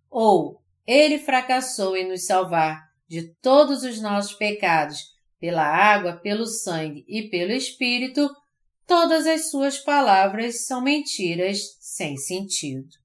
ou 0.10 0.62
ele 0.86 1.18
fracassou 1.18 1.96
em 1.96 2.08
nos 2.08 2.26
salvar 2.26 2.84
de 3.08 3.34
todos 3.42 3.84
os 3.84 4.00
nossos 4.00 4.34
pecados 4.34 5.00
pela 5.40 5.66
água, 5.66 6.18
pelo 6.18 6.46
sangue 6.46 7.04
e 7.08 7.30
pelo 7.30 7.52
Espírito, 7.52 8.30
todas 8.86 9.26
as 9.26 9.50
suas 9.50 9.80
palavras 9.80 10.66
são 10.66 10.82
mentiras 10.82 11.78
sem 11.80 12.16
sentido. 12.18 13.01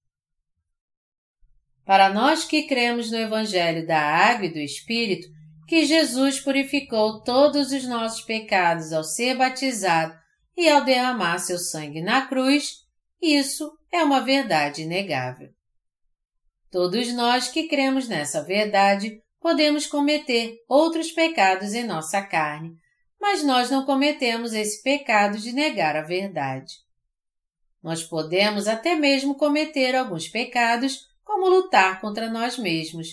Para 1.87 2.12
nós 2.12 2.45
que 2.45 2.64
cremos 2.64 3.12
no 3.12 3.16
Evangelho 3.16 3.87
da 3.87 4.01
Água 4.01 4.47
e 4.47 4.53
do 4.53 4.59
Espírito, 4.59 5.28
que 5.68 5.87
Jesus 5.87 6.41
purificou 6.41 7.22
todos 7.22 7.70
os 7.70 7.87
nossos 7.87 8.22
pecados 8.22 8.93
ao 8.93 9.05
ser 9.05 9.37
batizado 9.37 10.12
e 10.57 10.68
ao 10.68 10.84
derramar 10.84 11.39
seu 11.39 11.59
sangue 11.59 12.01
na 12.01 12.26
cruz, 12.26 12.84
isso 13.22 13.70
é 13.93 14.03
uma 14.03 14.20
verdade 14.20 14.82
inegável. 14.82 15.49
Todos 16.72 17.12
nós 17.14 17.49
que 17.49 17.68
cremos 17.68 18.09
nessa 18.09 18.43
verdade 18.43 19.22
podemos 19.41 19.87
cometer 19.87 20.57
outros 20.68 21.12
pecados 21.12 21.72
em 21.72 21.84
nossa 21.84 22.20
carne, 22.20 22.74
mas 23.20 23.45
nós 23.45 23.70
não 23.70 23.87
cometemos 23.87 24.53
esse 24.53 24.82
pecado 24.82 25.39
de 25.39 25.53
negar 25.53 25.97
a 25.97 26.03
verdade. 26.03 26.74
Nós 27.80 28.03
podemos 28.03 28.66
até 28.66 28.97
mesmo 28.97 29.37
cometer 29.37 29.95
alguns 29.95 30.28
pecados, 30.28 31.07
como 31.27 31.51
lutar 31.51 32.01
contra 32.01 32.31
nós 32.31 32.57
mesmos, 32.57 33.09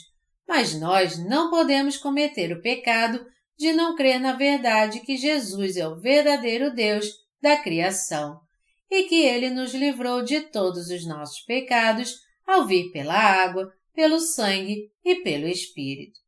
mas 0.47 0.80
nós 0.80 1.18
não 1.18 1.49
podemos 1.49 1.97
cometer 1.97 2.53
o 2.55 2.61
pecado 2.61 3.26
de 3.57 3.74
não 3.74 3.95
crer 3.95 4.20
na 4.20 4.34
verdade 4.34 4.99
que 4.99 5.18
Jesus 5.18 5.76
é 5.76 5.88
o 5.88 5.99
verdadeiro 5.99 6.74
Deus 6.74 7.07
da 7.41 7.57
criação 7.57 8.39
e 8.89 9.03
que 9.03 9.26
ele 9.26 9.49
nos 9.49 9.74
livrou 9.74 10.24
de 10.24 10.41
todos 10.41 10.89
os 10.89 11.05
nossos 11.07 11.41
pecados 11.41 12.20
ao 12.45 12.68
vir 12.68 12.91
pela 12.91 13.16
água, 13.16 13.74
pelo 13.93 14.20
sangue 14.20 14.91
e 15.03 15.16
pelo 15.16 15.47
Espírito. 15.47 16.20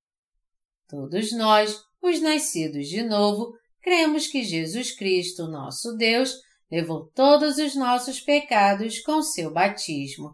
Todos 0.88 1.32
nós, 1.32 1.80
os 2.02 2.20
nascidos 2.20 2.88
de 2.88 3.04
novo, 3.04 3.54
cremos 3.82 4.26
que 4.26 4.44
Jesus 4.44 4.92
Cristo, 4.92 5.48
nosso 5.48 5.96
Deus, 5.96 6.34
levou 6.72 7.12
todos 7.14 7.58
os 7.58 7.76
nossos 7.76 8.20
pecados 8.20 9.00
com 9.02 9.22
seu 9.22 9.52
batismo, 9.52 10.34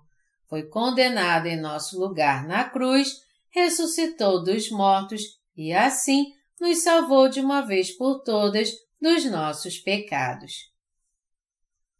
foi 0.52 0.64
condenado 0.64 1.48
em 1.48 1.56
nosso 1.56 1.98
lugar 1.98 2.46
na 2.46 2.66
cruz, 2.66 3.22
ressuscitou 3.52 4.44
dos 4.44 4.70
mortos 4.70 5.22
e 5.56 5.72
assim 5.72 6.26
nos 6.60 6.84
salvou 6.84 7.30
de 7.30 7.40
uma 7.40 7.62
vez 7.62 7.96
por 7.96 8.22
todas 8.22 8.70
dos 9.00 9.24
nossos 9.32 9.80
pecados. 9.80 10.70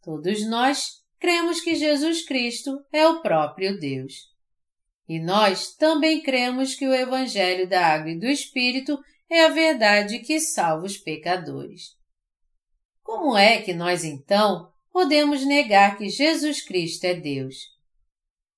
Todos 0.02 0.46
nós 0.46 1.02
cremos 1.18 1.62
que 1.62 1.74
Jesus 1.74 2.26
Cristo 2.26 2.78
é 2.92 3.08
o 3.08 3.22
próprio 3.22 3.80
Deus. 3.80 4.30
E 5.08 5.18
nós 5.18 5.74
também 5.74 6.22
cremos 6.22 6.74
que 6.74 6.86
o 6.86 6.92
Evangelho 6.92 7.66
da 7.66 7.86
Água 7.86 8.10
e 8.10 8.18
do 8.18 8.26
Espírito 8.26 9.02
é 9.30 9.46
a 9.46 9.48
verdade 9.48 10.18
que 10.18 10.38
salva 10.38 10.84
os 10.84 10.98
pecadores. 10.98 11.96
Como 13.02 13.34
é 13.34 13.62
que 13.62 13.72
nós, 13.72 14.04
então, 14.04 14.70
podemos 14.92 15.42
negar 15.42 15.96
que 15.96 16.10
Jesus 16.10 16.60
Cristo 16.62 17.04
é 17.04 17.14
Deus? 17.14 17.71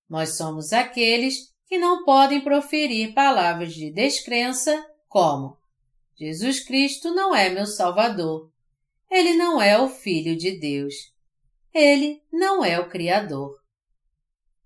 Nós 0.08 0.36
somos 0.36 0.72
aqueles 0.72 1.52
que 1.66 1.78
não 1.78 2.04
podem 2.04 2.40
proferir 2.40 3.14
palavras 3.14 3.74
de 3.74 3.90
descrença 3.90 4.84
como 5.08 5.56
Jesus 6.16 6.60
Cristo 6.60 7.12
não 7.12 7.34
é 7.34 7.50
meu 7.50 7.66
Salvador. 7.66 8.50
Ele 9.10 9.34
não 9.34 9.60
é 9.60 9.78
o 9.78 9.88
Filho 9.88 10.36
de 10.36 10.58
Deus. 10.58 10.94
Ele 11.72 12.22
não 12.32 12.64
é 12.64 12.78
o 12.78 12.88
Criador. 12.88 13.58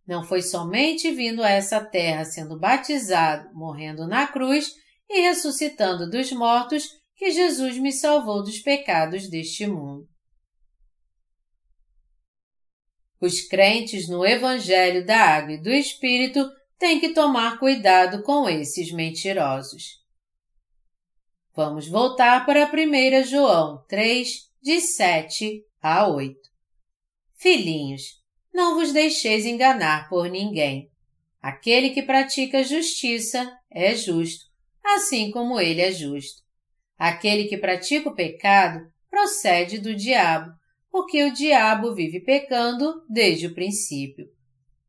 Não 0.07 0.23
foi 0.23 0.43
somente 0.43 1.11
vindo 1.11 1.43
a 1.43 1.51
essa 1.51 1.83
terra 1.85 2.25
sendo 2.25 2.59
batizado, 2.59 3.51
morrendo 3.55 4.07
na 4.07 4.27
cruz 4.27 4.75
e 5.09 5.21
ressuscitando 5.21 6.09
dos 6.09 6.33
mortos 6.33 6.99
que 7.17 7.31
Jesus 7.31 7.79
me 7.79 7.93
salvou 7.93 8.43
dos 8.43 8.59
pecados 8.59 9.29
deste 9.29 9.67
mundo. 9.67 10.09
Os 13.21 13.41
crentes 13.41 14.09
no 14.09 14.25
Evangelho 14.25 15.05
da 15.05 15.19
Água 15.19 15.55
e 15.55 15.63
do 15.63 15.71
Espírito 15.71 16.49
têm 16.79 17.01
que 17.01 17.09
tomar 17.09 17.59
cuidado 17.59 18.23
com 18.23 18.49
esses 18.49 18.93
mentirosos. 18.93 19.99
Vamos 21.55 21.89
voltar 21.89 22.47
para 22.47 22.71
1 22.73 23.25
João 23.25 23.85
3, 23.89 24.49
de 24.63 24.81
7 24.81 25.65
a 25.83 26.07
8. 26.07 26.39
Filhinhos, 27.35 28.23
não 28.55 28.77
vos 28.77 28.93
deixeis 28.93 29.45
enganar 29.45 30.09
por 30.09 30.29
ninguém. 30.29 30.91
Aquele 31.41 31.91
que 31.91 32.03
pratica 32.03 32.63
justiça 32.63 33.57
é 33.71 33.95
justo, 33.95 34.47
assim 34.85 35.31
como 35.31 35.61
ele 35.61 35.81
é 35.81 35.91
justo. 35.91 36.43
Aquele 36.97 37.45
que 37.45 37.57
pratica 37.57 38.09
o 38.09 38.15
pecado 38.15 38.93
procede 39.09 39.79
do 39.79 39.95
diabo, 39.95 40.58
porque 40.91 41.25
o 41.25 41.33
diabo 41.33 41.95
vive 41.95 42.21
pecando 42.21 43.03
desde 43.09 43.47
o 43.47 43.55
princípio. 43.55 44.27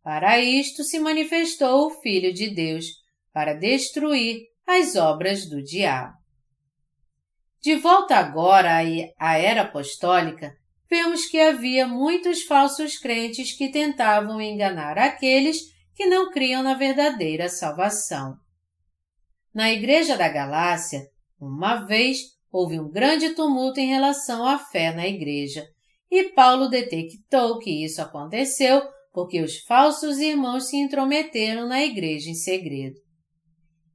Para 0.03 0.39
isto 0.39 0.83
se 0.83 0.99
manifestou 0.99 1.87
o 1.87 2.01
Filho 2.01 2.33
de 2.33 2.49
Deus, 2.49 2.85
para 3.31 3.53
destruir 3.53 4.47
as 4.65 4.95
obras 4.95 5.47
do 5.47 5.63
diabo. 5.63 6.17
De 7.61 7.75
volta 7.75 8.15
agora 8.15 8.79
à 9.19 9.37
era 9.37 9.63
apostólica, 9.63 10.55
vemos 10.89 11.25
que 11.25 11.39
havia 11.39 11.87
muitos 11.87 12.43
falsos 12.43 12.97
crentes 12.97 13.55
que 13.55 13.69
tentavam 13.69 14.41
enganar 14.41 14.97
aqueles 14.97 15.59
que 15.93 16.05
não 16.05 16.31
criam 16.31 16.63
na 16.63 16.73
verdadeira 16.73 17.49
salvação. 17.49 18.37
Na 19.53 19.71
igreja 19.71 20.15
da 20.15 20.29
Galácia, 20.29 21.01
uma 21.39 21.85
vez 21.85 22.19
houve 22.51 22.79
um 22.79 22.89
grande 22.89 23.31
tumulto 23.31 23.79
em 23.79 23.87
relação 23.87 24.45
à 24.45 24.57
fé 24.57 24.93
na 24.93 25.07
igreja, 25.07 25.67
e 26.09 26.29
Paulo 26.29 26.67
detectou 26.67 27.59
que 27.59 27.83
isso 27.83 28.01
aconteceu 28.01 28.81
porque 29.11 29.41
os 29.41 29.59
falsos 29.59 30.19
irmãos 30.19 30.69
se 30.69 30.77
intrometeram 30.77 31.67
na 31.67 31.83
igreja 31.83 32.29
em 32.29 32.35
segredo. 32.35 32.95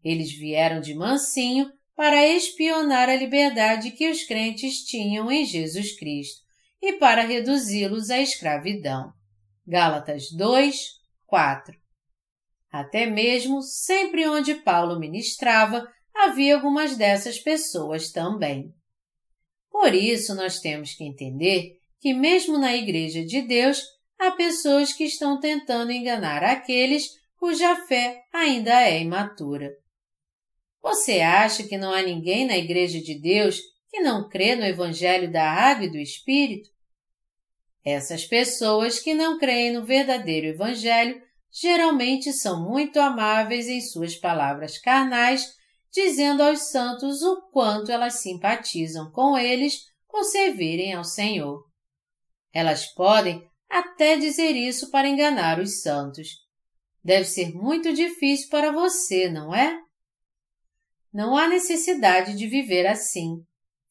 Eles 0.03 0.33
vieram 0.33 0.81
de 0.81 0.95
mansinho 0.95 1.71
para 1.97 2.27
espionar 2.27 3.09
a 3.09 3.17
liberdade 3.17 3.93
que 3.93 4.11
os 4.11 4.25
crentes 4.25 4.85
tinham 4.85 5.31
em 5.31 5.45
Jesus 5.45 5.97
Cristo 5.97 6.43
e 6.83 6.95
para 6.95 7.23
reduzi-los 7.23 8.11
à 8.11 8.19
escravidão. 8.19 9.12
Gálatas 9.67 10.25
2, 10.37 10.77
4. 11.27 11.75
Até 12.71 13.07
mesmo, 13.07 13.62
sempre 13.62 14.29
onde 14.29 14.57
Paulo 14.57 14.99
ministrava, 14.99 15.89
havia 16.15 16.57
algumas 16.57 16.97
dessas 16.97 17.39
pessoas 17.39 18.11
também. 18.11 18.75
Por 19.71 19.95
isso, 19.95 20.35
nós 20.35 20.61
temos 20.61 20.93
que 20.95 21.05
entender 21.05 21.79
que, 22.05 22.13
mesmo 22.13 22.59
na 22.59 22.77
Igreja 22.77 23.25
de 23.25 23.41
Deus, 23.41 23.83
há 24.19 24.31
pessoas 24.33 24.93
que 24.93 25.05
estão 25.05 25.41
tentando 25.41 25.91
enganar 25.91 26.45
aqueles 26.45 27.19
cuja 27.35 27.75
fé 27.87 28.23
ainda 28.31 28.83
é 28.83 29.01
imatura. 29.01 29.75
Você 30.83 31.23
acha 31.23 31.63
que 31.63 31.79
não 31.79 31.95
há 31.95 32.03
ninguém 32.03 32.47
na 32.47 32.59
Igreja 32.59 33.01
de 33.01 33.19
Deus 33.19 33.59
que 33.89 34.01
não 34.01 34.29
crê 34.29 34.55
no 34.55 34.67
Evangelho 34.67 35.33
da 35.33 35.51
Água 35.51 35.87
e 35.87 35.91
do 35.91 35.97
Espírito? 35.97 36.69
Essas 37.83 38.27
pessoas 38.27 38.99
que 38.99 39.15
não 39.15 39.39
creem 39.39 39.73
no 39.73 39.83
verdadeiro 39.83 40.49
Evangelho 40.49 41.23
geralmente 41.51 42.35
são 42.35 42.69
muito 42.69 43.01
amáveis 43.01 43.67
em 43.67 43.81
suas 43.81 44.15
palavras 44.15 44.77
carnais, 44.77 45.55
dizendo 45.91 46.43
aos 46.43 46.69
santos 46.69 47.23
o 47.23 47.49
quanto 47.51 47.91
elas 47.91 48.21
simpatizam 48.21 49.11
com 49.11 49.39
eles 49.39 49.87
por 50.07 50.23
servirem 50.25 50.93
ao 50.93 51.03
Senhor. 51.03 51.65
Elas 52.55 52.87
podem 52.95 53.45
até 53.69 54.17
dizer 54.17 54.53
isso 54.53 54.91
para 54.93 55.09
enganar 55.09 55.59
os 55.59 55.83
santos. 55.83 56.29
Deve 57.03 57.25
ser 57.25 57.53
muito 57.53 57.93
difícil 57.93 58.49
para 58.49 58.71
você, 58.71 59.29
não 59.29 59.53
é? 59.53 59.77
Não 61.13 61.37
há 61.37 61.49
necessidade 61.49 62.37
de 62.37 62.47
viver 62.47 62.87
assim. 62.87 63.43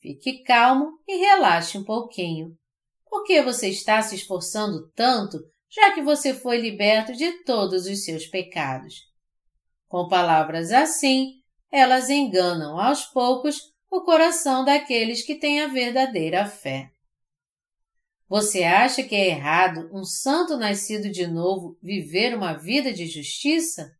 Fique 0.01 0.43
calmo 0.43 0.97
e 1.07 1.17
relaxe 1.17 1.77
um 1.77 1.83
pouquinho. 1.83 2.55
Por 3.05 3.23
que 3.23 3.41
você 3.41 3.67
está 3.69 4.01
se 4.01 4.15
esforçando 4.15 4.89
tanto, 4.95 5.37
já 5.69 5.93
que 5.93 6.01
você 6.01 6.33
foi 6.33 6.57
liberto 6.59 7.13
de 7.13 7.43
todos 7.43 7.85
os 7.85 8.03
seus 8.03 8.25
pecados? 8.25 8.95
Com 9.87 10.07
palavras 10.07 10.71
assim, 10.71 11.33
elas 11.71 12.09
enganam 12.09 12.79
aos 12.79 13.05
poucos 13.05 13.71
o 13.91 14.01
coração 14.01 14.65
daqueles 14.65 15.23
que 15.23 15.35
têm 15.35 15.61
a 15.61 15.67
verdadeira 15.67 16.45
fé. 16.45 16.92
Você 18.33 18.63
acha 18.63 19.03
que 19.03 19.13
é 19.13 19.27
errado 19.27 19.91
um 19.93 20.03
santo 20.03 20.57
nascido 20.57 21.07
de 21.11 21.27
novo 21.27 21.77
viver 21.83 22.35
uma 22.35 22.53
vida 22.53 22.91
de 22.91 23.05
justiça? 23.05 23.91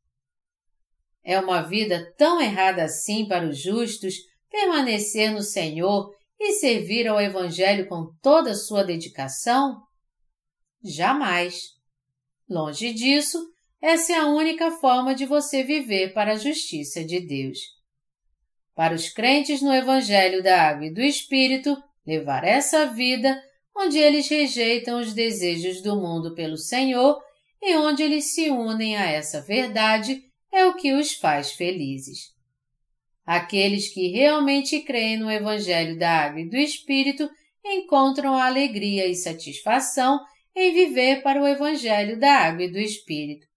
É 1.24 1.40
uma 1.40 1.62
vida 1.62 2.12
tão 2.18 2.42
errada 2.42 2.84
assim 2.84 3.28
para 3.28 3.48
os 3.48 3.60
justos 3.60 4.16
permanecer 4.50 5.32
no 5.32 5.44
Senhor 5.44 6.12
e 6.40 6.54
servir 6.54 7.08
ao 7.08 7.22
Evangelho 7.22 7.88
com 7.88 8.12
toda 8.24 8.54
a 8.54 8.56
sua 8.56 8.84
dedicação? 8.84 9.84
Jamais. 10.84 11.66
Longe 12.50 12.92
disso, 12.92 13.38
essa 13.80 14.14
é 14.14 14.16
a 14.18 14.30
única 14.30 14.72
forma 14.80 15.14
de 15.14 15.28
você 15.28 15.64
viver 15.64 16.12
para 16.12 16.32
a 16.32 16.38
justiça 16.38 17.06
de 17.06 17.20
Deus. 17.20 17.60
Para 18.74 18.96
os 18.96 19.10
crentes 19.10 19.62
no 19.62 19.72
Evangelho 19.72 20.42
da 20.42 20.70
Água 20.70 20.88
e 20.88 20.92
do 20.92 21.02
Espírito, 21.02 21.78
levar 22.04 22.44
essa 22.44 22.88
vida 22.88 23.40
onde 23.76 23.98
eles 23.98 24.28
rejeitam 24.30 25.00
os 25.00 25.14
desejos 25.14 25.82
do 25.82 25.96
mundo 25.96 26.34
pelo 26.36 26.58
Senhor 26.58 27.20
e 27.62 27.76
onde 27.78 28.04
eles 28.04 28.34
se 28.34 28.50
unem 28.50 28.96
a 28.96 29.06
essa 29.06 29.42
verdade 29.42 30.24
é 30.52 30.66
o 30.66 30.76
que 30.76 30.94
os 30.94 31.14
faz 31.14 31.54
felizes. 31.54 32.34
Aqueles 33.26 33.92
que 33.94 34.10
realmente 34.10 34.82
creem 34.82 35.18
no 35.18 35.32
Evangelho 35.32 35.98
da 35.98 36.12
Água 36.12 36.42
e 36.42 36.50
do 36.50 36.58
Espírito 36.58 37.30
encontram 37.66 38.36
a 38.36 38.46
alegria 38.46 39.08
e 39.08 39.16
satisfação 39.16 40.20
em 40.56 40.74
viver 40.74 41.24
para 41.24 41.42
o 41.42 41.48
Evangelho 41.48 42.20
da 42.20 42.32
Água 42.32 42.64
e 42.64 42.72
do 42.72 42.78
Espírito, 42.78 43.48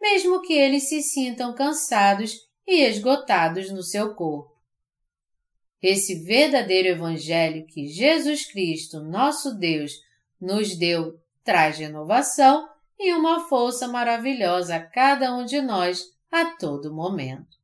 mesmo 0.00 0.42
que 0.42 0.52
eles 0.52 0.88
se 0.88 1.02
sintam 1.02 1.54
cansados 1.54 2.36
e 2.66 2.82
esgotados 2.82 3.70
no 3.70 3.82
seu 3.82 4.14
corpo. 4.14 4.55
Esse 5.82 6.24
verdadeiro 6.24 6.88
Evangelho 6.88 7.66
que 7.66 7.86
Jesus 7.86 8.46
Cristo, 8.50 9.00
nosso 9.00 9.54
Deus, 9.54 9.92
nos 10.40 10.76
deu 10.76 11.18
traz 11.44 11.78
renovação 11.78 12.68
e 12.98 13.12
uma 13.12 13.48
força 13.48 13.86
maravilhosa 13.86 14.76
a 14.76 14.80
cada 14.80 15.34
um 15.34 15.44
de 15.44 15.60
nós 15.60 16.02
a 16.30 16.56
todo 16.56 16.94
momento. 16.94 17.56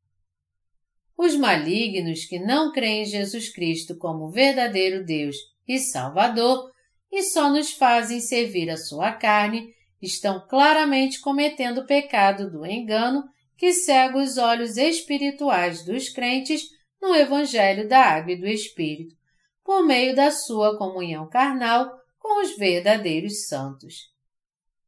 Os 1.16 1.36
malignos 1.36 2.24
que 2.24 2.38
não 2.38 2.72
creem 2.72 3.02
em 3.02 3.06
Jesus 3.06 3.48
Cristo 3.52 3.96
como 3.96 4.30
verdadeiro 4.30 5.04
Deus 5.04 5.36
e 5.66 5.78
Salvador 5.78 6.70
e 7.10 7.22
só 7.22 7.50
nos 7.50 7.72
fazem 7.72 8.20
servir 8.20 8.70
a 8.70 8.76
sua 8.76 9.12
carne 9.12 9.74
estão 10.00 10.44
claramente 10.48 11.20
cometendo 11.20 11.78
o 11.78 11.86
pecado 11.86 12.50
do 12.50 12.66
engano 12.66 13.24
que 13.56 13.72
cega 13.72 14.18
os 14.18 14.38
olhos 14.38 14.76
espirituais 14.76 15.84
dos 15.84 16.08
crentes 16.08 16.62
no 17.02 17.16
Evangelho 17.16 17.88
da 17.88 17.98
Água 17.98 18.32
e 18.32 18.40
do 18.40 18.46
Espírito, 18.46 19.16
por 19.64 19.84
meio 19.84 20.14
da 20.14 20.30
sua 20.30 20.78
comunhão 20.78 21.28
carnal 21.28 21.90
com 22.16 22.40
os 22.40 22.56
verdadeiros 22.56 23.48
santos. 23.48 24.12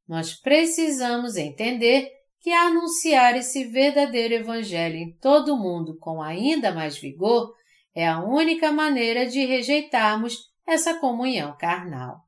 Nós 0.06 0.32
precisamos 0.32 1.36
entender 1.36 2.08
que 2.40 2.52
anunciar 2.52 3.36
esse 3.36 3.64
verdadeiro 3.64 4.34
Evangelho 4.34 4.96
em 4.96 5.12
todo 5.16 5.54
o 5.54 5.58
mundo 5.58 5.98
com 5.98 6.22
ainda 6.22 6.72
mais 6.72 6.96
vigor 6.96 7.52
é 7.94 8.06
a 8.06 8.22
única 8.22 8.70
maneira 8.70 9.26
de 9.26 9.44
rejeitarmos 9.44 10.52
essa 10.66 10.98
comunhão 11.00 11.56
carnal. 11.58 12.18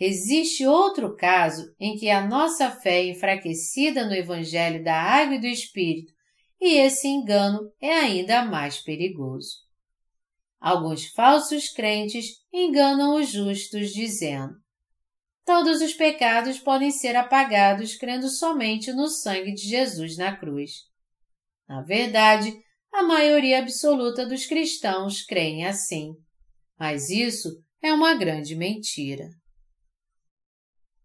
Existe 0.00 0.66
outro 0.66 1.16
caso 1.16 1.74
em 1.78 1.96
que 1.96 2.08
a 2.08 2.26
nossa 2.26 2.70
fé 2.70 3.04
enfraquecida 3.04 4.06
no 4.06 4.14
Evangelho 4.14 4.82
da 4.82 4.94
Água 4.94 5.34
e 5.34 5.40
do 5.40 5.46
Espírito, 5.46 6.12
e 6.60 6.78
esse 6.78 7.06
engano 7.06 7.72
é 7.80 7.92
ainda 7.92 8.44
mais 8.44 8.78
perigoso. 8.78 9.66
Alguns 10.60 11.06
falsos 11.06 11.68
crentes 11.68 12.42
enganam 12.52 13.16
os 13.20 13.28
justos 13.28 13.90
dizendo: 13.92 14.54
Todos 15.44 15.80
os 15.80 15.94
pecados 15.94 16.58
podem 16.58 16.90
ser 16.90 17.14
apagados 17.14 17.94
crendo 17.94 18.28
somente 18.28 18.92
no 18.92 19.08
sangue 19.08 19.52
de 19.52 19.62
Jesus 19.62 20.16
na 20.16 20.36
cruz. 20.36 20.82
Na 21.68 21.82
verdade, 21.82 22.52
a 22.92 23.02
maioria 23.02 23.60
absoluta 23.60 24.26
dos 24.26 24.46
cristãos 24.46 25.22
creem 25.22 25.66
assim. 25.66 26.14
Mas 26.78 27.10
isso 27.10 27.62
é 27.80 27.92
uma 27.92 28.14
grande 28.14 28.56
mentira. 28.56 29.28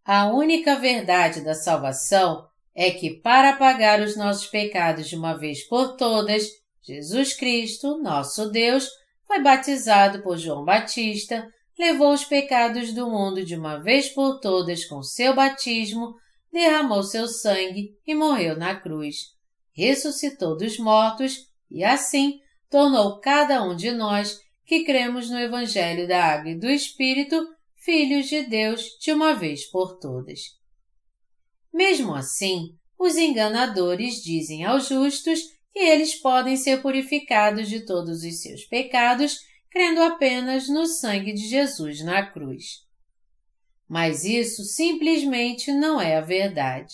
A 0.04 0.28
única 0.28 0.78
verdade 0.78 1.41
da 1.41 1.54
salvação 1.54 2.47
é 2.76 2.91
que, 2.91 3.11
para 3.11 3.51
apagar 3.51 4.01
os 4.01 4.15
nossos 4.15 4.47
pecados 4.47 5.07
de 5.07 5.15
uma 5.15 5.38
vez 5.38 5.63
por 5.67 5.95
todas, 5.95 6.47
Jesus 6.82 7.34
Cristo, 7.34 8.01
nosso 8.01 8.49
Deus, 8.49 8.89
foi 9.26 9.41
batizado 9.41 10.21
por 10.21 10.38
João 10.38 10.65
Batista, 10.65 11.47
levou 11.78 12.13
os 12.13 12.26
pecados 12.26 12.93
do 12.93 13.09
mundo 13.09 13.43
de 13.43 13.55
uma 13.55 13.78
vez 13.78 14.09
por 14.09 14.39
todas 14.39 14.86
com 14.86 15.01
seu 15.01 15.34
batismo, 15.34 16.15
derramou 16.51 17.03
seu 17.03 17.28
sangue 17.28 17.97
e 18.05 18.13
morreu 18.13 18.57
na 18.57 18.76
cruz. 18.76 19.17
Ressuscitou 19.76 20.55
dos 20.55 20.78
mortos 20.78 21.47
e, 21.69 21.84
assim, 21.84 22.39
tornou 22.69 23.19
cada 23.19 23.63
um 23.63 23.76
de 23.76 23.91
nós 23.91 24.39
que 24.65 24.84
cremos 24.84 25.30
no 25.30 25.39
Evangelho 25.39 26.07
da 26.07 26.24
Água 26.24 26.51
e 26.51 26.59
do 26.59 26.69
Espírito 26.69 27.47
filhos 27.76 28.28
de 28.28 28.43
Deus 28.43 28.97
de 28.99 29.11
uma 29.11 29.34
vez 29.34 29.65
por 29.69 29.97
todas. 29.97 30.62
Mesmo 31.74 32.13
assim, 32.13 32.78
os 32.99 33.15
enganadores 33.15 34.21
dizem 34.21 34.63
aos 34.63 34.88
justos 34.88 35.39
que 35.71 35.80
eles 35.80 36.15
podem 36.21 36.55
ser 36.55 36.82
purificados 36.82 37.67
de 37.67 37.86
todos 37.86 38.24
os 38.24 38.41
seus 38.41 38.63
pecados 38.65 39.39
crendo 39.71 40.03
apenas 40.03 40.69
no 40.69 40.86
sangue 40.86 41.34
de 41.34 41.47
Jesus 41.47 42.03
na 42.03 42.24
cruz. 42.30 42.84
Mas 43.89 44.24
isso 44.24 44.63
simplesmente 44.63 45.71
não 45.71 45.99
é 45.99 46.15
a 46.15 46.21
verdade. 46.21 46.93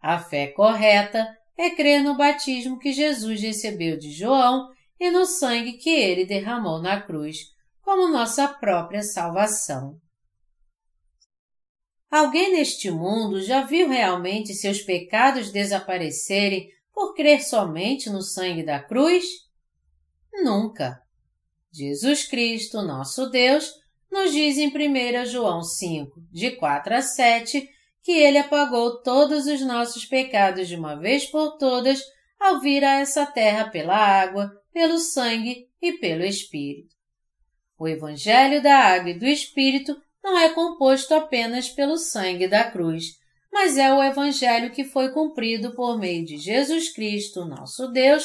A 0.00 0.18
fé 0.18 0.46
correta 0.46 1.36
é 1.58 1.70
crer 1.70 2.02
no 2.02 2.16
batismo 2.16 2.78
que 2.78 2.92
Jesus 2.92 3.40
recebeu 3.42 3.98
de 3.98 4.12
João 4.12 4.70
e 4.98 5.10
no 5.10 5.26
sangue 5.26 5.74
que 5.74 5.90
ele 5.90 6.24
derramou 6.24 6.80
na 6.80 7.02
cruz, 7.02 7.38
como 7.82 8.08
nossa 8.08 8.46
própria 8.46 9.02
salvação. 9.02 10.00
Alguém 12.10 12.52
neste 12.52 12.90
mundo 12.90 13.40
já 13.40 13.62
viu 13.62 13.88
realmente 13.88 14.52
seus 14.52 14.82
pecados 14.82 15.52
desaparecerem 15.52 16.68
por 16.92 17.14
crer 17.14 17.40
somente 17.40 18.10
no 18.10 18.20
sangue 18.20 18.64
da 18.64 18.80
cruz? 18.82 19.24
Nunca. 20.32 21.00
Jesus 21.72 22.26
Cristo, 22.26 22.82
nosso 22.82 23.30
Deus, 23.30 23.72
nos 24.10 24.32
diz 24.32 24.58
em 24.58 24.68
1 24.68 25.24
João 25.26 25.62
5, 25.62 26.20
de 26.32 26.50
4 26.50 26.96
a 26.96 27.02
7, 27.02 27.68
que 28.02 28.12
ele 28.12 28.38
apagou 28.38 29.00
todos 29.02 29.46
os 29.46 29.60
nossos 29.60 30.04
pecados 30.04 30.66
de 30.66 30.74
uma 30.74 30.96
vez 30.96 31.26
por 31.26 31.58
todas 31.58 32.02
ao 32.40 32.60
vir 32.60 32.82
a 32.82 32.98
essa 32.98 33.24
terra 33.24 33.68
pela 33.68 33.96
água, 33.96 34.50
pelo 34.72 34.98
sangue 34.98 35.68
e 35.80 35.92
pelo 35.92 36.24
Espírito. 36.24 36.96
O 37.78 37.86
Evangelho 37.86 38.60
da 38.60 38.74
Água 38.76 39.10
e 39.10 39.18
do 39.18 39.26
Espírito 39.26 39.96
não 40.22 40.38
é 40.38 40.50
composto 40.50 41.14
apenas 41.14 41.68
pelo 41.68 41.96
sangue 41.96 42.46
da 42.46 42.70
cruz, 42.70 43.18
mas 43.52 43.76
é 43.76 43.92
o 43.92 44.02
Evangelho 44.02 44.70
que 44.70 44.84
foi 44.84 45.10
cumprido 45.12 45.74
por 45.74 45.98
meio 45.98 46.24
de 46.24 46.36
Jesus 46.36 46.92
Cristo, 46.92 47.44
nosso 47.44 47.88
Deus, 47.88 48.24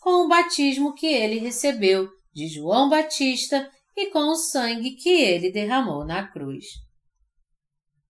com 0.00 0.24
o 0.24 0.28
batismo 0.28 0.94
que 0.94 1.06
ele 1.06 1.38
recebeu 1.38 2.08
de 2.32 2.48
João 2.48 2.88
Batista 2.88 3.70
e 3.96 4.10
com 4.10 4.30
o 4.30 4.36
sangue 4.36 4.96
que 4.96 5.08
ele 5.08 5.52
derramou 5.52 6.04
na 6.04 6.26
cruz. 6.26 6.66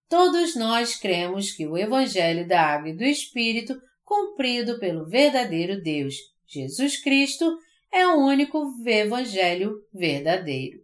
Todos 0.09 0.55
nós 0.55 0.97
cremos 0.97 1.51
que 1.53 1.66
o 1.66 1.76
Evangelho 1.76 2.47
da 2.47 2.62
Água 2.62 2.91
e 2.91 2.97
do 2.97 3.05
Espírito, 3.05 3.78
cumprido 4.03 4.78
pelo 4.78 5.05
verdadeiro 5.07 5.82
Deus, 5.82 6.14
Jesus 6.47 7.03
Cristo, 7.03 7.59
é 7.93 8.07
o 8.07 8.24
único 8.24 8.74
Evangelho 8.87 9.74
verdadeiro. 9.93 10.78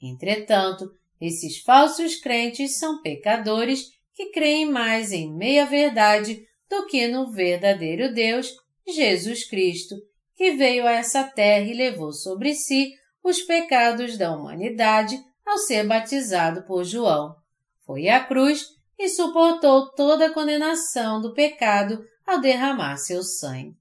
Entretanto, 0.00 0.90
Esses 1.22 1.60
falsos 1.60 2.16
crentes 2.16 2.80
são 2.80 3.00
pecadores 3.00 3.92
que 4.12 4.32
creem 4.32 4.68
mais 4.68 5.12
em 5.12 5.32
meia-verdade 5.32 6.44
do 6.68 6.84
que 6.86 7.06
no 7.06 7.30
verdadeiro 7.30 8.12
Deus, 8.12 8.52
Jesus 8.84 9.48
Cristo, 9.48 9.94
que 10.34 10.50
veio 10.56 10.84
a 10.84 10.90
essa 10.90 11.22
terra 11.22 11.64
e 11.64 11.74
levou 11.74 12.12
sobre 12.12 12.56
si 12.56 12.92
os 13.22 13.40
pecados 13.40 14.18
da 14.18 14.34
humanidade 14.34 15.16
ao 15.46 15.58
ser 15.58 15.86
batizado 15.86 16.64
por 16.64 16.82
João. 16.82 17.36
Foi 17.86 18.08
à 18.08 18.24
cruz 18.24 18.70
e 18.98 19.08
suportou 19.08 19.92
toda 19.92 20.26
a 20.26 20.34
condenação 20.34 21.20
do 21.20 21.32
pecado 21.32 22.04
ao 22.26 22.40
derramar 22.40 22.96
seu 22.96 23.22
sangue. 23.22 23.76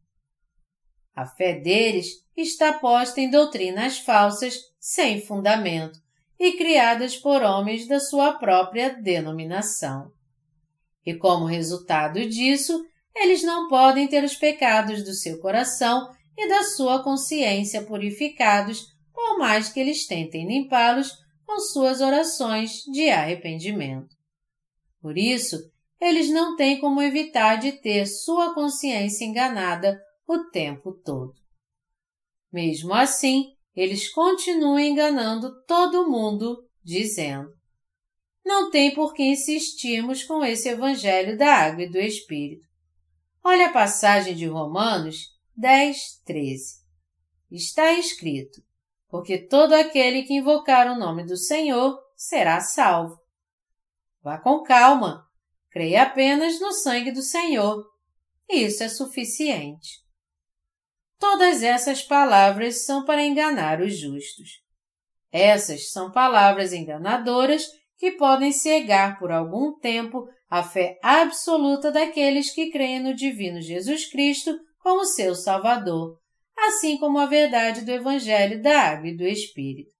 A 1.15 1.25
fé 1.25 1.59
deles 1.59 2.23
está 2.37 2.71
posta 2.73 3.19
em 3.19 3.31
doutrinas 3.31 3.97
falsas 3.97 4.59
sem 4.79 5.19
fundamento 5.25 5.99
e 6.43 6.53
criadas 6.53 7.15
por 7.15 7.43
homens 7.43 7.87
da 7.87 7.99
sua 7.99 8.33
própria 8.33 8.89
denominação. 8.99 10.11
E 11.05 11.13
como 11.13 11.45
resultado 11.45 12.27
disso, 12.27 12.83
eles 13.15 13.43
não 13.43 13.67
podem 13.67 14.07
ter 14.07 14.23
os 14.23 14.35
pecados 14.35 15.03
do 15.03 15.13
seu 15.13 15.39
coração 15.39 16.09
e 16.35 16.49
da 16.49 16.63
sua 16.63 17.03
consciência 17.03 17.83
purificados, 17.83 18.87
por 19.13 19.37
mais 19.37 19.69
que 19.69 19.79
eles 19.79 20.07
tentem 20.07 20.47
limpá-los 20.47 21.11
com 21.45 21.59
suas 21.59 22.01
orações 22.01 22.81
de 22.91 23.07
arrependimento. 23.11 24.15
Por 24.99 25.19
isso, 25.19 25.57
eles 25.99 26.27
não 26.31 26.55
têm 26.55 26.79
como 26.79 27.03
evitar 27.03 27.57
de 27.57 27.73
ter 27.73 28.07
sua 28.07 28.55
consciência 28.55 29.25
enganada 29.25 30.01
o 30.27 30.45
tempo 30.45 30.91
todo. 30.91 31.35
Mesmo 32.51 32.95
assim, 32.95 33.53
eles 33.75 34.09
continuam 34.09 34.79
enganando 34.79 35.63
todo 35.65 36.09
mundo, 36.09 36.67
dizendo: 36.83 37.49
Não 38.45 38.69
tem 38.69 38.93
por 38.93 39.13
que 39.13 39.23
insistirmos 39.23 40.23
com 40.23 40.43
esse 40.43 40.69
evangelho 40.69 41.37
da 41.37 41.53
água 41.53 41.83
e 41.83 41.89
do 41.89 41.97
Espírito. 41.97 42.67
Olha 43.43 43.67
a 43.67 43.73
passagem 43.73 44.35
de 44.35 44.45
Romanos 44.45 45.29
10, 45.55 46.21
13. 46.25 46.81
Está 47.49 47.93
escrito: 47.93 48.61
Porque 49.09 49.37
todo 49.37 49.73
aquele 49.73 50.23
que 50.23 50.33
invocar 50.33 50.87
o 50.91 50.99
nome 50.99 51.23
do 51.23 51.37
Senhor 51.37 51.97
será 52.15 52.59
salvo. 52.59 53.19
Vá 54.21 54.37
com 54.37 54.61
calma, 54.63 55.25
creia 55.69 56.03
apenas 56.03 56.59
no 56.59 56.71
sangue 56.71 57.11
do 57.11 57.21
Senhor. 57.21 57.83
Isso 58.49 58.83
é 58.83 58.89
suficiente. 58.89 60.00
Todas 61.21 61.61
essas 61.61 62.01
palavras 62.01 62.83
são 62.83 63.05
para 63.05 63.23
enganar 63.23 63.79
os 63.79 63.95
justos. 63.95 64.59
Essas 65.31 65.91
são 65.91 66.11
palavras 66.11 66.73
enganadoras 66.73 67.67
que 67.99 68.13
podem 68.13 68.51
cegar 68.51 69.19
por 69.19 69.31
algum 69.31 69.77
tempo 69.77 70.27
a 70.49 70.63
fé 70.63 70.97
absoluta 71.03 71.91
daqueles 71.91 72.51
que 72.51 72.71
creem 72.71 73.03
no 73.03 73.13
divino 73.13 73.61
Jesus 73.61 74.09
Cristo 74.09 74.59
como 74.79 75.05
seu 75.05 75.35
Salvador, 75.35 76.17
assim 76.57 76.97
como 76.97 77.19
a 77.19 77.27
verdade 77.27 77.85
do 77.85 77.91
Evangelho 77.91 78.59
da 78.59 78.81
Água 78.81 79.09
e 79.09 79.15
do 79.15 79.23
Espírito. 79.23 79.91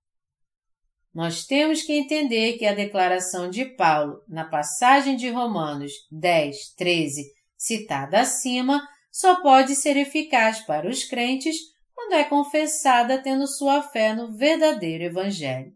Nós 1.13 1.45
temos 1.45 1.83
que 1.83 1.93
entender 1.93 2.57
que 2.57 2.65
a 2.65 2.73
declaração 2.73 3.47
de 3.47 3.63
Paulo, 3.63 4.23
na 4.27 4.45
passagem 4.45 5.15
de 5.15 5.29
Romanos 5.29 5.91
10, 6.09 6.73
13, 6.75 7.31
citada 7.55 8.21
acima, 8.21 8.81
só 9.11 9.41
pode 9.41 9.75
ser 9.75 9.97
eficaz 9.97 10.61
para 10.61 10.89
os 10.89 11.03
crentes 11.03 11.57
quando 11.93 12.13
é 12.13 12.23
confessada 12.23 13.21
tendo 13.21 13.45
sua 13.45 13.83
fé 13.83 14.15
no 14.15 14.35
verdadeiro 14.35 15.03
Evangelho. 15.03 15.73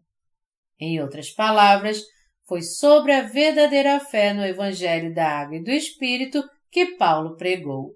Em 0.80 1.00
outras 1.00 1.30
palavras, 1.30 2.02
foi 2.46 2.62
sobre 2.62 3.12
a 3.12 3.22
verdadeira 3.22 4.00
fé 4.00 4.32
no 4.32 4.44
Evangelho 4.44 5.14
da 5.14 5.28
Água 5.28 5.56
e 5.56 5.62
do 5.62 5.70
Espírito 5.70 6.42
que 6.70 6.96
Paulo 6.96 7.36
pregou. 7.36 7.94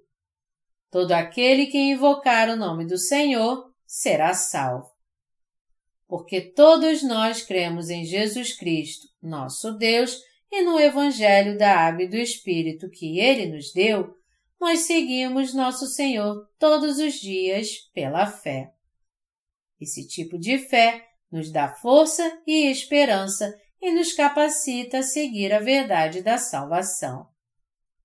Todo 0.91 1.13
aquele 1.13 1.67
que 1.67 1.79
invocar 1.79 2.49
o 2.49 2.57
nome 2.57 2.85
do 2.85 2.99
Senhor 2.99 3.71
será 3.87 4.35
salvo. 4.35 4.91
Porque 6.09 6.41
todos 6.41 7.03
nós 7.03 7.43
cremos 7.43 7.89
em 7.91 8.05
Jesus 8.05 8.57
Cristo, 8.57 9.07
nosso 9.23 9.73
Deus, 9.73 10.19
e 10.51 10.63
no 10.63 10.81
Evangelho 10.81 11.57
da 11.57 11.77
Água 11.77 12.03
e 12.03 12.09
do 12.09 12.17
Espírito 12.17 12.91
que 12.91 13.21
Ele 13.21 13.47
nos 13.47 13.73
deu, 13.73 14.17
nós 14.61 14.81
seguimos 14.81 15.55
nosso 15.55 15.87
Senhor 15.87 16.47
todos 16.59 16.99
os 16.99 17.15
dias 17.15 17.79
pela 17.95 18.27
fé. 18.27 18.73
Esse 19.81 20.07
tipo 20.07 20.39
de 20.39 20.59
fé 20.59 21.07
nos 21.33 21.51
dá 21.51 21.73
força 21.77 22.39
e 22.47 22.71
esperança 22.71 23.59
e 23.81 23.91
nos 23.91 24.13
capacita 24.13 24.99
a 24.99 25.03
seguir 25.03 25.55
a 25.55 25.59
verdade 25.59 26.21
da 26.23 26.37
salvação. 26.37 27.27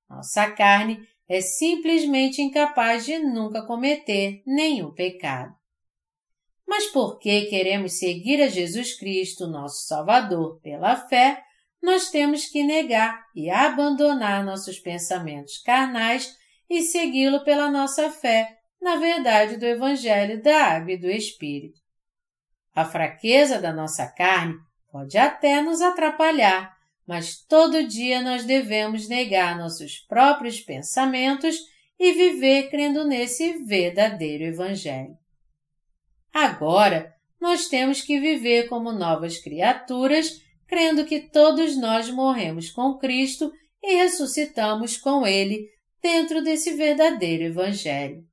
Nossa 0.09 0.49
carne 0.51 1.05
é 1.27 1.41
simplesmente 1.41 2.41
incapaz 2.41 3.05
de 3.05 3.19
nunca 3.19 3.65
cometer 3.65 4.41
nenhum 4.45 4.93
pecado. 4.93 5.53
Mas 6.65 6.87
porque 6.87 7.45
queremos 7.47 7.99
seguir 7.99 8.41
a 8.41 8.47
Jesus 8.47 8.97
Cristo, 8.97 9.47
nosso 9.47 9.85
Salvador, 9.87 10.59
pela 10.61 10.95
fé, 10.95 11.43
nós 11.81 12.09
temos 12.09 12.45
que 12.45 12.63
negar 12.63 13.25
e 13.35 13.49
abandonar 13.49 14.43
nossos 14.43 14.79
pensamentos 14.79 15.57
carnais 15.57 16.35
e 16.69 16.81
segui-lo 16.81 17.43
pela 17.43 17.69
nossa 17.69 18.09
fé 18.09 18.55
na 18.85 18.97
verdade 18.97 19.57
do 19.57 19.65
Evangelho 19.65 20.43
da 20.43 20.63
Água 20.75 20.91
e 20.91 20.97
do 20.97 21.09
Espírito. 21.09 21.81
A 22.73 22.85
fraqueza 22.85 23.59
da 23.59 23.73
nossa 23.73 24.05
carne 24.05 24.59
pode 24.91 25.17
até 25.17 25.59
nos 25.59 25.81
atrapalhar, 25.81 26.75
mas 27.07 27.43
todo 27.43 27.87
dia 27.87 28.21
nós 28.21 28.45
devemos 28.45 29.07
negar 29.07 29.57
nossos 29.57 29.97
próprios 29.97 30.61
pensamentos 30.61 31.57
e 31.99 32.13
viver 32.13 32.69
crendo 32.69 33.03
nesse 33.05 33.53
verdadeiro 33.63 34.43
Evangelho. 34.43 35.17
Agora, 36.31 37.11
nós 37.41 37.67
temos 37.67 38.01
que 38.01 38.19
viver 38.19 38.67
como 38.67 38.91
novas 38.91 39.39
criaturas, 39.39 40.41
crendo 40.67 41.05
que 41.05 41.21
todos 41.21 41.75
nós 41.75 42.09
morremos 42.09 42.69
com 42.69 42.99
Cristo 42.99 43.51
e 43.81 43.95
ressuscitamos 43.95 44.95
com 44.95 45.25
Ele 45.25 45.69
dentro 46.05 46.43
desse 46.43 46.75
verdadeiro 46.75 47.45
Evangelho. 47.45 48.23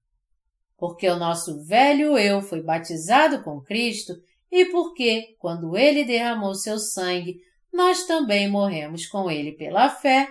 Porque 0.76 1.08
o 1.08 1.16
nosso 1.16 1.64
velho 1.64 2.18
eu 2.18 2.42
foi 2.42 2.62
batizado 2.62 3.42
com 3.42 3.62
Cristo 3.62 4.12
e 4.50 4.66
porque, 4.66 5.34
quando 5.38 5.74
ele 5.74 6.04
derramou 6.04 6.54
seu 6.54 6.78
sangue, 6.78 7.40
nós 7.72 8.04
também 8.04 8.46
morremos 8.46 9.06
com 9.06 9.30
ele 9.30 9.52
pela 9.52 9.88
fé, 9.88 10.30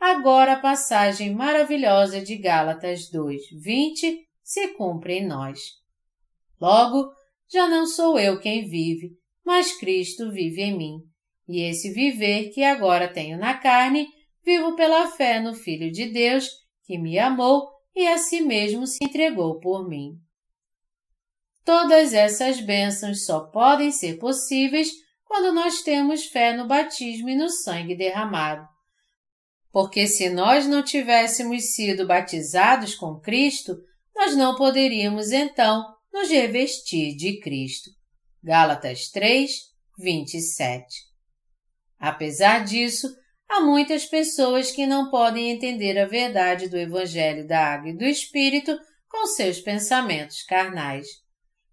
agora 0.00 0.54
a 0.54 0.60
passagem 0.60 1.32
maravilhosa 1.32 2.20
de 2.20 2.36
Gálatas 2.36 3.08
2, 3.08 3.40
20 3.62 4.26
se 4.42 4.68
cumpre 4.74 5.18
em 5.18 5.26
nós. 5.28 5.60
Logo, 6.60 7.08
já 7.48 7.68
não 7.68 7.86
sou 7.86 8.18
eu 8.18 8.40
quem 8.40 8.68
vive, 8.68 9.12
mas 9.46 9.78
Cristo 9.78 10.32
vive 10.32 10.62
em 10.62 10.76
mim. 10.76 10.98
E 11.48 11.60
esse 11.62 11.92
viver 11.92 12.50
que 12.50 12.64
agora 12.64 13.06
tenho 13.06 13.38
na 13.38 13.54
carne, 13.54 14.08
vivo 14.44 14.74
pela 14.74 15.06
fé 15.12 15.38
no 15.38 15.54
Filho 15.54 15.92
de 15.92 16.06
Deus 16.06 16.58
que 16.90 16.98
me 16.98 17.20
amou 17.20 17.70
e 17.94 18.04
a 18.08 18.18
si 18.18 18.40
mesmo 18.40 18.84
se 18.84 18.98
entregou 19.00 19.60
por 19.60 19.88
mim. 19.88 20.18
Todas 21.64 22.12
essas 22.12 22.60
bênçãos 22.60 23.24
só 23.24 23.44
podem 23.46 23.92
ser 23.92 24.18
possíveis 24.18 24.90
quando 25.24 25.54
nós 25.54 25.82
temos 25.82 26.24
fé 26.24 26.52
no 26.52 26.66
batismo 26.66 27.28
e 27.28 27.36
no 27.36 27.48
sangue 27.48 27.94
derramado. 27.94 28.66
Porque 29.70 30.08
se 30.08 30.28
nós 30.30 30.66
não 30.66 30.82
tivéssemos 30.82 31.76
sido 31.76 32.08
batizados 32.08 32.96
com 32.96 33.20
Cristo, 33.20 33.78
nós 34.12 34.34
não 34.34 34.56
poderíamos 34.56 35.30
então 35.30 35.94
nos 36.12 36.28
revestir 36.28 37.14
de 37.14 37.38
Cristo. 37.38 37.88
Gálatas 38.42 39.08
3, 39.10 39.48
27. 39.96 41.04
Apesar 42.00 42.64
disso, 42.64 43.06
Há 43.50 43.58
muitas 43.62 44.06
pessoas 44.06 44.70
que 44.70 44.86
não 44.86 45.10
podem 45.10 45.50
entender 45.50 45.98
a 45.98 46.06
verdade 46.06 46.68
do 46.68 46.76
Evangelho 46.76 47.44
da 47.48 47.58
Água 47.74 47.90
e 47.90 47.96
do 47.96 48.04
Espírito 48.04 48.78
com 49.08 49.26
seus 49.26 49.58
pensamentos 49.58 50.44
carnais. 50.44 51.08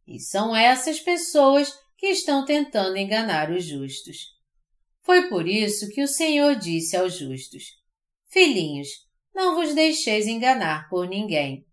E 0.08 0.20
são 0.20 0.56
essas 0.56 1.00
pessoas 1.00 1.72
que 1.96 2.08
estão 2.08 2.44
tentando 2.44 2.98
enganar 2.98 3.52
os 3.52 3.64
justos. 3.64 4.36
Foi 5.04 5.30
por 5.30 5.48
isso 5.48 5.88
que 5.90 6.02
o 6.02 6.08
Senhor 6.08 6.56
disse 6.56 6.98
aos 6.98 7.14
justos: 7.14 7.66
Filhinhos, 8.28 8.90
não 9.32 9.54
vos 9.54 9.76
deixeis 9.76 10.26
enganar 10.26 10.90
por 10.90 11.08
ninguém. 11.08 11.64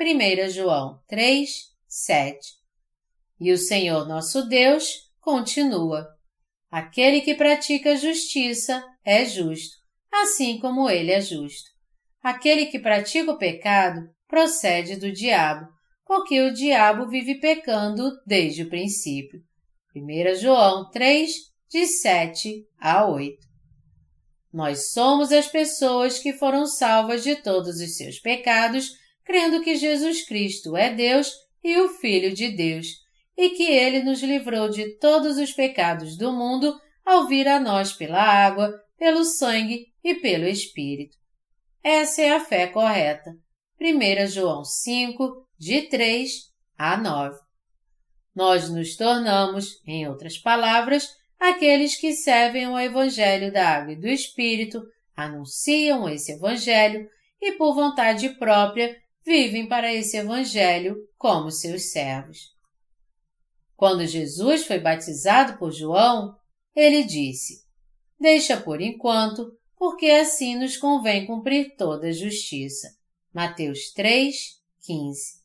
1 0.00 0.50
João 0.50 1.00
3, 1.06 1.48
7. 1.86 2.40
E 3.38 3.52
o 3.52 3.56
Senhor 3.56 4.04
nosso 4.08 4.48
Deus 4.48 5.12
continua: 5.20 6.13
Aquele 6.74 7.20
que 7.20 7.36
pratica 7.36 7.94
justiça 7.94 8.84
é 9.04 9.24
justo, 9.24 9.76
assim 10.12 10.58
como 10.58 10.90
ele 10.90 11.12
é 11.12 11.20
justo. 11.20 11.70
Aquele 12.20 12.66
que 12.66 12.80
pratica 12.80 13.30
o 13.30 13.38
pecado 13.38 14.00
procede 14.26 14.96
do 14.96 15.12
diabo, 15.12 15.68
porque 16.04 16.40
o 16.40 16.52
diabo 16.52 17.08
vive 17.08 17.36
pecando 17.36 18.10
desde 18.26 18.64
o 18.64 18.68
princípio. 18.68 19.40
1 19.94 20.34
João 20.34 20.90
3, 20.90 21.30
de 21.70 21.86
7 21.86 22.66
a 22.80 23.06
8. 23.06 23.38
Nós 24.52 24.90
somos 24.90 25.30
as 25.30 25.46
pessoas 25.46 26.18
que 26.18 26.32
foram 26.32 26.66
salvas 26.66 27.22
de 27.22 27.36
todos 27.36 27.76
os 27.76 27.96
seus 27.96 28.18
pecados, 28.18 28.90
crendo 29.24 29.62
que 29.62 29.76
Jesus 29.76 30.26
Cristo 30.26 30.76
é 30.76 30.92
Deus 30.92 31.32
e 31.62 31.76
o 31.76 31.90
Filho 31.90 32.34
de 32.34 32.48
Deus, 32.50 33.03
e 33.36 33.50
que 33.50 33.64
ele 33.64 34.02
nos 34.02 34.22
livrou 34.22 34.68
de 34.68 34.96
todos 34.98 35.36
os 35.38 35.52
pecados 35.52 36.16
do 36.16 36.32
mundo 36.32 36.74
ao 37.04 37.26
vir 37.26 37.48
a 37.48 37.60
nós 37.60 37.92
pela 37.92 38.22
água, 38.22 38.72
pelo 38.96 39.24
sangue 39.24 39.86
e 40.02 40.14
pelo 40.14 40.46
Espírito. 40.46 41.16
Essa 41.82 42.22
é 42.22 42.30
a 42.30 42.40
fé 42.40 42.66
correta. 42.66 43.30
1 43.80 44.26
João 44.28 44.64
5, 44.64 45.46
de 45.58 45.82
3 45.82 46.30
a 46.78 46.96
9. 46.96 47.38
Nós 48.34 48.70
nos 48.70 48.96
tornamos, 48.96 49.80
em 49.86 50.08
outras 50.08 50.38
palavras, 50.38 51.08
aqueles 51.38 51.96
que 51.96 52.12
servem 52.14 52.68
o 52.68 52.78
Evangelho 52.78 53.52
da 53.52 53.68
Água 53.68 53.92
e 53.92 54.00
do 54.00 54.08
Espírito, 54.08 54.82
anunciam 55.14 56.08
esse 56.08 56.32
Evangelho 56.32 57.08
e, 57.40 57.52
por 57.52 57.74
vontade 57.74 58.30
própria, 58.38 58.96
vivem 59.24 59.68
para 59.68 59.92
esse 59.92 60.16
Evangelho 60.16 60.96
como 61.18 61.50
seus 61.50 61.90
servos. 61.90 62.54
Quando 63.76 64.06
Jesus 64.06 64.66
foi 64.66 64.78
batizado 64.78 65.58
por 65.58 65.72
João, 65.72 66.34
ele 66.74 67.04
disse: 67.04 67.64
Deixa 68.18 68.56
por 68.56 68.80
enquanto, 68.80 69.52
porque 69.76 70.06
assim 70.06 70.56
nos 70.56 70.76
convém 70.76 71.26
cumprir 71.26 71.74
toda 71.76 72.08
a 72.08 72.12
justiça. 72.12 72.88
Mateus 73.32 73.92
3, 73.92 74.34
15. 74.82 75.44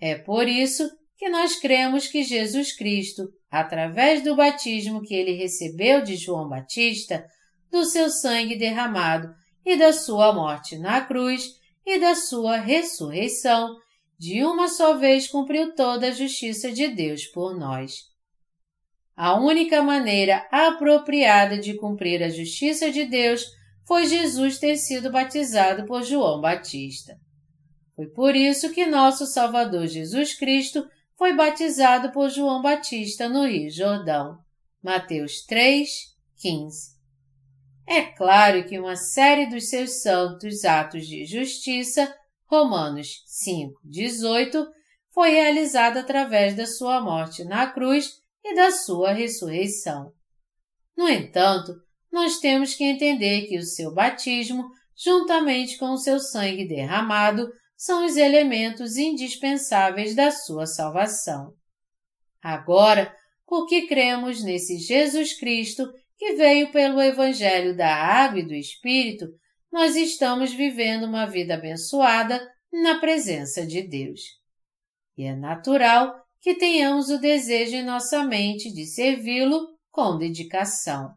É 0.00 0.16
por 0.16 0.48
isso 0.48 0.88
que 1.16 1.28
nós 1.28 1.56
cremos 1.56 2.06
que 2.06 2.22
Jesus 2.22 2.74
Cristo, 2.74 3.28
através 3.50 4.22
do 4.22 4.36
batismo 4.36 5.02
que 5.02 5.14
ele 5.14 5.32
recebeu 5.32 6.02
de 6.02 6.16
João 6.16 6.48
Batista, 6.48 7.26
do 7.70 7.84
seu 7.84 8.08
sangue 8.08 8.56
derramado 8.56 9.34
e 9.64 9.76
da 9.76 9.92
sua 9.92 10.32
morte 10.32 10.78
na 10.78 11.00
cruz 11.02 11.50
e 11.84 11.98
da 11.98 12.14
sua 12.14 12.56
ressurreição, 12.56 13.76
de 14.18 14.42
uma 14.44 14.68
só 14.68 14.96
vez 14.96 15.28
cumpriu 15.28 15.74
toda 15.74 16.08
a 16.08 16.12
justiça 16.12 16.72
de 16.72 16.88
Deus 16.88 17.26
por 17.26 17.56
nós. 17.56 18.08
A 19.16 19.38
única 19.38 19.82
maneira 19.82 20.46
apropriada 20.50 21.58
de 21.58 21.74
cumprir 21.74 22.22
a 22.22 22.28
justiça 22.28 22.90
de 22.90 23.04
Deus 23.04 23.44
foi 23.86 24.06
Jesus 24.06 24.58
ter 24.58 24.76
sido 24.76 25.10
batizado 25.10 25.86
por 25.86 26.02
João 26.02 26.40
Batista. 26.40 27.16
Foi 27.96 28.06
por 28.06 28.36
isso 28.36 28.70
que 28.70 28.86
nosso 28.86 29.26
Salvador 29.26 29.86
Jesus 29.86 30.34
Cristo 30.34 30.86
foi 31.16 31.34
batizado 31.34 32.12
por 32.12 32.28
João 32.28 32.62
Batista 32.62 33.28
no 33.28 33.46
Rio 33.46 33.70
Jordão. 33.70 34.38
Mateus 34.82 35.44
3, 35.44 35.88
15. 36.36 36.96
É 37.86 38.02
claro 38.02 38.64
que 38.66 38.78
uma 38.78 38.94
série 38.94 39.46
dos 39.46 39.68
seus 39.68 40.02
santos 40.02 40.64
atos 40.64 41.06
de 41.06 41.24
justiça, 41.24 42.14
Romanos 42.48 43.22
5, 43.26 43.78
18, 43.84 44.66
foi 45.12 45.30
realizada 45.30 46.00
através 46.00 46.56
da 46.56 46.66
sua 46.66 47.00
morte 47.00 47.44
na 47.44 47.70
cruz 47.70 48.22
e 48.42 48.54
da 48.54 48.70
sua 48.70 49.12
ressurreição. 49.12 50.12
No 50.96 51.08
entanto, 51.08 51.74
nós 52.10 52.38
temos 52.38 52.74
que 52.74 52.84
entender 52.84 53.46
que 53.46 53.58
o 53.58 53.62
seu 53.62 53.92
batismo, 53.92 54.64
juntamente 54.96 55.76
com 55.76 55.90
o 55.90 55.98
seu 55.98 56.18
sangue 56.18 56.66
derramado, 56.66 57.52
são 57.76 58.06
os 58.06 58.16
elementos 58.16 58.96
indispensáveis 58.96 60.14
da 60.14 60.30
sua 60.30 60.66
salvação. 60.66 61.52
Agora, 62.42 63.14
porque 63.46 63.86
cremos 63.86 64.42
nesse 64.42 64.78
Jesus 64.78 65.38
Cristo 65.38 65.86
que 66.16 66.32
veio 66.32 66.72
pelo 66.72 67.00
Evangelho 67.00 67.76
da 67.76 67.94
Água 67.94 68.40
e 68.40 68.46
do 68.46 68.54
Espírito, 68.54 69.26
nós 69.70 69.96
estamos 69.96 70.52
vivendo 70.52 71.04
uma 71.04 71.26
vida 71.26 71.54
abençoada 71.54 72.40
na 72.72 72.98
presença 72.98 73.66
de 73.66 73.82
Deus. 73.82 74.20
E 75.16 75.24
é 75.24 75.34
natural 75.34 76.14
que 76.40 76.54
tenhamos 76.54 77.08
o 77.10 77.18
desejo 77.18 77.76
em 77.76 77.84
nossa 77.84 78.24
mente 78.24 78.72
de 78.72 78.86
servi-lo 78.86 79.68
com 79.90 80.16
dedicação. 80.16 81.14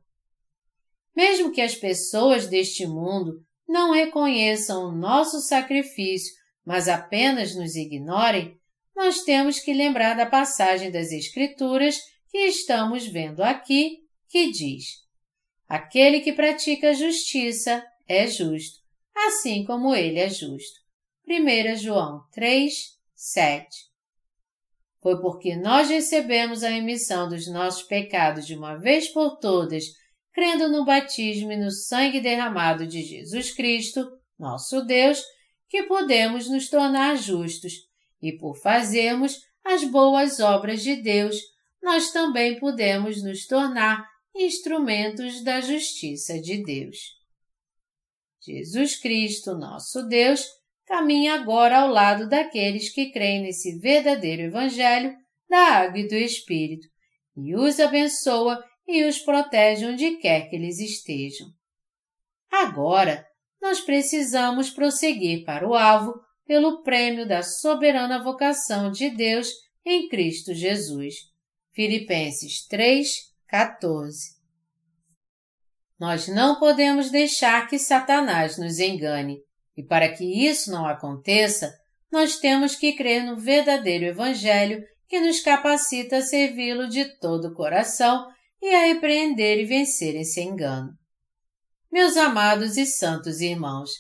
Mesmo 1.16 1.52
que 1.52 1.62
as 1.62 1.76
pessoas 1.76 2.48
deste 2.48 2.88
mundo 2.88 3.44
não 3.68 3.92
reconheçam 3.92 4.86
o 4.86 4.92
nosso 4.92 5.40
sacrifício 5.42 6.42
mas 6.66 6.88
apenas 6.88 7.56
nos 7.56 7.76
ignorem, 7.76 8.58
nós 8.96 9.24
temos 9.24 9.60
que 9.60 9.74
lembrar 9.74 10.16
da 10.16 10.26
passagem 10.26 10.92
das 10.92 11.12
Escrituras 11.12 11.98
que 12.30 12.38
estamos 12.38 13.08
vendo 13.08 13.42
aqui, 13.42 14.00
que 14.30 14.52
diz: 14.52 14.86
Aquele 15.68 16.22
que 16.22 16.34
pratica 16.34 16.90
a 16.90 16.94
justiça 16.94 17.86
é 18.08 18.28
justo, 18.28 18.80
assim 19.16 19.64
como 19.66 19.96
ele 19.96 20.20
é 20.20 20.30
justo. 20.30 20.80
1 21.28 21.76
João 21.78 22.24
3, 22.34 22.74
7 23.16 23.68
Foi 25.02 25.22
porque 25.22 25.56
nós 25.56 25.90
recebemos 25.90 26.64
a 26.64 26.70
remissão 26.70 27.30
dos 27.30 27.48
nossos 27.48 27.84
pecados 27.84 28.46
de 28.46 28.56
uma 28.56 28.76
vez 28.76 29.08
por 29.08 29.38
todas, 29.38 29.86
crendo 30.34 30.70
no 30.70 30.84
batismo 30.84 31.52
e 31.52 31.58
no 31.58 31.72
sangue 31.72 32.20
derramado 32.20 32.86
de 32.86 33.02
Jesus 33.04 33.52
Cristo, 33.52 34.12
nosso 34.38 34.82
Deus, 34.84 35.22
que 35.70 35.84
podemos 35.84 36.50
nos 36.50 36.70
tornar 36.70 37.16
justos, 37.16 37.74
e 38.22 38.34
por 38.34 38.58
fazermos 38.58 39.40
as 39.64 39.84
boas 39.84 40.40
obras 40.40 40.84
de 40.84 40.96
Deus, 40.98 41.38
nós 41.82 42.12
também 42.12 42.60
podemos 42.60 43.24
nos 43.24 43.46
tornar 43.48 44.06
instrumentos 44.36 45.44
da 45.44 45.62
justiça 45.62 46.40
de 46.40 46.64
Deus. 46.64 47.21
Jesus 48.44 49.00
Cristo, 49.00 49.56
nosso 49.56 50.08
Deus, 50.08 50.46
caminha 50.86 51.36
agora 51.36 51.80
ao 51.80 51.88
lado 51.90 52.28
daqueles 52.28 52.90
que 52.90 53.12
creem 53.12 53.42
nesse 53.42 53.78
verdadeiro 53.78 54.44
Evangelho 54.44 55.16
da 55.50 55.78
Água 55.78 56.00
e 56.00 56.08
do 56.08 56.16
Espírito 56.16 56.88
e 57.38 57.56
os 57.56 57.80
abençoa 57.80 58.64
e 58.88 59.04
os 59.06 59.20
protege 59.20 59.86
onde 59.86 60.18
quer 60.18 60.50
que 60.50 60.56
eles 60.56 60.80
estejam. 60.80 61.48
Agora, 62.52 63.26
nós 63.62 63.80
precisamos 63.80 64.70
prosseguir 64.70 65.46
para 65.46 65.68
o 65.68 65.76
alvo 65.76 66.14
pelo 66.46 66.82
prêmio 66.84 67.28
da 67.28 67.44
soberana 67.44 68.22
vocação 68.24 68.92
de 68.92 69.10
Deus 69.10 69.50
em 69.86 70.10
Cristo 70.10 70.54
Jesus. 70.54 71.16
Filipenses 71.74 72.66
3, 72.68 73.08
14. 73.48 74.41
Nós 76.02 76.28
não 76.28 76.56
podemos 76.56 77.12
deixar 77.12 77.68
que 77.68 77.78
Satanás 77.78 78.58
nos 78.58 78.80
engane, 78.80 79.38
e 79.78 79.84
para 79.84 80.10
que 80.10 80.26
isso 80.26 80.72
não 80.72 80.88
aconteça, 80.88 81.72
nós 82.12 82.40
temos 82.40 82.76
que 82.76 82.94
crer 82.94 83.24
no 83.24 83.38
verdadeiro 83.38 84.06
Evangelho 84.06 84.84
que 85.08 85.20
nos 85.20 85.42
capacita 85.42 86.18
a 86.18 86.22
servi-lo 86.24 86.90
de 86.90 87.06
todo 87.20 87.50
o 87.50 87.54
coração 87.54 88.28
e 88.60 88.74
a 88.74 88.88
repreender 88.88 89.60
e 89.60 89.66
vencer 89.66 90.16
esse 90.16 90.42
engano. 90.42 90.90
Meus 91.92 92.18
amados 92.18 92.78
e 92.78 92.88
santos 92.88 93.40
irmãos, 93.40 93.92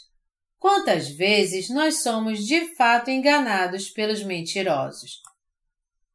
quantas 0.57 1.07
vezes 1.07 1.69
nós 1.69 2.01
somos 2.01 2.47
de 2.47 2.73
fato 2.73 3.11
enganados 3.11 3.91
pelos 3.91 4.23
mentirosos? 4.23 5.21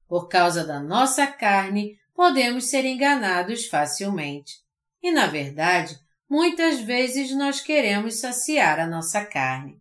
Por 0.08 0.26
causa 0.26 0.66
da 0.66 0.80
nossa 0.80 1.28
carne, 1.28 1.96
podemos 2.12 2.70
ser 2.70 2.84
enganados 2.84 3.66
facilmente. 3.66 4.65
E, 5.02 5.10
na 5.10 5.26
verdade, 5.26 5.98
muitas 6.28 6.80
vezes 6.80 7.34
nós 7.36 7.60
queremos 7.60 8.20
saciar 8.20 8.80
a 8.80 8.86
nossa 8.86 9.24
carne. 9.24 9.80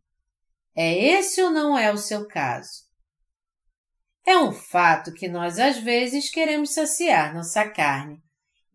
É 0.76 0.94
esse 0.94 1.42
ou 1.42 1.50
não 1.50 1.78
é 1.78 1.92
o 1.92 1.98
seu 1.98 2.28
caso? 2.28 2.86
É 4.26 4.38
um 4.38 4.52
fato 4.52 5.14
que 5.14 5.28
nós 5.28 5.60
às 5.60 5.78
vezes 5.78 6.30
queremos 6.30 6.74
saciar 6.74 7.34
nossa 7.34 7.68
carne, 7.70 8.20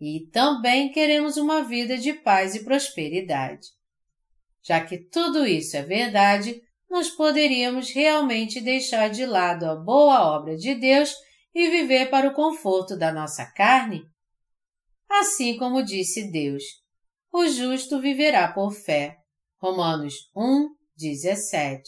e 0.01 0.29
também 0.33 0.91
queremos 0.93 1.37
uma 1.37 1.63
vida 1.63 1.99
de 1.99 2.15
paz 2.15 2.55
e 2.55 2.65
prosperidade. 2.65 3.67
Já 4.63 4.81
que 4.81 4.97
tudo 4.97 5.47
isso 5.47 5.77
é 5.77 5.83
verdade, 5.83 6.63
nós 6.89 7.11
poderíamos 7.11 7.91
realmente 7.91 8.61
deixar 8.61 9.09
de 9.09 9.27
lado 9.27 9.65
a 9.67 9.75
boa 9.75 10.37
obra 10.37 10.57
de 10.57 10.75
Deus 10.75 11.15
e 11.55 11.69
viver 11.69 12.11
para 12.11 12.29
o 12.29 12.35
conforto 12.35 12.97
da 12.97 13.13
nossa 13.13 13.45
carne? 13.45 14.05
Assim 15.11 15.57
como 15.57 15.83
disse 15.83 16.31
Deus, 16.31 16.63
o 17.33 17.47
justo 17.49 18.01
viverá 18.01 18.53
por 18.53 18.73
fé. 18.73 19.17
Romanos 19.59 20.31
1, 20.37 20.69
17. 20.97 21.83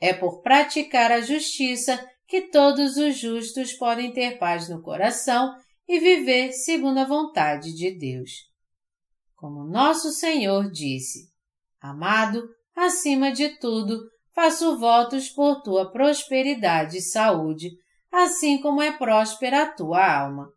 É 0.00 0.12
por 0.12 0.42
praticar 0.42 1.12
a 1.12 1.20
justiça 1.20 2.04
que 2.26 2.42
todos 2.42 2.96
os 2.96 3.16
justos 3.16 3.72
podem 3.74 4.12
ter 4.12 4.38
paz 4.38 4.68
no 4.68 4.82
coração 4.82 5.54
e 5.86 6.00
viver 6.00 6.52
segundo 6.52 6.98
a 6.98 7.04
vontade 7.04 7.72
de 7.74 7.96
Deus. 7.96 8.30
Como 9.36 9.64
nosso 9.64 10.10
Senhor 10.10 10.70
disse, 10.70 11.30
Amado, 11.80 12.48
acima 12.74 13.32
de 13.32 13.50
tudo, 13.58 14.00
faço 14.34 14.78
votos 14.78 15.28
por 15.28 15.62
tua 15.62 15.90
prosperidade 15.90 16.98
e 16.98 17.02
saúde, 17.02 17.70
assim 18.10 18.60
como 18.60 18.82
é 18.82 18.90
próspera 18.90 19.62
a 19.62 19.72
tua 19.72 20.04
alma. 20.04 20.52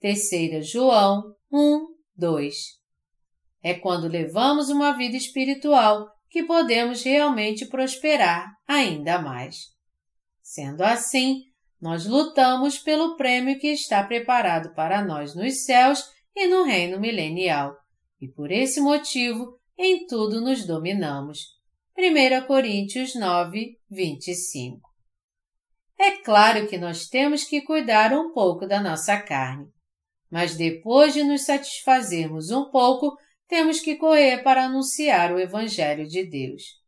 Terceira 0.00 0.62
João 0.62 1.34
1, 1.52 1.86
2. 2.16 2.54
É 3.62 3.74
quando 3.74 4.08
levamos 4.08 4.70
uma 4.70 4.96
vida 4.96 5.14
espiritual 5.14 6.08
que 6.30 6.42
podemos 6.42 7.02
realmente 7.02 7.66
prosperar 7.66 8.50
ainda 8.66 9.20
mais. 9.20 9.56
Sendo 10.40 10.82
assim, 10.82 11.42
nós 11.78 12.06
lutamos 12.06 12.78
pelo 12.78 13.14
prêmio 13.16 13.58
que 13.58 13.66
está 13.66 14.02
preparado 14.02 14.72
para 14.74 15.04
nós 15.04 15.34
nos 15.34 15.66
céus 15.66 16.02
e 16.34 16.46
no 16.46 16.64
reino 16.64 16.98
milenial, 16.98 17.76
e 18.18 18.26
por 18.26 18.50
esse 18.50 18.80
motivo 18.80 19.60
em 19.76 20.06
tudo 20.06 20.40
nos 20.40 20.64
dominamos. 20.64 21.40
1 21.98 22.46
Coríntios 22.46 23.14
9, 23.14 23.76
25 23.90 24.80
É 25.98 26.12
claro 26.22 26.66
que 26.66 26.78
nós 26.78 27.06
temos 27.06 27.44
que 27.44 27.60
cuidar 27.60 28.14
um 28.14 28.32
pouco 28.32 28.66
da 28.66 28.80
nossa 28.80 29.20
carne, 29.20 29.68
mas 30.30 30.54
depois 30.54 31.12
de 31.12 31.24
nos 31.24 31.42
satisfazermos 31.42 32.50
um 32.50 32.70
pouco, 32.70 33.16
temos 33.48 33.80
que 33.80 33.96
correr 33.96 34.42
para 34.44 34.64
anunciar 34.64 35.32
o 35.32 35.38
Evangelho 35.38 36.06
de 36.06 36.24
Deus. 36.24 36.80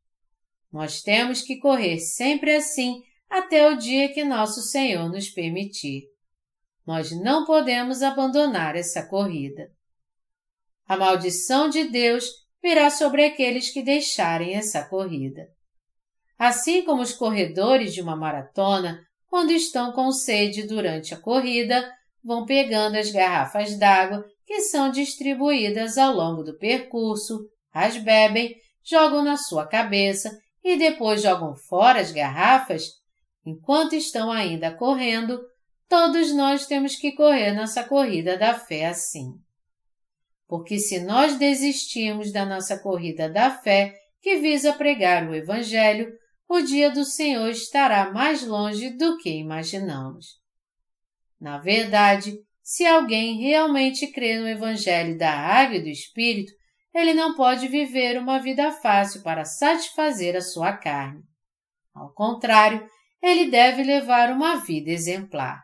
Nós 0.72 1.02
temos 1.02 1.42
que 1.42 1.56
correr 1.56 1.98
sempre 1.98 2.54
assim 2.54 3.02
até 3.28 3.68
o 3.68 3.76
dia 3.76 4.12
que 4.12 4.24
nosso 4.24 4.62
Senhor 4.62 5.10
nos 5.10 5.28
permitir. 5.28 6.04
Nós 6.86 7.10
não 7.10 7.44
podemos 7.44 8.02
abandonar 8.02 8.76
essa 8.76 9.06
corrida. 9.06 9.70
A 10.86 10.96
maldição 10.96 11.68
de 11.68 11.84
Deus 11.84 12.26
virá 12.62 12.90
sobre 12.90 13.24
aqueles 13.24 13.70
que 13.70 13.82
deixarem 13.82 14.54
essa 14.54 14.84
corrida. 14.84 15.48
Assim 16.38 16.84
como 16.84 17.02
os 17.02 17.12
corredores 17.12 17.92
de 17.92 18.00
uma 18.00 18.16
maratona, 18.16 19.04
quando 19.28 19.50
estão 19.52 19.92
com 19.92 20.12
sede 20.12 20.64
durante 20.64 21.14
a 21.14 21.20
corrida, 21.20 21.90
vão 22.24 22.44
pegando 22.44 22.96
as 22.96 23.10
garrafas 23.10 23.76
d'água 23.78 24.24
que 24.46 24.60
são 24.60 24.90
distribuídas 24.90 25.96
ao 25.96 26.14
longo 26.14 26.42
do 26.42 26.58
percurso, 26.58 27.46
as 27.72 27.96
bebem, 27.96 28.54
jogam 28.84 29.22
na 29.22 29.36
sua 29.36 29.66
cabeça 29.66 30.30
e 30.62 30.76
depois 30.76 31.22
jogam 31.22 31.54
fora 31.54 32.00
as 32.00 32.12
garrafas, 32.12 33.02
Enquanto 33.44 33.94
estão 33.94 34.30
ainda 34.30 34.72
correndo, 34.72 35.40
todos 35.88 36.32
nós 36.32 36.66
temos 36.66 36.94
que 36.94 37.12
correr 37.12 37.52
nossa 37.52 37.82
corrida 37.82 38.38
da 38.38 38.54
fé 38.54 38.86
assim. 38.86 39.32
Porque 40.46 40.78
se 40.78 41.00
nós 41.00 41.36
desistirmos 41.36 42.32
da 42.32 42.44
nossa 42.44 42.78
corrida 42.78 43.28
da 43.28 43.50
fé, 43.50 43.94
que 44.20 44.36
visa 44.36 44.72
pregar 44.72 45.28
o 45.28 45.34
Evangelho, 45.34 46.12
o 46.48 46.60
dia 46.60 46.90
do 46.90 47.04
Senhor 47.04 47.48
estará 47.48 48.12
mais 48.12 48.46
longe 48.46 48.90
do 48.90 49.16
que 49.18 49.30
imaginamos. 49.30 50.40
Na 51.42 51.58
verdade, 51.58 52.38
se 52.62 52.86
alguém 52.86 53.40
realmente 53.40 54.06
crê 54.12 54.38
no 54.38 54.46
Evangelho 54.48 55.18
da 55.18 55.32
Água 55.32 55.78
e 55.78 55.82
do 55.82 55.88
Espírito, 55.88 56.52
ele 56.94 57.12
não 57.14 57.34
pode 57.34 57.66
viver 57.66 58.16
uma 58.16 58.38
vida 58.38 58.70
fácil 58.70 59.24
para 59.24 59.44
satisfazer 59.44 60.36
a 60.36 60.40
sua 60.40 60.72
carne. 60.76 61.20
Ao 61.92 62.14
contrário, 62.14 62.88
ele 63.20 63.50
deve 63.50 63.82
levar 63.82 64.30
uma 64.30 64.58
vida 64.58 64.92
exemplar. 64.92 65.60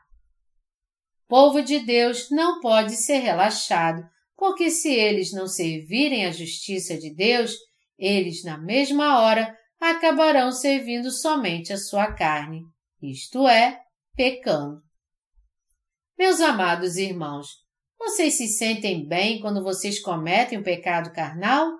O 1.25 1.29
povo 1.29 1.63
de 1.63 1.79
Deus 1.79 2.29
não 2.29 2.59
pode 2.59 2.97
ser 2.97 3.19
relaxado, 3.19 4.03
porque 4.37 4.73
se 4.73 4.93
eles 4.93 5.33
não 5.33 5.47
servirem 5.47 6.27
à 6.27 6.33
justiça 6.33 6.99
de 6.99 7.15
Deus, 7.15 7.55
eles, 7.97 8.43
na 8.43 8.59
mesma 8.59 9.21
hora, 9.21 9.57
acabarão 9.81 10.51
servindo 10.51 11.13
somente 11.13 11.73
a 11.73 11.79
sua 11.79 12.13
carne, 12.13 12.63
isto 13.01 13.47
é, 13.47 13.79
pecando. 14.17 14.88
Meus 16.19 16.41
amados 16.41 16.97
irmãos, 16.97 17.49
vocês 17.99 18.35
se 18.35 18.49
sentem 18.49 19.07
bem 19.07 19.41
quando 19.41 19.63
vocês 19.63 20.01
cometem 20.01 20.59
um 20.59 20.63
pecado 20.63 21.13
carnal? 21.13 21.71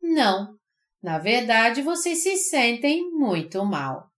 Não. 0.00 0.56
Na 1.02 1.18
verdade, 1.18 1.82
vocês 1.82 2.22
se 2.22 2.36
sentem 2.36 3.10
muito 3.10 3.64
mal 3.64 4.10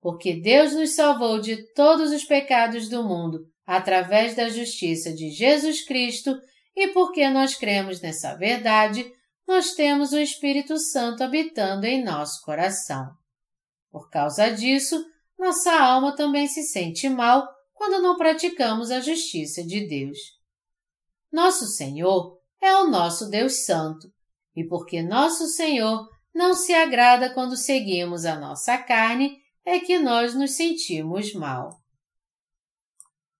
porque 0.00 0.40
Deus 0.40 0.72
nos 0.72 0.94
salvou 0.94 1.40
de 1.40 1.72
todos 1.74 2.12
os 2.12 2.24
pecados 2.24 2.88
do 2.88 3.02
mundo 3.02 3.46
através 3.66 4.34
da 4.34 4.48
justiça 4.48 5.12
de 5.12 5.30
Jesus 5.30 5.84
Cristo 5.84 6.38
e 6.74 6.88
porque 6.88 7.28
nós 7.28 7.54
cremos 7.54 8.00
nessa 8.00 8.34
verdade, 8.36 9.04
nós 9.46 9.74
temos 9.74 10.12
o 10.12 10.18
Espírito 10.18 10.78
Santo 10.78 11.24
habitando 11.24 11.84
em 11.84 12.04
nosso 12.04 12.42
coração. 12.44 13.10
Por 13.90 14.08
causa 14.08 14.50
disso, 14.50 15.04
nossa 15.38 15.72
alma 15.72 16.14
também 16.14 16.46
se 16.46 16.62
sente 16.62 17.08
mal 17.08 17.46
quando 17.78 18.02
não 18.02 18.16
praticamos 18.16 18.90
a 18.90 19.00
justiça 19.00 19.64
de 19.64 19.86
Deus. 19.86 20.18
Nosso 21.32 21.64
Senhor 21.66 22.36
é 22.60 22.76
o 22.78 22.88
nosso 22.88 23.30
Deus 23.30 23.64
Santo, 23.64 24.12
e 24.54 24.64
porque 24.64 25.00
nosso 25.00 25.46
Senhor 25.46 26.08
não 26.34 26.54
se 26.54 26.74
agrada 26.74 27.32
quando 27.32 27.56
seguimos 27.56 28.24
a 28.24 28.36
nossa 28.36 28.76
carne 28.78 29.38
é 29.64 29.78
que 29.78 29.96
nós 29.96 30.34
nos 30.34 30.56
sentimos 30.56 31.32
mal. 31.32 31.80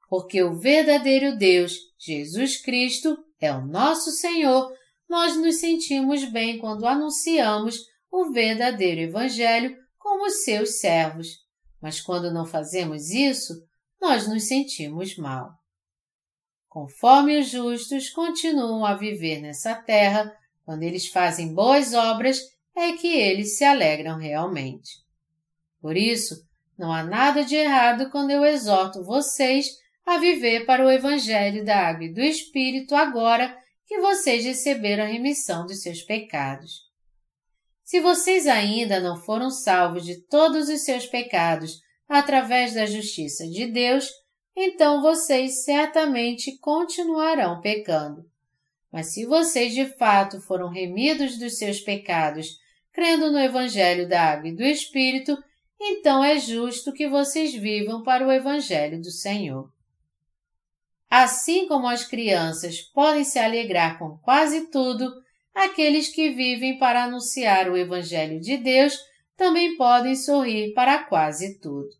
Porque 0.08 0.40
o 0.40 0.56
verdadeiro 0.56 1.36
Deus, 1.36 1.76
Jesus 1.98 2.62
Cristo, 2.62 3.18
é 3.40 3.52
o 3.52 3.66
nosso 3.66 4.12
Senhor, 4.12 4.72
nós 5.08 5.36
nos 5.36 5.56
sentimos 5.56 6.24
bem 6.30 6.58
quando 6.58 6.86
anunciamos 6.86 7.80
o 8.08 8.30
verdadeiro 8.30 9.00
Evangelho 9.00 9.76
como 9.98 10.30
seus 10.30 10.78
servos, 10.78 11.38
mas 11.82 12.00
quando 12.00 12.32
não 12.32 12.46
fazemos 12.46 13.10
isso, 13.10 13.67
nós 14.00 14.28
nos 14.28 14.46
sentimos 14.46 15.16
mal. 15.16 15.50
Conforme 16.68 17.38
os 17.38 17.48
justos 17.48 18.10
continuam 18.10 18.84
a 18.84 18.94
viver 18.94 19.40
nessa 19.40 19.74
terra, 19.74 20.32
quando 20.64 20.82
eles 20.82 21.08
fazem 21.08 21.54
boas 21.54 21.94
obras, 21.94 22.40
é 22.76 22.92
que 22.92 23.08
eles 23.08 23.56
se 23.56 23.64
alegram 23.64 24.18
realmente. 24.18 24.90
Por 25.80 25.96
isso, 25.96 26.46
não 26.78 26.92
há 26.92 27.02
nada 27.02 27.44
de 27.44 27.56
errado 27.56 28.10
quando 28.10 28.30
eu 28.30 28.44
exorto 28.44 29.02
vocês 29.02 29.66
a 30.06 30.18
viver 30.18 30.64
para 30.64 30.84
o 30.86 30.90
Evangelho 30.90 31.64
da 31.64 31.88
Água 31.88 32.04
e 32.04 32.12
do 32.12 32.20
Espírito 32.20 32.94
agora 32.94 33.56
que 33.86 33.98
vocês 34.00 34.44
receberam 34.44 35.04
a 35.04 35.08
remissão 35.08 35.66
dos 35.66 35.82
seus 35.82 36.02
pecados. 36.02 36.86
Se 37.82 38.00
vocês 38.00 38.46
ainda 38.46 39.00
não 39.00 39.16
foram 39.16 39.50
salvos 39.50 40.04
de 40.04 40.20
todos 40.26 40.68
os 40.68 40.82
seus 40.82 41.06
pecados 41.06 41.80
através 42.08 42.74
da 42.74 42.86
justiça 42.86 43.46
de 43.46 43.66
Deus, 43.66 44.08
então 44.56 45.02
vocês 45.02 45.64
certamente 45.64 46.58
continuarão 46.58 47.60
pecando. 47.60 48.24
Mas 48.90 49.12
se 49.12 49.26
vocês 49.26 49.74
de 49.74 49.86
fato 49.96 50.40
foram 50.40 50.70
remidos 50.70 51.38
dos 51.38 51.58
seus 51.58 51.80
pecados, 51.80 52.56
crendo 52.92 53.30
no 53.30 53.38
Evangelho 53.38 54.08
da 54.08 54.32
Água 54.32 54.48
e 54.48 54.56
do 54.56 54.64
Espírito, 54.64 55.36
então 55.80 56.24
é 56.24 56.38
justo 56.38 56.92
que 56.92 57.08
vocês 57.08 57.54
vivam 57.54 58.02
para 58.02 58.26
o 58.26 58.32
Evangelho 58.32 59.00
do 59.00 59.10
Senhor. 59.10 59.70
Assim 61.08 61.68
como 61.68 61.86
as 61.86 62.04
crianças 62.04 62.80
podem 62.80 63.24
se 63.24 63.38
alegrar 63.38 63.98
com 63.98 64.18
quase 64.18 64.70
tudo, 64.70 65.10
aqueles 65.54 66.08
que 66.08 66.30
vivem 66.30 66.78
para 66.78 67.04
anunciar 67.04 67.70
o 67.70 67.76
Evangelho 67.76 68.40
de 68.40 68.56
Deus 68.56 68.98
também 69.36 69.76
podem 69.76 70.16
sorrir 70.16 70.74
para 70.74 71.04
quase 71.04 71.60
tudo. 71.60 71.97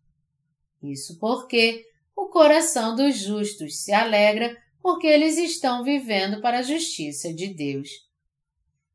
Isso 0.81 1.17
porque 1.19 1.85
o 2.15 2.27
coração 2.27 2.95
dos 2.95 3.17
justos 3.17 3.83
se 3.83 3.91
alegra 3.91 4.55
porque 4.81 5.07
eles 5.07 5.37
estão 5.37 5.83
vivendo 5.83 6.41
para 6.41 6.59
a 6.59 6.63
justiça 6.63 7.33
de 7.33 7.53
Deus. 7.53 7.89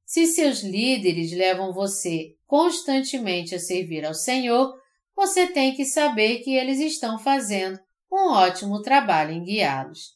Se 0.05 0.27
seus 0.27 0.63
líderes 0.63 1.33
levam 1.33 1.73
você 1.73 2.37
constantemente 2.47 3.55
a 3.55 3.59
servir 3.59 4.05
ao 4.05 4.15
Senhor, 4.15 4.75
você 5.17 5.47
tem 5.47 5.75
que 5.75 5.85
saber 5.85 6.41
que 6.41 6.55
eles 6.55 6.79
estão 6.81 7.19
fazendo 7.19 7.79
um 8.13 8.31
ótimo 8.31 8.81
trabalho 8.83 9.33
em 9.33 9.43
guiá-los. 9.43 10.15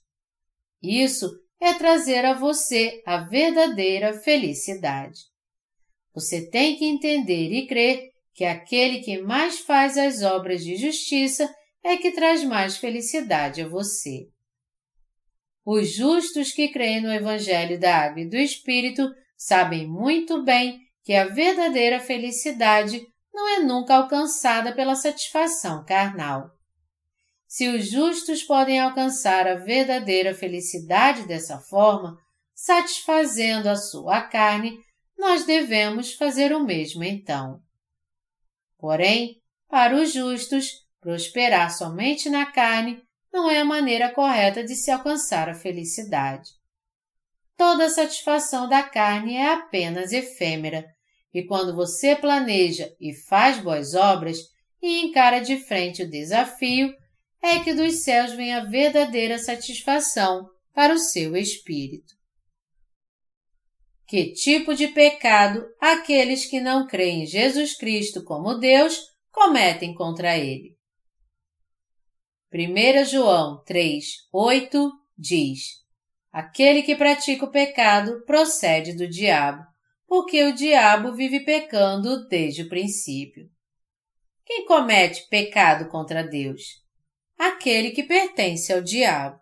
Isso 0.82 1.30
é 1.60 1.74
trazer 1.74 2.24
a 2.24 2.34
você 2.34 3.02
a 3.04 3.18
verdadeira 3.18 4.12
felicidade. 4.20 5.20
Você 6.14 6.48
tem 6.48 6.76
que 6.76 6.84
entender 6.84 7.52
e 7.52 7.66
crer 7.66 8.10
que 8.34 8.44
aquele 8.44 9.00
que 9.00 9.18
mais 9.18 9.60
faz 9.60 9.98
as 9.98 10.22
obras 10.22 10.62
de 10.62 10.76
justiça 10.76 11.52
é 11.82 11.96
que 11.96 12.12
traz 12.12 12.44
mais 12.44 12.76
felicidade 12.76 13.62
a 13.62 13.68
você. 13.68 14.28
Os 15.64 15.92
justos 15.92 16.52
que 16.52 16.68
creem 16.68 17.02
no 17.02 17.12
Evangelho 17.12 17.78
da 17.78 17.96
Água 17.96 18.22
e 18.22 18.28
do 18.28 18.36
Espírito 18.36 19.14
sabem 19.36 19.86
muito 19.86 20.42
bem 20.42 20.80
que 21.04 21.14
a 21.14 21.26
verdadeira 21.26 22.00
felicidade 22.00 23.06
não 23.32 23.48
é 23.48 23.60
nunca 23.60 23.94
alcançada 23.94 24.74
pela 24.74 24.94
satisfação 24.94 25.84
carnal. 25.84 26.50
Se 27.46 27.68
os 27.68 27.90
justos 27.90 28.42
podem 28.42 28.80
alcançar 28.80 29.46
a 29.46 29.54
verdadeira 29.54 30.34
felicidade 30.34 31.26
dessa 31.26 31.58
forma, 31.58 32.18
satisfazendo 32.54 33.68
a 33.68 33.76
sua 33.76 34.20
carne, 34.22 34.78
nós 35.16 35.44
devemos 35.44 36.12
fazer 36.14 36.52
o 36.52 36.64
mesmo 36.64 37.04
então. 37.04 37.62
Porém, 38.76 39.40
para 39.68 39.96
os 39.96 40.12
justos, 40.12 40.87
prosperar 41.00 41.70
somente 41.70 42.28
na 42.28 42.46
carne 42.46 43.02
não 43.32 43.50
é 43.50 43.60
a 43.60 43.64
maneira 43.64 44.12
correta 44.12 44.64
de 44.64 44.74
se 44.74 44.90
alcançar 44.90 45.48
a 45.48 45.54
felicidade. 45.54 46.50
Toda 47.56 47.90
satisfação 47.90 48.68
da 48.68 48.82
carne 48.82 49.34
é 49.34 49.52
apenas 49.52 50.12
efêmera, 50.12 50.84
e 51.34 51.44
quando 51.44 51.74
você 51.74 52.16
planeja 52.16 52.88
e 53.00 53.14
faz 53.28 53.58
boas 53.58 53.94
obras 53.94 54.38
e 54.80 55.00
encara 55.00 55.40
de 55.40 55.56
frente 55.58 56.02
o 56.02 56.10
desafio, 56.10 56.94
é 57.42 57.58
que 57.60 57.74
dos 57.74 58.02
céus 58.02 58.32
vem 58.32 58.54
a 58.54 58.64
verdadeira 58.64 59.38
satisfação 59.38 60.48
para 60.72 60.94
o 60.94 60.98
seu 60.98 61.36
espírito. 61.36 62.16
Que 64.06 64.32
tipo 64.32 64.74
de 64.74 64.88
pecado 64.88 65.64
aqueles 65.80 66.46
que 66.46 66.60
não 66.60 66.86
creem 66.86 67.24
em 67.24 67.26
Jesus 67.26 67.76
Cristo 67.76 68.24
como 68.24 68.54
Deus 68.54 68.98
cometem 69.30 69.92
contra 69.92 70.38
ele? 70.38 70.77
1 72.50 73.04
João 73.04 73.62
3, 73.64 74.26
8 74.32 74.92
diz: 75.18 75.84
Aquele 76.32 76.82
que 76.82 76.96
pratica 76.96 77.44
o 77.44 77.50
pecado 77.50 78.24
procede 78.24 78.94
do 78.94 79.06
diabo, 79.06 79.62
porque 80.06 80.42
o 80.44 80.54
diabo 80.54 81.12
vive 81.12 81.40
pecando 81.40 82.26
desde 82.26 82.62
o 82.62 82.68
princípio. 82.70 83.50
Quem 84.46 84.64
comete 84.64 85.28
pecado 85.28 85.90
contra 85.90 86.22
Deus? 86.26 86.82
Aquele 87.38 87.90
que 87.90 88.02
pertence 88.02 88.72
ao 88.72 88.80
diabo. 88.80 89.38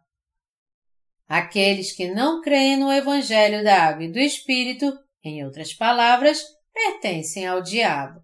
Aqueles 1.29 1.93
que 1.93 2.09
não 2.09 2.43
creem 2.43 2.77
no 2.77 2.93
Evangelho 2.93 3.63
da 3.63 3.85
Água 3.85 4.03
e 4.03 4.11
do 4.11 4.19
Espírito, 4.19 4.93
em 5.23 5.45
outras 5.45 5.73
palavras, 5.73 6.43
pertencem 6.75 7.47
ao 7.47 7.63
diabo. 7.63 8.21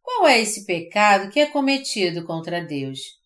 Qual 0.00 0.28
é 0.28 0.38
esse 0.38 0.64
pecado 0.64 1.28
que 1.28 1.40
é 1.40 1.46
cometido 1.46 2.24
contra 2.24 2.64
Deus? 2.64 3.19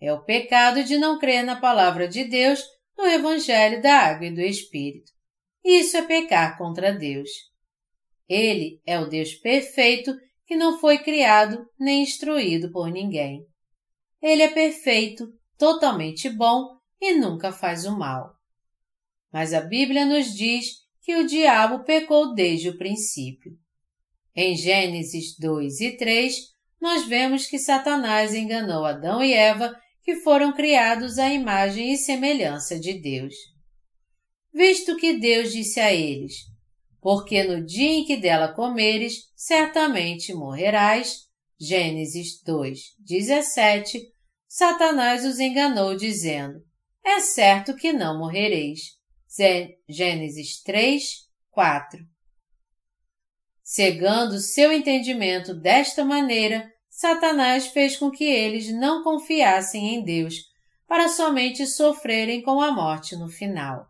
É 0.00 0.12
o 0.12 0.22
pecado 0.22 0.84
de 0.84 0.98
não 0.98 1.18
crer 1.18 1.44
na 1.44 1.56
palavra 1.56 2.06
de 2.06 2.24
Deus 2.24 2.62
no 2.96 3.04
Evangelho 3.06 3.80
da 3.80 3.98
Água 3.98 4.26
e 4.26 4.34
do 4.34 4.40
Espírito. 4.40 5.12
Isso 5.64 5.96
é 5.96 6.02
pecar 6.02 6.56
contra 6.56 6.92
Deus. 6.92 7.28
Ele 8.28 8.80
é 8.86 8.98
o 8.98 9.06
Deus 9.06 9.34
perfeito 9.34 10.16
que 10.46 10.56
não 10.56 10.78
foi 10.78 10.98
criado 10.98 11.68
nem 11.78 12.02
instruído 12.02 12.70
por 12.70 12.90
ninguém. 12.90 13.46
Ele 14.22 14.42
é 14.42 14.48
perfeito, 14.48 15.32
totalmente 15.58 16.28
bom 16.30 16.78
e 17.00 17.14
nunca 17.14 17.52
faz 17.52 17.84
o 17.84 17.96
mal. 17.96 18.34
Mas 19.32 19.52
a 19.52 19.60
Bíblia 19.60 20.06
nos 20.06 20.32
diz 20.34 20.86
que 21.02 21.16
o 21.16 21.26
diabo 21.26 21.84
pecou 21.84 22.34
desde 22.34 22.68
o 22.68 22.78
princípio. 22.78 23.52
Em 24.34 24.56
Gênesis 24.56 25.36
2 25.38 25.80
e 25.80 25.96
3, 25.96 26.34
nós 26.80 27.06
vemos 27.06 27.46
que 27.46 27.58
Satanás 27.58 28.34
enganou 28.34 28.84
Adão 28.84 29.22
e 29.22 29.32
Eva, 29.32 29.74
que 30.06 30.14
foram 30.20 30.54
criados 30.54 31.18
à 31.18 31.32
imagem 31.32 31.92
e 31.92 31.98
semelhança 31.98 32.78
de 32.78 32.94
Deus. 32.94 33.34
Visto 34.54 34.96
que 34.96 35.18
Deus 35.18 35.52
disse 35.52 35.80
a 35.80 35.92
eles: 35.92 36.32
Porque 37.00 37.42
no 37.42 37.66
dia 37.66 37.90
em 37.90 38.04
que 38.04 38.16
dela 38.16 38.54
comeres, 38.54 39.24
certamente 39.34 40.32
morrerás. 40.32 41.26
Gênesis 41.58 42.40
2, 42.44 42.78
17. 43.00 44.00
Satanás 44.46 45.24
os 45.24 45.40
enganou, 45.40 45.96
dizendo: 45.96 46.64
É 47.04 47.18
certo 47.18 47.74
que 47.74 47.92
não 47.92 48.16
morrereis. 48.16 48.94
Gênesis 49.88 50.62
3, 50.62 51.02
4. 51.50 51.98
Cegando 53.60 54.38
seu 54.38 54.70
entendimento 54.70 55.52
desta 55.52 56.04
maneira, 56.04 56.72
Satanás 56.96 57.66
fez 57.66 57.94
com 57.94 58.10
que 58.10 58.24
eles 58.24 58.72
não 58.72 59.04
confiassem 59.04 59.94
em 59.96 60.02
Deus, 60.02 60.36
para 60.88 61.10
somente 61.10 61.66
sofrerem 61.66 62.40
com 62.40 62.58
a 62.58 62.72
morte 62.72 63.14
no 63.14 63.28
final. 63.28 63.86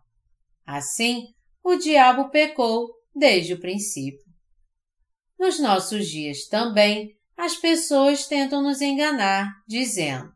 Assim, 0.66 1.28
o 1.62 1.76
diabo 1.76 2.30
pecou 2.30 2.90
desde 3.14 3.54
o 3.54 3.60
princípio. 3.60 4.26
Nos 5.38 5.60
nossos 5.60 6.08
dias 6.08 6.48
também, 6.48 7.16
as 7.36 7.54
pessoas 7.54 8.26
tentam 8.26 8.60
nos 8.60 8.80
enganar, 8.80 9.52
dizendo: 9.68 10.32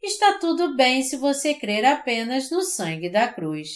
Está 0.00 0.38
tudo 0.38 0.76
bem 0.76 1.02
se 1.02 1.16
você 1.16 1.52
crer 1.52 1.84
apenas 1.84 2.48
no 2.48 2.62
sangue 2.62 3.10
da 3.10 3.26
cruz. 3.26 3.70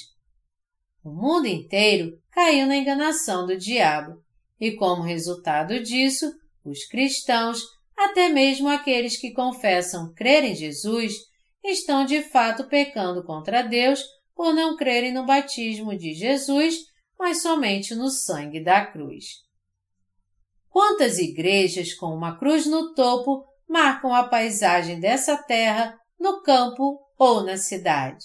O 1.02 1.10
mundo 1.10 1.48
inteiro 1.48 2.22
caiu 2.30 2.68
na 2.68 2.76
enganação 2.76 3.48
do 3.48 3.58
diabo, 3.58 4.22
e 4.60 4.76
como 4.76 5.02
resultado 5.02 5.82
disso, 5.82 6.32
os 6.64 6.84
cristãos, 6.84 7.81
até 8.06 8.28
mesmo 8.28 8.68
aqueles 8.68 9.16
que 9.16 9.32
confessam 9.32 10.12
crer 10.14 10.44
em 10.44 10.54
Jesus, 10.54 11.14
estão 11.64 12.04
de 12.04 12.22
fato 12.22 12.64
pecando 12.64 13.24
contra 13.24 13.62
Deus 13.62 14.02
por 14.34 14.54
não 14.54 14.76
crerem 14.76 15.12
no 15.12 15.24
batismo 15.24 15.96
de 15.96 16.14
Jesus, 16.14 16.76
mas 17.18 17.42
somente 17.42 17.94
no 17.94 18.08
sangue 18.08 18.62
da 18.62 18.84
cruz. 18.84 19.26
Quantas 20.68 21.18
igrejas 21.18 21.92
com 21.92 22.06
uma 22.06 22.38
cruz 22.38 22.66
no 22.66 22.94
topo 22.94 23.44
marcam 23.68 24.14
a 24.14 24.24
paisagem 24.24 24.98
dessa 24.98 25.36
terra, 25.36 25.96
no 26.18 26.42
campo 26.42 26.98
ou 27.18 27.42
na 27.44 27.56
cidade? 27.56 28.24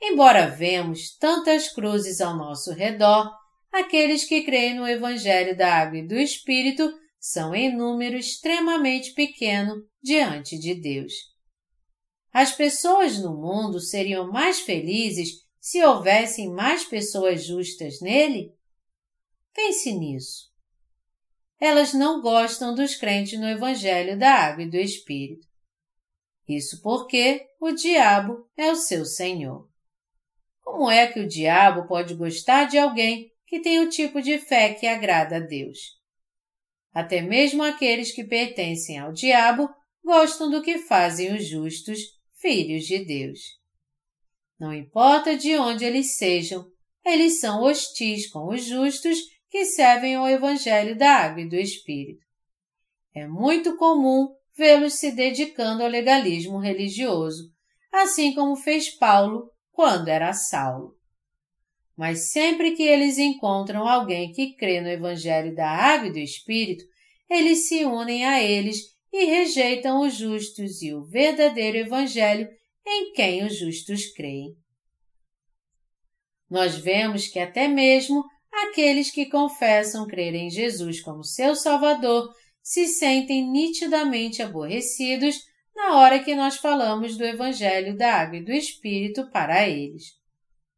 Embora 0.00 0.48
vemos 0.48 1.16
tantas 1.16 1.72
cruzes 1.72 2.20
ao 2.20 2.36
nosso 2.36 2.72
redor, 2.72 3.30
aqueles 3.70 4.24
que 4.24 4.42
creem 4.42 4.74
no 4.74 4.86
Evangelho 4.86 5.56
da 5.56 5.76
Água 5.76 5.98
e 5.98 6.06
do 6.06 6.16
Espírito 6.16 6.92
são 7.22 7.54
em 7.54 7.72
número 7.72 8.16
extremamente 8.16 9.12
pequeno 9.12 9.86
diante 10.02 10.58
de 10.58 10.74
Deus. 10.74 11.12
As 12.32 12.50
pessoas 12.50 13.16
no 13.16 13.36
mundo 13.36 13.78
seriam 13.78 14.28
mais 14.28 14.58
felizes 14.58 15.46
se 15.60 15.80
houvessem 15.84 16.50
mais 16.50 16.84
pessoas 16.84 17.44
justas 17.44 18.00
nele? 18.00 18.52
Pense 19.54 19.92
nisso. 19.92 20.50
Elas 21.60 21.94
não 21.94 22.20
gostam 22.20 22.74
dos 22.74 22.96
crentes 22.96 23.38
no 23.38 23.48
Evangelho 23.48 24.18
da 24.18 24.32
Água 24.32 24.64
e 24.64 24.70
do 24.70 24.76
Espírito. 24.76 25.46
Isso 26.48 26.82
porque 26.82 27.46
o 27.60 27.70
diabo 27.70 28.50
é 28.56 28.72
o 28.72 28.76
seu 28.76 29.04
senhor. 29.04 29.70
Como 30.60 30.90
é 30.90 31.06
que 31.06 31.20
o 31.20 31.28
diabo 31.28 31.86
pode 31.86 32.16
gostar 32.16 32.64
de 32.64 32.78
alguém 32.78 33.30
que 33.46 33.60
tem 33.60 33.78
o 33.78 33.88
tipo 33.88 34.20
de 34.20 34.38
fé 34.38 34.74
que 34.74 34.88
agrada 34.88 35.36
a 35.36 35.40
Deus? 35.40 36.01
Até 36.92 37.22
mesmo 37.22 37.62
aqueles 37.62 38.12
que 38.12 38.24
pertencem 38.24 38.98
ao 38.98 39.12
diabo 39.12 39.68
gostam 40.04 40.50
do 40.50 40.62
que 40.62 40.78
fazem 40.78 41.34
os 41.34 41.46
justos, 41.46 42.00
filhos 42.40 42.84
de 42.84 43.04
Deus. 43.04 43.38
Não 44.58 44.74
importa 44.74 45.36
de 45.36 45.56
onde 45.56 45.84
eles 45.84 46.16
sejam, 46.16 46.66
eles 47.04 47.40
são 47.40 47.62
hostis 47.62 48.30
com 48.30 48.48
os 48.48 48.64
justos 48.64 49.18
que 49.50 49.64
servem 49.64 50.14
ao 50.14 50.28
Evangelho 50.28 50.96
da 50.96 51.10
Água 51.10 51.42
e 51.42 51.48
do 51.48 51.56
Espírito. 51.56 52.24
É 53.14 53.26
muito 53.26 53.76
comum 53.76 54.28
vê-los 54.56 54.94
se 54.94 55.12
dedicando 55.12 55.82
ao 55.82 55.88
legalismo 55.88 56.58
religioso, 56.58 57.50
assim 57.92 58.34
como 58.34 58.56
fez 58.56 58.90
Paulo 58.90 59.50
quando 59.70 60.08
era 60.08 60.32
Saulo. 60.32 60.96
Mas 62.02 62.32
sempre 62.32 62.72
que 62.72 62.82
eles 62.82 63.16
encontram 63.16 63.86
alguém 63.86 64.32
que 64.32 64.56
crê 64.56 64.80
no 64.80 64.88
Evangelho 64.88 65.54
da 65.54 65.70
Água 65.70 66.08
e 66.08 66.12
do 66.12 66.18
Espírito, 66.18 66.82
eles 67.30 67.68
se 67.68 67.84
unem 67.84 68.24
a 68.24 68.42
eles 68.42 68.78
e 69.12 69.24
rejeitam 69.24 70.00
os 70.00 70.16
justos 70.16 70.82
e 70.82 70.92
o 70.92 71.04
verdadeiro 71.04 71.76
Evangelho 71.76 72.48
em 72.84 73.12
quem 73.12 73.46
os 73.46 73.56
justos 73.56 74.08
creem. 74.14 74.56
Nós 76.50 76.74
vemos 76.74 77.28
que 77.28 77.38
até 77.38 77.68
mesmo 77.68 78.24
aqueles 78.52 79.12
que 79.12 79.26
confessam 79.26 80.04
crer 80.04 80.34
em 80.34 80.50
Jesus 80.50 81.00
como 81.00 81.22
seu 81.22 81.54
Salvador 81.54 82.34
se 82.60 82.88
sentem 82.88 83.48
nitidamente 83.48 84.42
aborrecidos 84.42 85.36
na 85.72 85.98
hora 85.98 86.18
que 86.18 86.34
nós 86.34 86.56
falamos 86.56 87.16
do 87.16 87.22
Evangelho 87.22 87.96
da 87.96 88.12
Água 88.12 88.38
e 88.38 88.44
do 88.44 88.50
Espírito 88.50 89.30
para 89.30 89.68
eles. 89.68 90.20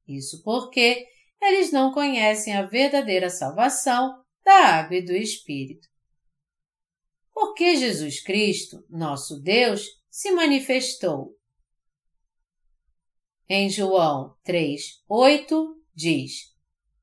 Isso 0.07 0.43
porque 0.43 1.14
eles 1.45 1.71
não 1.71 1.93
conhecem 1.93 2.57
a 2.57 2.63
verdadeira 2.63 3.29
salvação 3.29 4.23
da 4.45 4.55
água 4.55 4.97
e 4.97 5.05
do 5.05 5.13
Espírito. 5.13 5.89
Porque 7.33 7.77
Jesus 7.77 8.23
Cristo, 8.23 8.85
nosso 8.89 9.41
Deus, 9.41 9.87
se 10.11 10.31
manifestou. 10.31 11.37
Em 13.49 13.69
João 13.69 14.37
3, 14.45 14.81
8, 15.09 15.83
diz: 15.95 16.55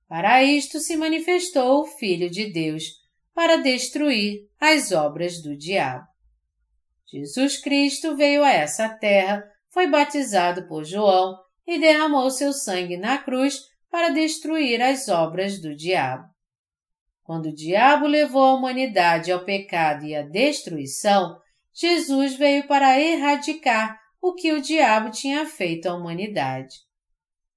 Para 0.08 0.44
isto 0.44 0.80
se 0.80 0.96
manifestou 0.96 1.82
o 1.82 1.86
Filho 1.86 2.30
de 2.30 2.52
Deus, 2.52 2.84
para 3.34 3.58
destruir 3.58 4.50
as 4.60 4.92
obras 4.92 5.42
do 5.42 5.56
diabo. 5.56 6.08
Jesus 7.06 7.58
Cristo 7.58 8.16
veio 8.16 8.44
a 8.44 8.52
essa 8.52 8.88
terra, 8.88 9.44
foi 9.70 9.88
batizado 9.88 10.68
por 10.68 10.86
João 10.86 11.38
e 11.68 11.80
derramou 11.80 12.30
seu 12.32 12.54
sangue 12.54 12.98
na 12.98 13.18
cruz 13.18 13.70
para 13.92 14.10
destruir 14.10 14.82
as 14.82 15.10
obras 15.10 15.60
do 15.60 15.76
diabo. 15.76 16.32
Quando 17.22 17.48
o 17.50 17.54
diabo 17.54 18.08
levou 18.08 18.44
a 18.44 18.54
humanidade 18.54 19.32
ao 19.32 19.44
pecado 19.44 20.06
e 20.06 20.16
à 20.16 20.22
destruição, 20.22 21.38
Jesus 21.74 22.36
veio 22.36 22.68
para 22.68 23.00
erradicar 23.00 24.00
o 24.22 24.34
que 24.34 24.54
o 24.54 24.62
diabo 24.62 25.12
tinha 25.12 25.46
feito 25.46 25.88
à 25.88 25.94
humanidade. 25.94 26.76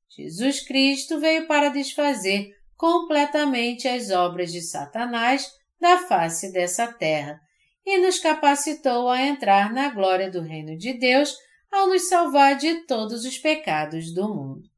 Jesus 0.09 0.61
Cristo 0.61 1.19
veio 1.21 1.47
para 1.47 1.69
desfazer 1.69 2.51
completamente 2.77 3.87
as 3.89 4.11
obras 4.11 4.53
de 4.53 4.61
Satanás 4.61 5.49
da 5.81 5.99
face 5.99 6.53
dessa 6.53 6.93
terra 6.93 7.41
e 7.87 7.99
nos 7.99 8.19
capacitou 8.19 9.09
a 9.09 9.21
entrar 9.23 9.73
na 9.73 9.89
glória 9.91 10.31
do 10.31 10.41
reino 10.41 10.77
de 10.77 10.95
Deus 10.95 11.37
ao 11.71 11.89
nos 11.89 12.09
salvar 12.09 12.57
de 12.57 12.87
todos 12.87 13.25
os 13.25 13.39
pecados 13.39 14.13
do 14.15 14.29
mundo. 14.29 14.74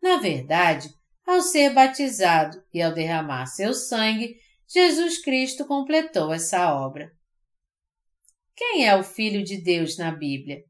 Na 0.00 0.16
verdade, 0.18 0.88
ao 1.26 1.42
ser 1.42 1.74
batizado 1.74 2.62
e 2.72 2.80
ao 2.80 2.92
derramar 2.92 3.46
seu 3.46 3.74
sangue, 3.74 4.36
Jesus 4.66 5.22
Cristo 5.22 5.66
completou 5.66 6.32
essa 6.32 6.74
obra. 6.74 7.10
Quem 8.56 8.86
é 8.86 8.96
o 8.96 9.02
Filho 9.02 9.42
de 9.42 9.56
Deus 9.56 9.96
na 9.96 10.10
Bíblia? 10.10 10.62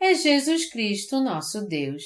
É 0.00 0.14
Jesus 0.14 0.70
Cristo, 0.70 1.20
nosso 1.20 1.66
Deus. 1.66 2.02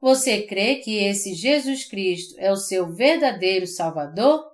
Você 0.00 0.46
crê 0.46 0.76
que 0.76 0.96
esse 0.96 1.34
Jesus 1.34 1.84
Cristo 1.84 2.34
é 2.38 2.50
o 2.50 2.56
seu 2.56 2.92
verdadeiro 2.92 3.66
Salvador? 3.66 4.44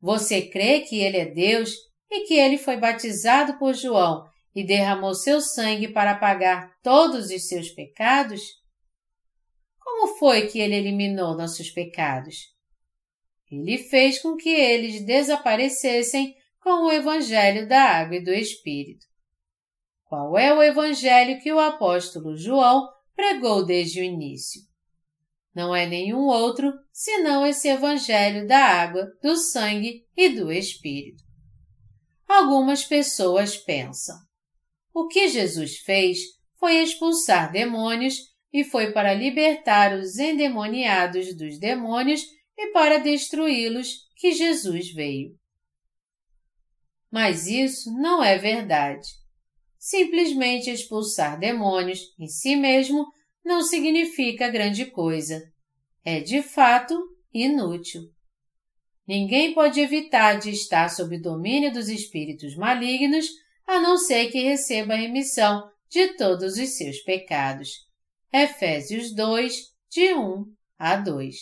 Você 0.00 0.42
crê 0.42 0.80
que 0.80 0.98
Ele 0.98 1.16
é 1.16 1.26
Deus 1.26 1.70
e 2.10 2.26
que 2.26 2.34
Ele 2.34 2.58
foi 2.58 2.76
batizado 2.76 3.58
por 3.58 3.74
João 3.74 4.26
e 4.54 4.64
derramou 4.64 5.14
seu 5.14 5.40
sangue 5.40 5.88
para 5.88 6.16
pagar 6.16 6.74
todos 6.82 7.30
os 7.30 7.46
seus 7.46 7.70
pecados? 7.70 8.61
Como 10.02 10.18
foi 10.18 10.48
que 10.48 10.58
Ele 10.58 10.74
eliminou 10.74 11.36
nossos 11.36 11.70
pecados? 11.70 12.52
Ele 13.48 13.78
fez 13.78 14.18
com 14.20 14.34
que 14.34 14.48
eles 14.48 15.06
desaparecessem 15.06 16.34
com 16.60 16.86
o 16.86 16.90
Evangelho 16.90 17.68
da 17.68 17.80
Água 17.80 18.16
e 18.16 18.24
do 18.24 18.32
Espírito. 18.32 19.06
Qual 20.02 20.36
é 20.36 20.52
o 20.52 20.60
Evangelho 20.60 21.40
que 21.40 21.52
o 21.52 21.60
apóstolo 21.60 22.36
João 22.36 22.88
pregou 23.14 23.64
desde 23.64 24.00
o 24.00 24.02
início? 24.02 24.62
Não 25.54 25.72
é 25.72 25.86
nenhum 25.86 26.26
outro 26.26 26.72
senão 26.92 27.46
esse 27.46 27.68
Evangelho 27.68 28.44
da 28.44 28.58
água, 28.58 29.06
do 29.22 29.36
sangue 29.36 30.04
e 30.16 30.30
do 30.30 30.50
Espírito. 30.50 31.22
Algumas 32.26 32.82
pessoas 32.82 33.56
pensam: 33.56 34.16
o 34.92 35.06
que 35.06 35.28
Jesus 35.28 35.76
fez 35.76 36.18
foi 36.58 36.82
expulsar 36.82 37.52
demônios 37.52 38.31
e 38.52 38.62
foi 38.64 38.92
para 38.92 39.14
libertar 39.14 39.96
os 39.96 40.18
endemoniados 40.18 41.34
dos 41.36 41.58
demônios 41.58 42.22
e 42.56 42.68
para 42.72 42.98
destruí-los 42.98 44.06
que 44.16 44.32
Jesus 44.32 44.92
veio. 44.92 45.34
Mas 47.10 47.46
isso 47.46 47.90
não 47.92 48.22
é 48.22 48.38
verdade. 48.38 49.08
Simplesmente 49.78 50.70
expulsar 50.70 51.38
demônios 51.38 52.00
em 52.18 52.26
si 52.26 52.54
mesmo 52.54 53.06
não 53.44 53.62
significa 53.62 54.48
grande 54.48 54.86
coisa. 54.86 55.42
É 56.04 56.20
de 56.20 56.42
fato 56.42 56.96
inútil. 57.32 58.02
Ninguém 59.06 59.52
pode 59.52 59.80
evitar 59.80 60.38
de 60.38 60.50
estar 60.50 60.88
sob 60.88 61.18
domínio 61.20 61.72
dos 61.72 61.88
espíritos 61.88 62.56
malignos 62.56 63.26
a 63.66 63.80
não 63.80 63.98
ser 63.98 64.30
que 64.30 64.42
receba 64.42 64.94
a 64.94 64.96
remissão 64.96 65.68
de 65.88 66.16
todos 66.16 66.56
os 66.56 66.76
seus 66.76 66.98
pecados. 67.00 67.91
Efésios 68.32 69.14
2, 69.14 69.54
de 69.90 70.14
1 70.14 70.46
a 70.78 70.96
2. 70.96 71.36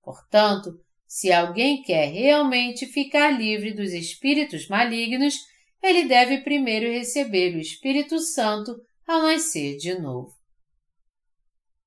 Portanto, 0.00 0.78
se 1.08 1.32
alguém 1.32 1.82
quer 1.82 2.06
realmente 2.06 2.86
ficar 2.86 3.30
livre 3.30 3.72
dos 3.72 3.92
espíritos 3.92 4.68
malignos, 4.68 5.34
ele 5.82 6.04
deve 6.04 6.42
primeiro 6.42 6.88
receber 6.88 7.56
o 7.56 7.60
Espírito 7.60 8.20
Santo 8.20 8.76
ao 9.06 9.22
nascer 9.22 9.76
de 9.76 9.98
novo. 9.98 10.32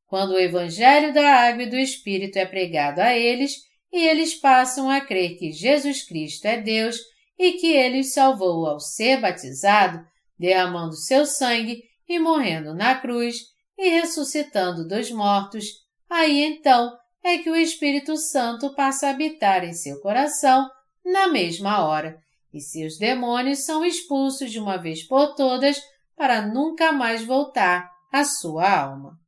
Quando 0.05 0.31
o 0.31 0.39
Evangelho 0.39 1.13
da 1.13 1.47
Água 1.47 1.63
e 1.63 1.69
do 1.69 1.77
Espírito 1.77 2.37
é 2.37 2.45
pregado 2.45 2.99
a 2.99 3.17
eles, 3.17 3.55
e 3.91 4.05
eles 4.05 4.35
passam 4.35 4.89
a 4.89 4.99
crer 4.99 5.37
que 5.37 5.53
Jesus 5.53 6.03
Cristo 6.03 6.45
é 6.45 6.61
Deus 6.61 6.99
e 7.39 7.53
que 7.53 7.67
ele 7.67 7.99
os 7.99 8.13
salvou 8.13 8.65
ao 8.65 8.79
ser 8.79 9.21
batizado, 9.21 10.05
derramando 10.37 10.95
seu 10.95 11.25
sangue 11.25 11.83
e 12.07 12.19
morrendo 12.19 12.73
na 12.73 12.95
cruz 12.95 13.56
e 13.77 13.89
ressuscitando 13.89 14.87
dos 14.87 15.11
mortos, 15.11 15.65
aí 16.09 16.43
então 16.43 16.97
é 17.23 17.37
que 17.37 17.49
o 17.49 17.55
Espírito 17.55 18.15
Santo 18.17 18.73
passa 18.73 19.07
a 19.07 19.09
habitar 19.11 19.63
em 19.63 19.73
seu 19.73 19.99
coração 19.99 20.69
na 21.05 21.27
mesma 21.27 21.85
hora, 21.85 22.19
e 22.53 22.59
seus 22.59 22.97
demônios 22.97 23.65
são 23.65 23.85
expulsos 23.85 24.51
de 24.51 24.59
uma 24.59 24.77
vez 24.77 25.03
por 25.03 25.35
todas 25.35 25.79
para 26.15 26.41
nunca 26.41 26.91
mais 26.91 27.23
voltar 27.23 27.89
à 28.11 28.23
sua 28.23 28.81
alma. 28.81 29.19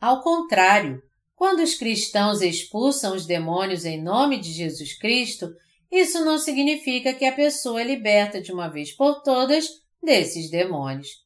Ao 0.00 0.22
contrário, 0.22 1.02
quando 1.34 1.60
os 1.60 1.74
cristãos 1.74 2.40
expulsam 2.40 3.14
os 3.14 3.26
demônios 3.26 3.84
em 3.84 4.02
nome 4.02 4.38
de 4.38 4.52
Jesus 4.52 4.98
Cristo, 4.98 5.48
isso 5.90 6.24
não 6.24 6.38
significa 6.38 7.14
que 7.14 7.24
a 7.24 7.32
pessoa 7.32 7.80
é 7.80 7.84
liberta 7.84 8.40
de 8.40 8.52
uma 8.52 8.68
vez 8.68 8.92
por 8.92 9.22
todas 9.22 9.68
desses 10.02 10.50
demônios. 10.50 11.25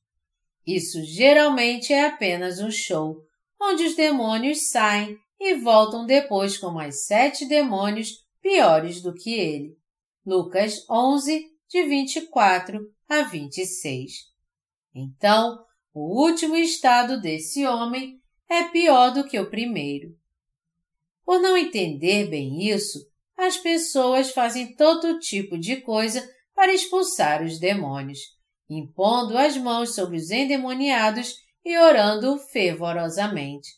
Isso 0.72 1.02
geralmente 1.02 1.92
é 1.92 2.06
apenas 2.06 2.60
um 2.60 2.70
show, 2.70 3.24
onde 3.60 3.82
os 3.82 3.96
demônios 3.96 4.68
saem 4.68 5.18
e 5.40 5.54
voltam 5.54 6.06
depois 6.06 6.56
com 6.56 6.70
mais 6.70 7.06
sete 7.06 7.44
demônios 7.44 8.24
piores 8.40 9.02
do 9.02 9.12
que 9.12 9.34
ele. 9.34 9.76
Lucas 10.24 10.88
11, 10.88 11.44
de 11.68 11.82
24 11.82 12.88
a 13.08 13.22
26. 13.22 14.12
Então, 14.94 15.58
o 15.92 16.22
último 16.24 16.54
estado 16.54 17.20
desse 17.20 17.66
homem 17.66 18.20
é 18.48 18.62
pior 18.62 19.10
do 19.10 19.26
que 19.26 19.40
o 19.40 19.50
primeiro. 19.50 20.16
Por 21.24 21.40
não 21.40 21.56
entender 21.56 22.30
bem 22.30 22.68
isso, 22.68 23.10
as 23.36 23.56
pessoas 23.56 24.30
fazem 24.30 24.76
todo 24.76 25.18
tipo 25.18 25.58
de 25.58 25.80
coisa 25.80 26.24
para 26.54 26.72
expulsar 26.72 27.42
os 27.42 27.58
demônios, 27.58 28.20
impondo 28.74 29.36
as 29.36 29.56
mãos 29.56 29.94
sobre 29.94 30.16
os 30.16 30.30
endemoniados 30.30 31.36
e 31.64 31.76
orando 31.78 32.38
fervorosamente. 32.38 33.68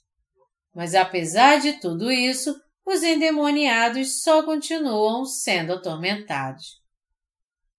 Mas 0.74 0.94
apesar 0.94 1.60
de 1.60 1.74
tudo 1.74 2.10
isso, 2.10 2.54
os 2.84 3.02
endemoniados 3.02 4.22
só 4.22 4.42
continuam 4.42 5.24
sendo 5.24 5.74
atormentados. 5.74 6.80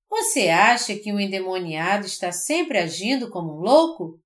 Você 0.09 0.49
acha 0.49 0.95
que 0.95 1.11
um 1.11 1.19
endemoniado 1.19 2.05
está 2.05 2.31
sempre 2.31 2.77
agindo 2.77 3.29
como 3.29 3.57
um 3.57 3.61
louco? 3.61 4.19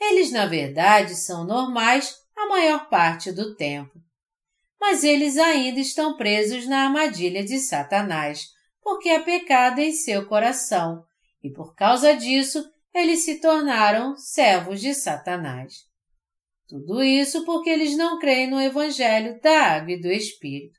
Eles, 0.00 0.32
na 0.32 0.46
verdade, 0.46 1.14
são 1.14 1.44
normais 1.44 2.16
a 2.36 2.46
maior 2.46 2.88
parte 2.88 3.30
do 3.30 3.54
tempo 3.54 4.00
mas 4.80 5.04
eles 5.04 5.36
ainda 5.36 5.78
estão 5.78 6.16
presos 6.16 6.66
na 6.66 6.84
armadilha 6.84 7.44
de 7.44 7.58
Satanás, 7.58 8.48
porque 8.82 9.10
há 9.10 9.22
pecado 9.22 9.78
em 9.80 9.92
seu 9.92 10.26
coração, 10.26 11.04
e 11.42 11.50
por 11.50 11.74
causa 11.74 12.14
disso 12.14 12.64
eles 12.92 13.24
se 13.24 13.40
tornaram 13.40 14.16
servos 14.16 14.80
de 14.80 14.94
Satanás. 14.94 15.88
Tudo 16.68 17.02
isso 17.02 17.44
porque 17.44 17.70
eles 17.70 17.96
não 17.96 18.18
creem 18.18 18.48
no 18.48 18.60
Evangelho 18.60 19.40
da 19.40 19.74
Água 19.74 19.92
e 19.92 20.00
do 20.00 20.08
Espírito. 20.08 20.78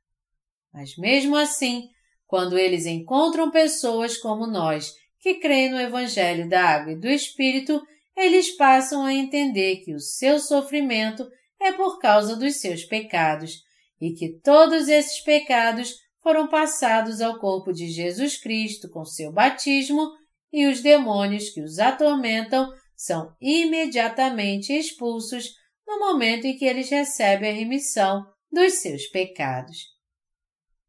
Mas 0.73 0.95
mesmo 0.97 1.35
assim, 1.35 1.89
quando 2.25 2.57
eles 2.57 2.85
encontram 2.85 3.51
pessoas 3.51 4.17
como 4.17 4.47
nós 4.47 4.93
que 5.19 5.35
creem 5.35 5.69
no 5.69 5.79
Evangelho 5.79 6.49
da 6.49 6.63
Água 6.63 6.93
e 6.93 6.99
do 6.99 7.07
Espírito, 7.07 7.81
eles 8.15 8.55
passam 8.55 9.03
a 9.03 9.13
entender 9.13 9.77
que 9.77 9.93
o 9.93 9.99
seu 9.99 10.39
sofrimento 10.39 11.27
é 11.59 11.71
por 11.71 11.99
causa 11.99 12.35
dos 12.35 12.59
seus 12.59 12.83
pecados 12.83 13.61
e 13.99 14.13
que 14.13 14.39
todos 14.39 14.87
esses 14.87 15.21
pecados 15.21 15.95
foram 16.21 16.47
passados 16.47 17.21
ao 17.21 17.39
corpo 17.39 17.71
de 17.71 17.87
Jesus 17.89 18.37
Cristo 18.37 18.89
com 18.89 19.03
seu 19.05 19.31
batismo 19.31 20.09
e 20.51 20.67
os 20.67 20.81
demônios 20.81 21.49
que 21.49 21.61
os 21.61 21.79
atormentam 21.79 22.71
são 22.95 23.35
imediatamente 23.41 24.73
expulsos 24.73 25.55
no 25.87 25.99
momento 25.99 26.45
em 26.45 26.57
que 26.57 26.65
eles 26.65 26.89
recebem 26.89 27.51
a 27.51 27.53
remissão 27.53 28.25
dos 28.51 28.73
seus 28.75 29.07
pecados. 29.07 29.77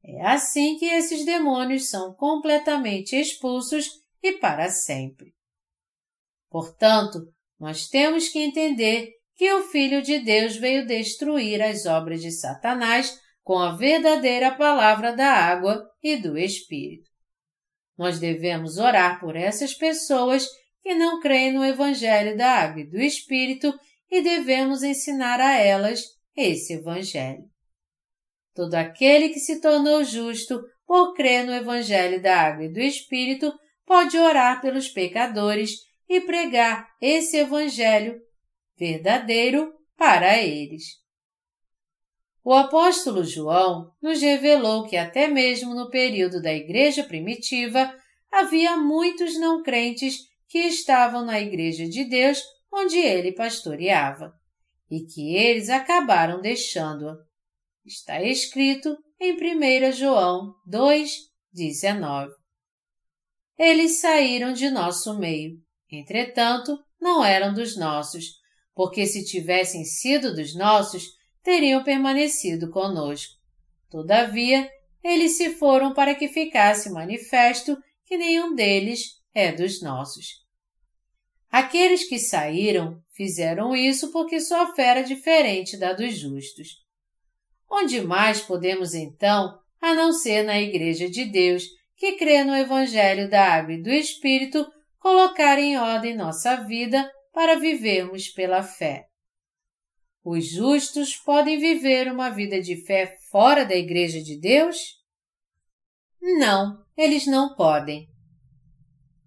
É 0.04 0.26
assim 0.26 0.76
que 0.78 0.86
esses 0.86 1.24
demônios 1.24 1.88
são 1.88 2.12
completamente 2.14 3.14
expulsos 3.14 3.88
e 4.22 4.32
para 4.32 4.68
sempre. 4.68 5.32
Portanto, 6.50 7.32
nós 7.58 7.88
temos 7.88 8.28
que 8.28 8.40
entender 8.40 9.12
que 9.36 9.52
o 9.54 9.62
Filho 9.62 10.02
de 10.02 10.18
Deus 10.18 10.56
veio 10.56 10.86
destruir 10.86 11.62
as 11.62 11.86
obras 11.86 12.20
de 12.20 12.30
Satanás 12.30 13.18
com 13.42 13.58
a 13.58 13.76
verdadeira 13.76 14.54
palavra 14.54 15.14
da 15.14 15.30
água 15.30 15.88
e 16.02 16.16
do 16.16 16.36
Espírito. 16.36 17.11
Nós 18.02 18.18
devemos 18.18 18.78
orar 18.78 19.20
por 19.20 19.36
essas 19.36 19.74
pessoas 19.74 20.48
que 20.82 20.92
não 20.92 21.20
creem 21.20 21.52
no 21.52 21.64
Evangelho 21.64 22.36
da 22.36 22.50
água 22.50 22.80
e 22.80 22.84
do 22.84 23.00
Espírito 23.00 23.72
e 24.10 24.20
devemos 24.20 24.82
ensinar 24.82 25.38
a 25.38 25.56
elas 25.56 26.02
esse 26.36 26.72
Evangelho. 26.72 27.44
Todo 28.56 28.74
aquele 28.74 29.28
que 29.28 29.38
se 29.38 29.60
tornou 29.60 30.02
justo 30.02 30.60
por 30.84 31.14
crer 31.14 31.46
no 31.46 31.54
Evangelho 31.54 32.20
da 32.20 32.36
água 32.40 32.64
e 32.64 32.72
do 32.72 32.80
Espírito 32.80 33.54
pode 33.86 34.18
orar 34.18 34.60
pelos 34.60 34.88
pecadores 34.88 35.70
e 36.08 36.22
pregar 36.22 36.88
esse 37.00 37.36
Evangelho 37.36 38.20
verdadeiro 38.76 39.72
para 39.96 40.42
eles. 40.42 41.01
O 42.44 42.52
apóstolo 42.52 43.24
João 43.24 43.92
nos 44.02 44.20
revelou 44.20 44.86
que 44.86 44.96
até 44.96 45.28
mesmo 45.28 45.74
no 45.74 45.88
período 45.88 46.42
da 46.42 46.52
igreja 46.52 47.04
primitiva 47.04 47.96
havia 48.30 48.76
muitos 48.76 49.38
não 49.38 49.62
crentes 49.62 50.18
que 50.48 50.58
estavam 50.58 51.24
na 51.24 51.40
igreja 51.40 51.88
de 51.88 52.04
Deus 52.04 52.42
onde 52.72 52.98
ele 52.98 53.32
pastoreava 53.32 54.34
e 54.90 55.04
que 55.06 55.36
eles 55.36 55.68
acabaram 55.68 56.40
deixando-a. 56.40 57.16
Está 57.84 58.22
escrito 58.22 58.96
em 59.20 59.32
1 59.32 59.92
João 59.92 60.54
2, 60.66 61.10
19. 61.52 62.32
Eles 63.58 64.00
saíram 64.00 64.52
de 64.52 64.68
nosso 64.70 65.18
meio, 65.18 65.58
entretanto, 65.90 66.76
não 67.00 67.24
eram 67.24 67.54
dos 67.54 67.76
nossos, 67.76 68.24
porque 68.74 69.06
se 69.06 69.24
tivessem 69.24 69.84
sido 69.84 70.34
dos 70.34 70.54
nossos, 70.56 71.04
teriam 71.42 71.82
permanecido 71.82 72.70
conosco. 72.70 73.34
Todavia, 73.90 74.70
eles 75.02 75.36
se 75.36 75.50
foram 75.54 75.92
para 75.92 76.14
que 76.14 76.28
ficasse 76.28 76.90
manifesto 76.90 77.76
que 78.06 78.16
nenhum 78.16 78.54
deles 78.54 79.20
é 79.34 79.52
dos 79.52 79.82
nossos. 79.82 80.42
Aqueles 81.50 82.08
que 82.08 82.18
saíram 82.18 83.02
fizeram 83.14 83.76
isso 83.76 84.10
porque 84.10 84.40
sua 84.40 84.74
fé 84.74 84.84
era 84.84 85.02
diferente 85.02 85.76
da 85.76 85.92
dos 85.92 86.16
justos. 86.16 86.82
Onde 87.70 88.00
mais 88.00 88.40
podemos 88.40 88.94
então, 88.94 89.58
a 89.80 89.94
não 89.94 90.12
ser 90.12 90.44
na 90.44 90.60
Igreja 90.60 91.10
de 91.10 91.24
Deus, 91.24 91.64
que 91.96 92.12
crê 92.12 92.44
no 92.44 92.56
Evangelho 92.56 93.28
da 93.28 93.54
Água 93.54 93.74
e 93.74 93.82
do 93.82 93.90
Espírito, 93.90 94.66
colocar 94.98 95.58
em 95.58 95.76
ordem 95.76 96.16
nossa 96.16 96.56
vida 96.56 97.10
para 97.32 97.58
vivermos 97.58 98.28
pela 98.28 98.62
fé? 98.62 99.11
Os 100.24 100.48
justos 100.48 101.16
podem 101.16 101.58
viver 101.58 102.10
uma 102.10 102.30
vida 102.30 102.62
de 102.62 102.76
fé 102.76 103.18
fora 103.28 103.64
da 103.64 103.74
Igreja 103.74 104.22
de 104.22 104.38
Deus? 104.38 105.00
Não, 106.20 106.78
eles 106.96 107.26
não 107.26 107.56
podem. 107.56 108.08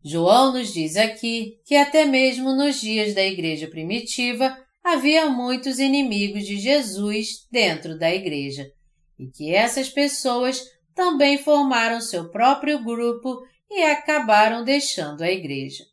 João 0.01 0.53
nos 0.53 0.71
diz 0.71 0.95
aqui 0.95 1.59
que 1.65 1.75
até 1.75 2.05
mesmo 2.05 2.55
nos 2.55 2.79
dias 2.79 3.13
da 3.13 3.25
Igreja 3.25 3.67
primitiva 3.67 4.57
havia 4.81 5.29
muitos 5.29 5.79
inimigos 5.79 6.45
de 6.45 6.57
Jesus 6.57 7.45
dentro 7.51 7.99
da 7.99 8.13
Igreja 8.13 8.71
e 9.19 9.27
que 9.27 9.53
essas 9.53 9.89
pessoas 9.89 10.63
também 10.93 11.37
formaram 11.37 11.99
seu 11.99 12.29
próprio 12.29 12.81
grupo 12.81 13.41
e 13.69 13.83
acabaram 13.83 14.63
deixando 14.63 15.23
a 15.23 15.31
Igreja. 15.31 15.83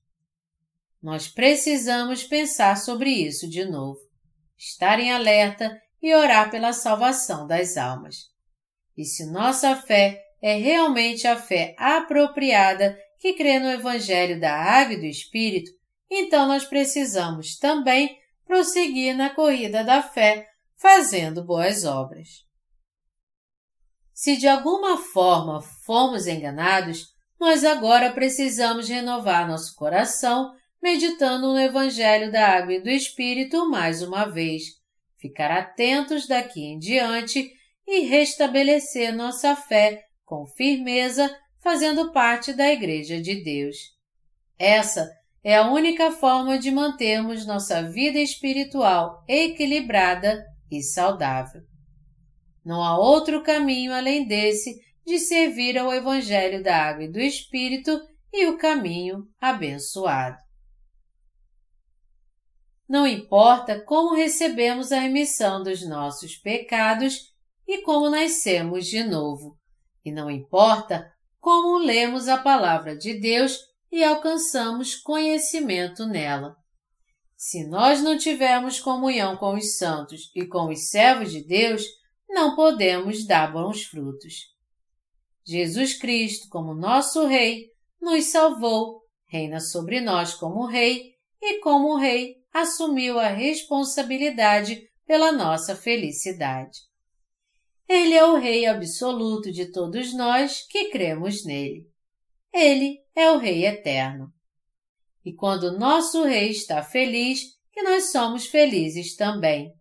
Nós 1.03 1.27
precisamos 1.27 2.23
pensar 2.23 2.77
sobre 2.77 3.11
isso 3.11 3.49
de 3.49 3.65
novo 3.65 4.12
estar 4.63 5.01
em 5.01 5.13
alerta 5.13 5.77
e 6.01 6.15
orar 6.15 6.51
pela 6.51 6.73
salvação 6.73 7.47
das 7.49 7.77
almas. 7.77 8.31
E 8.97 9.05
se 9.05 9.27
nossa 9.27 9.75
fé 9.75 10.23
é 10.41 10.55
realmente 10.55 11.27
a 11.27 11.37
fé 11.37 11.75
apropriada 11.77 12.97
que 13.19 13.35
crê 13.35 13.59
no 13.59 13.71
Evangelho 13.71 14.41
da 14.41 14.55
Água 14.55 14.95
e 14.95 15.01
do 15.01 15.07
Espírito, 15.07 15.71
então 16.09 16.47
nós 16.47 16.65
precisamos 16.65 17.57
também 17.57 18.17
prosseguir 18.47 19.17
na 19.17 19.31
corrida 19.31 19.83
da 19.83 20.03
fé, 20.03 20.49
fazendo 20.77 21.45
boas 21.45 21.85
obras. 21.85 22.29
Se 24.13 24.37
de 24.37 24.47
alguma 24.47 24.97
forma 24.97 25.61
fomos 25.85 26.27
enganados, 26.27 27.07
nós 27.41 27.65
agora 27.65 28.13
precisamos 28.13 28.89
renovar 28.89 29.49
nosso 29.49 29.75
coração 29.75 30.53
meditando 30.83 31.53
no 31.53 31.59
Evangelho 31.61 32.33
da 32.33 32.49
Água 32.49 32.75
e 32.75 32.83
do 32.83 32.91
Espírito 32.91 33.71
mais 33.71 34.03
uma 34.03 34.25
vez, 34.25 34.65
ficar 35.17 35.51
atentos 35.51 36.27
daqui 36.27 36.61
em 36.61 36.79
diante 36.79 37.53
e 37.87 38.01
restabelecer 38.01 39.15
nossa 39.15 39.55
fé 39.55 40.03
com 40.25 40.45
firmeza, 40.45 41.35
fazendo 41.63 42.11
parte 42.11 42.53
da 42.53 42.69
Igreja 42.73 43.21
de 43.21 43.45
Deus. 43.45 43.77
Essa 44.59 45.09
é 45.45 45.57
a 45.57 45.71
única 45.71 46.11
forma 46.11 46.59
de 46.59 46.71
mantermos 46.73 47.47
nossa 47.47 47.83
vida 47.83 48.19
espiritual 48.19 49.25
equilibrada 49.29 50.45
e 50.71 50.83
saudável. 50.83 51.63
Não 52.65 52.83
há 52.83 52.99
outro 52.99 53.43
caminho 53.43 53.93
além 53.93 54.27
desse 54.27 54.81
de 55.05 55.19
servir 55.19 55.79
ao 55.79 55.93
Evangelho 55.93 56.63
da 56.63 56.77
Água 56.77 57.05
e 57.05 57.13
do 57.13 57.21
Espírito 57.21 58.01
e 58.33 58.47
o 58.47 58.57
caminho 58.57 59.27
abençoado. 59.41 60.39
Não 62.93 63.07
importa 63.07 63.81
como 63.81 64.15
recebemos 64.15 64.93
a 64.93 65.01
remissão 65.01 65.63
dos 65.63 65.83
nossos 65.89 66.37
pecados 66.37 67.33
e 67.67 67.81
como 67.81 68.11
nascemos 68.11 68.85
de 68.85 69.03
novo. 69.03 69.59
E 70.05 70.13
não 70.13 70.31
importa 70.31 71.11
como 71.41 71.79
lemos 71.79 72.29
a 72.29 72.37
palavra 72.37 72.95
de 72.95 73.19
Deus 73.19 73.59
e 73.91 74.05
alcançamos 74.05 74.95
conhecimento 74.95 76.05
nela. 76.05 76.55
Se 77.35 77.67
nós 77.67 78.03
não 78.03 78.19
tivermos 78.19 78.79
comunhão 78.79 79.39
com 79.39 79.55
os 79.55 79.79
santos 79.79 80.31
e 80.37 80.47
com 80.47 80.69
os 80.69 80.91
servos 80.91 81.33
de 81.33 81.43
Deus, 81.43 81.87
não 82.29 82.55
podemos 82.55 83.27
dar 83.27 83.51
bons 83.51 83.85
frutos. 83.85 84.35
Jesus 85.47 85.95
Cristo, 85.95 86.47
como 86.51 86.75
nosso 86.75 87.25
Rei, 87.25 87.71
nos 87.99 88.27
salvou, 88.27 89.01
reina 89.29 89.61
sobre 89.61 89.99
nós 90.03 90.35
como 90.35 90.67
Rei 90.67 91.15
e, 91.41 91.59
como 91.61 91.97
Rei, 91.97 92.42
assumiu 92.53 93.19
a 93.19 93.29
responsabilidade 93.29 94.89
pela 95.07 95.33
nossa 95.33 95.75
felicidade. 95.75 96.81
Ele 97.89 98.15
é 98.15 98.25
o 98.25 98.37
Rei 98.37 98.67
absoluto 98.67 99.51
de 99.51 99.71
todos 99.71 100.15
nós 100.15 100.67
que 100.69 100.91
cremos 100.91 101.45
nele. 101.45 101.87
Ele 102.53 102.99
é 103.15 103.31
o 103.31 103.39
Rei 103.39 103.67
eterno. 103.67 104.33
E 105.25 105.33
quando 105.33 105.79
nosso 105.79 106.25
Rei 106.25 106.51
está 106.51 106.83
feliz, 106.83 107.41
que 107.73 107.83
nós 107.83 108.11
somos 108.11 108.47
felizes 108.47 109.17
também. 109.17 109.73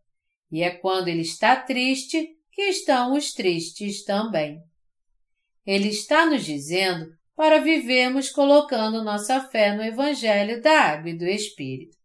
E 0.51 0.63
é 0.63 0.71
quando 0.71 1.07
ele 1.07 1.21
está 1.21 1.55
triste 1.55 2.27
que 2.51 2.63
estão 2.63 3.13
os 3.13 3.31
tristes 3.31 4.03
também. 4.03 4.61
Ele 5.65 5.89
está 5.89 6.25
nos 6.25 6.45
dizendo 6.45 7.05
para 7.35 7.59
vivermos 7.59 8.29
colocando 8.29 9.03
nossa 9.03 9.41
fé 9.49 9.75
no 9.75 9.83
Evangelho 9.83 10.61
da 10.61 10.81
Água 10.81 11.09
e 11.09 11.17
do 11.17 11.25
Espírito. 11.25 12.00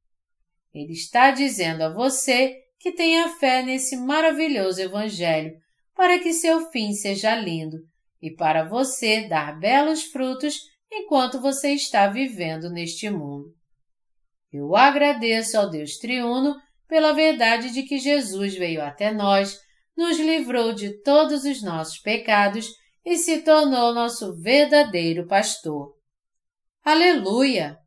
Ele 0.76 0.92
está 0.92 1.30
dizendo 1.30 1.80
a 1.84 1.88
você 1.88 2.54
que 2.78 2.92
tenha 2.92 3.30
fé 3.38 3.62
nesse 3.62 3.96
maravilhoso 3.96 4.78
Evangelho 4.78 5.56
para 5.94 6.18
que 6.18 6.34
seu 6.34 6.70
fim 6.70 6.92
seja 6.92 7.34
lindo 7.34 7.78
e 8.20 8.30
para 8.30 8.62
você 8.68 9.26
dar 9.26 9.58
belos 9.58 10.02
frutos 10.04 10.58
enquanto 10.92 11.40
você 11.40 11.70
está 11.70 12.06
vivendo 12.08 12.68
neste 12.68 13.08
mundo. 13.08 13.54
Eu 14.52 14.76
agradeço 14.76 15.56
ao 15.56 15.70
Deus 15.70 15.96
Triuno 15.96 16.54
pela 16.86 17.14
verdade 17.14 17.72
de 17.72 17.82
que 17.82 17.96
Jesus 17.96 18.54
veio 18.54 18.82
até 18.82 19.10
nós, 19.10 19.58
nos 19.96 20.18
livrou 20.18 20.74
de 20.74 21.02
todos 21.02 21.44
os 21.44 21.62
nossos 21.62 21.98
pecados 22.00 22.68
e 23.02 23.16
se 23.16 23.40
tornou 23.40 23.94
nosso 23.94 24.38
verdadeiro 24.42 25.26
pastor. 25.26 25.96
Aleluia! 26.84 27.78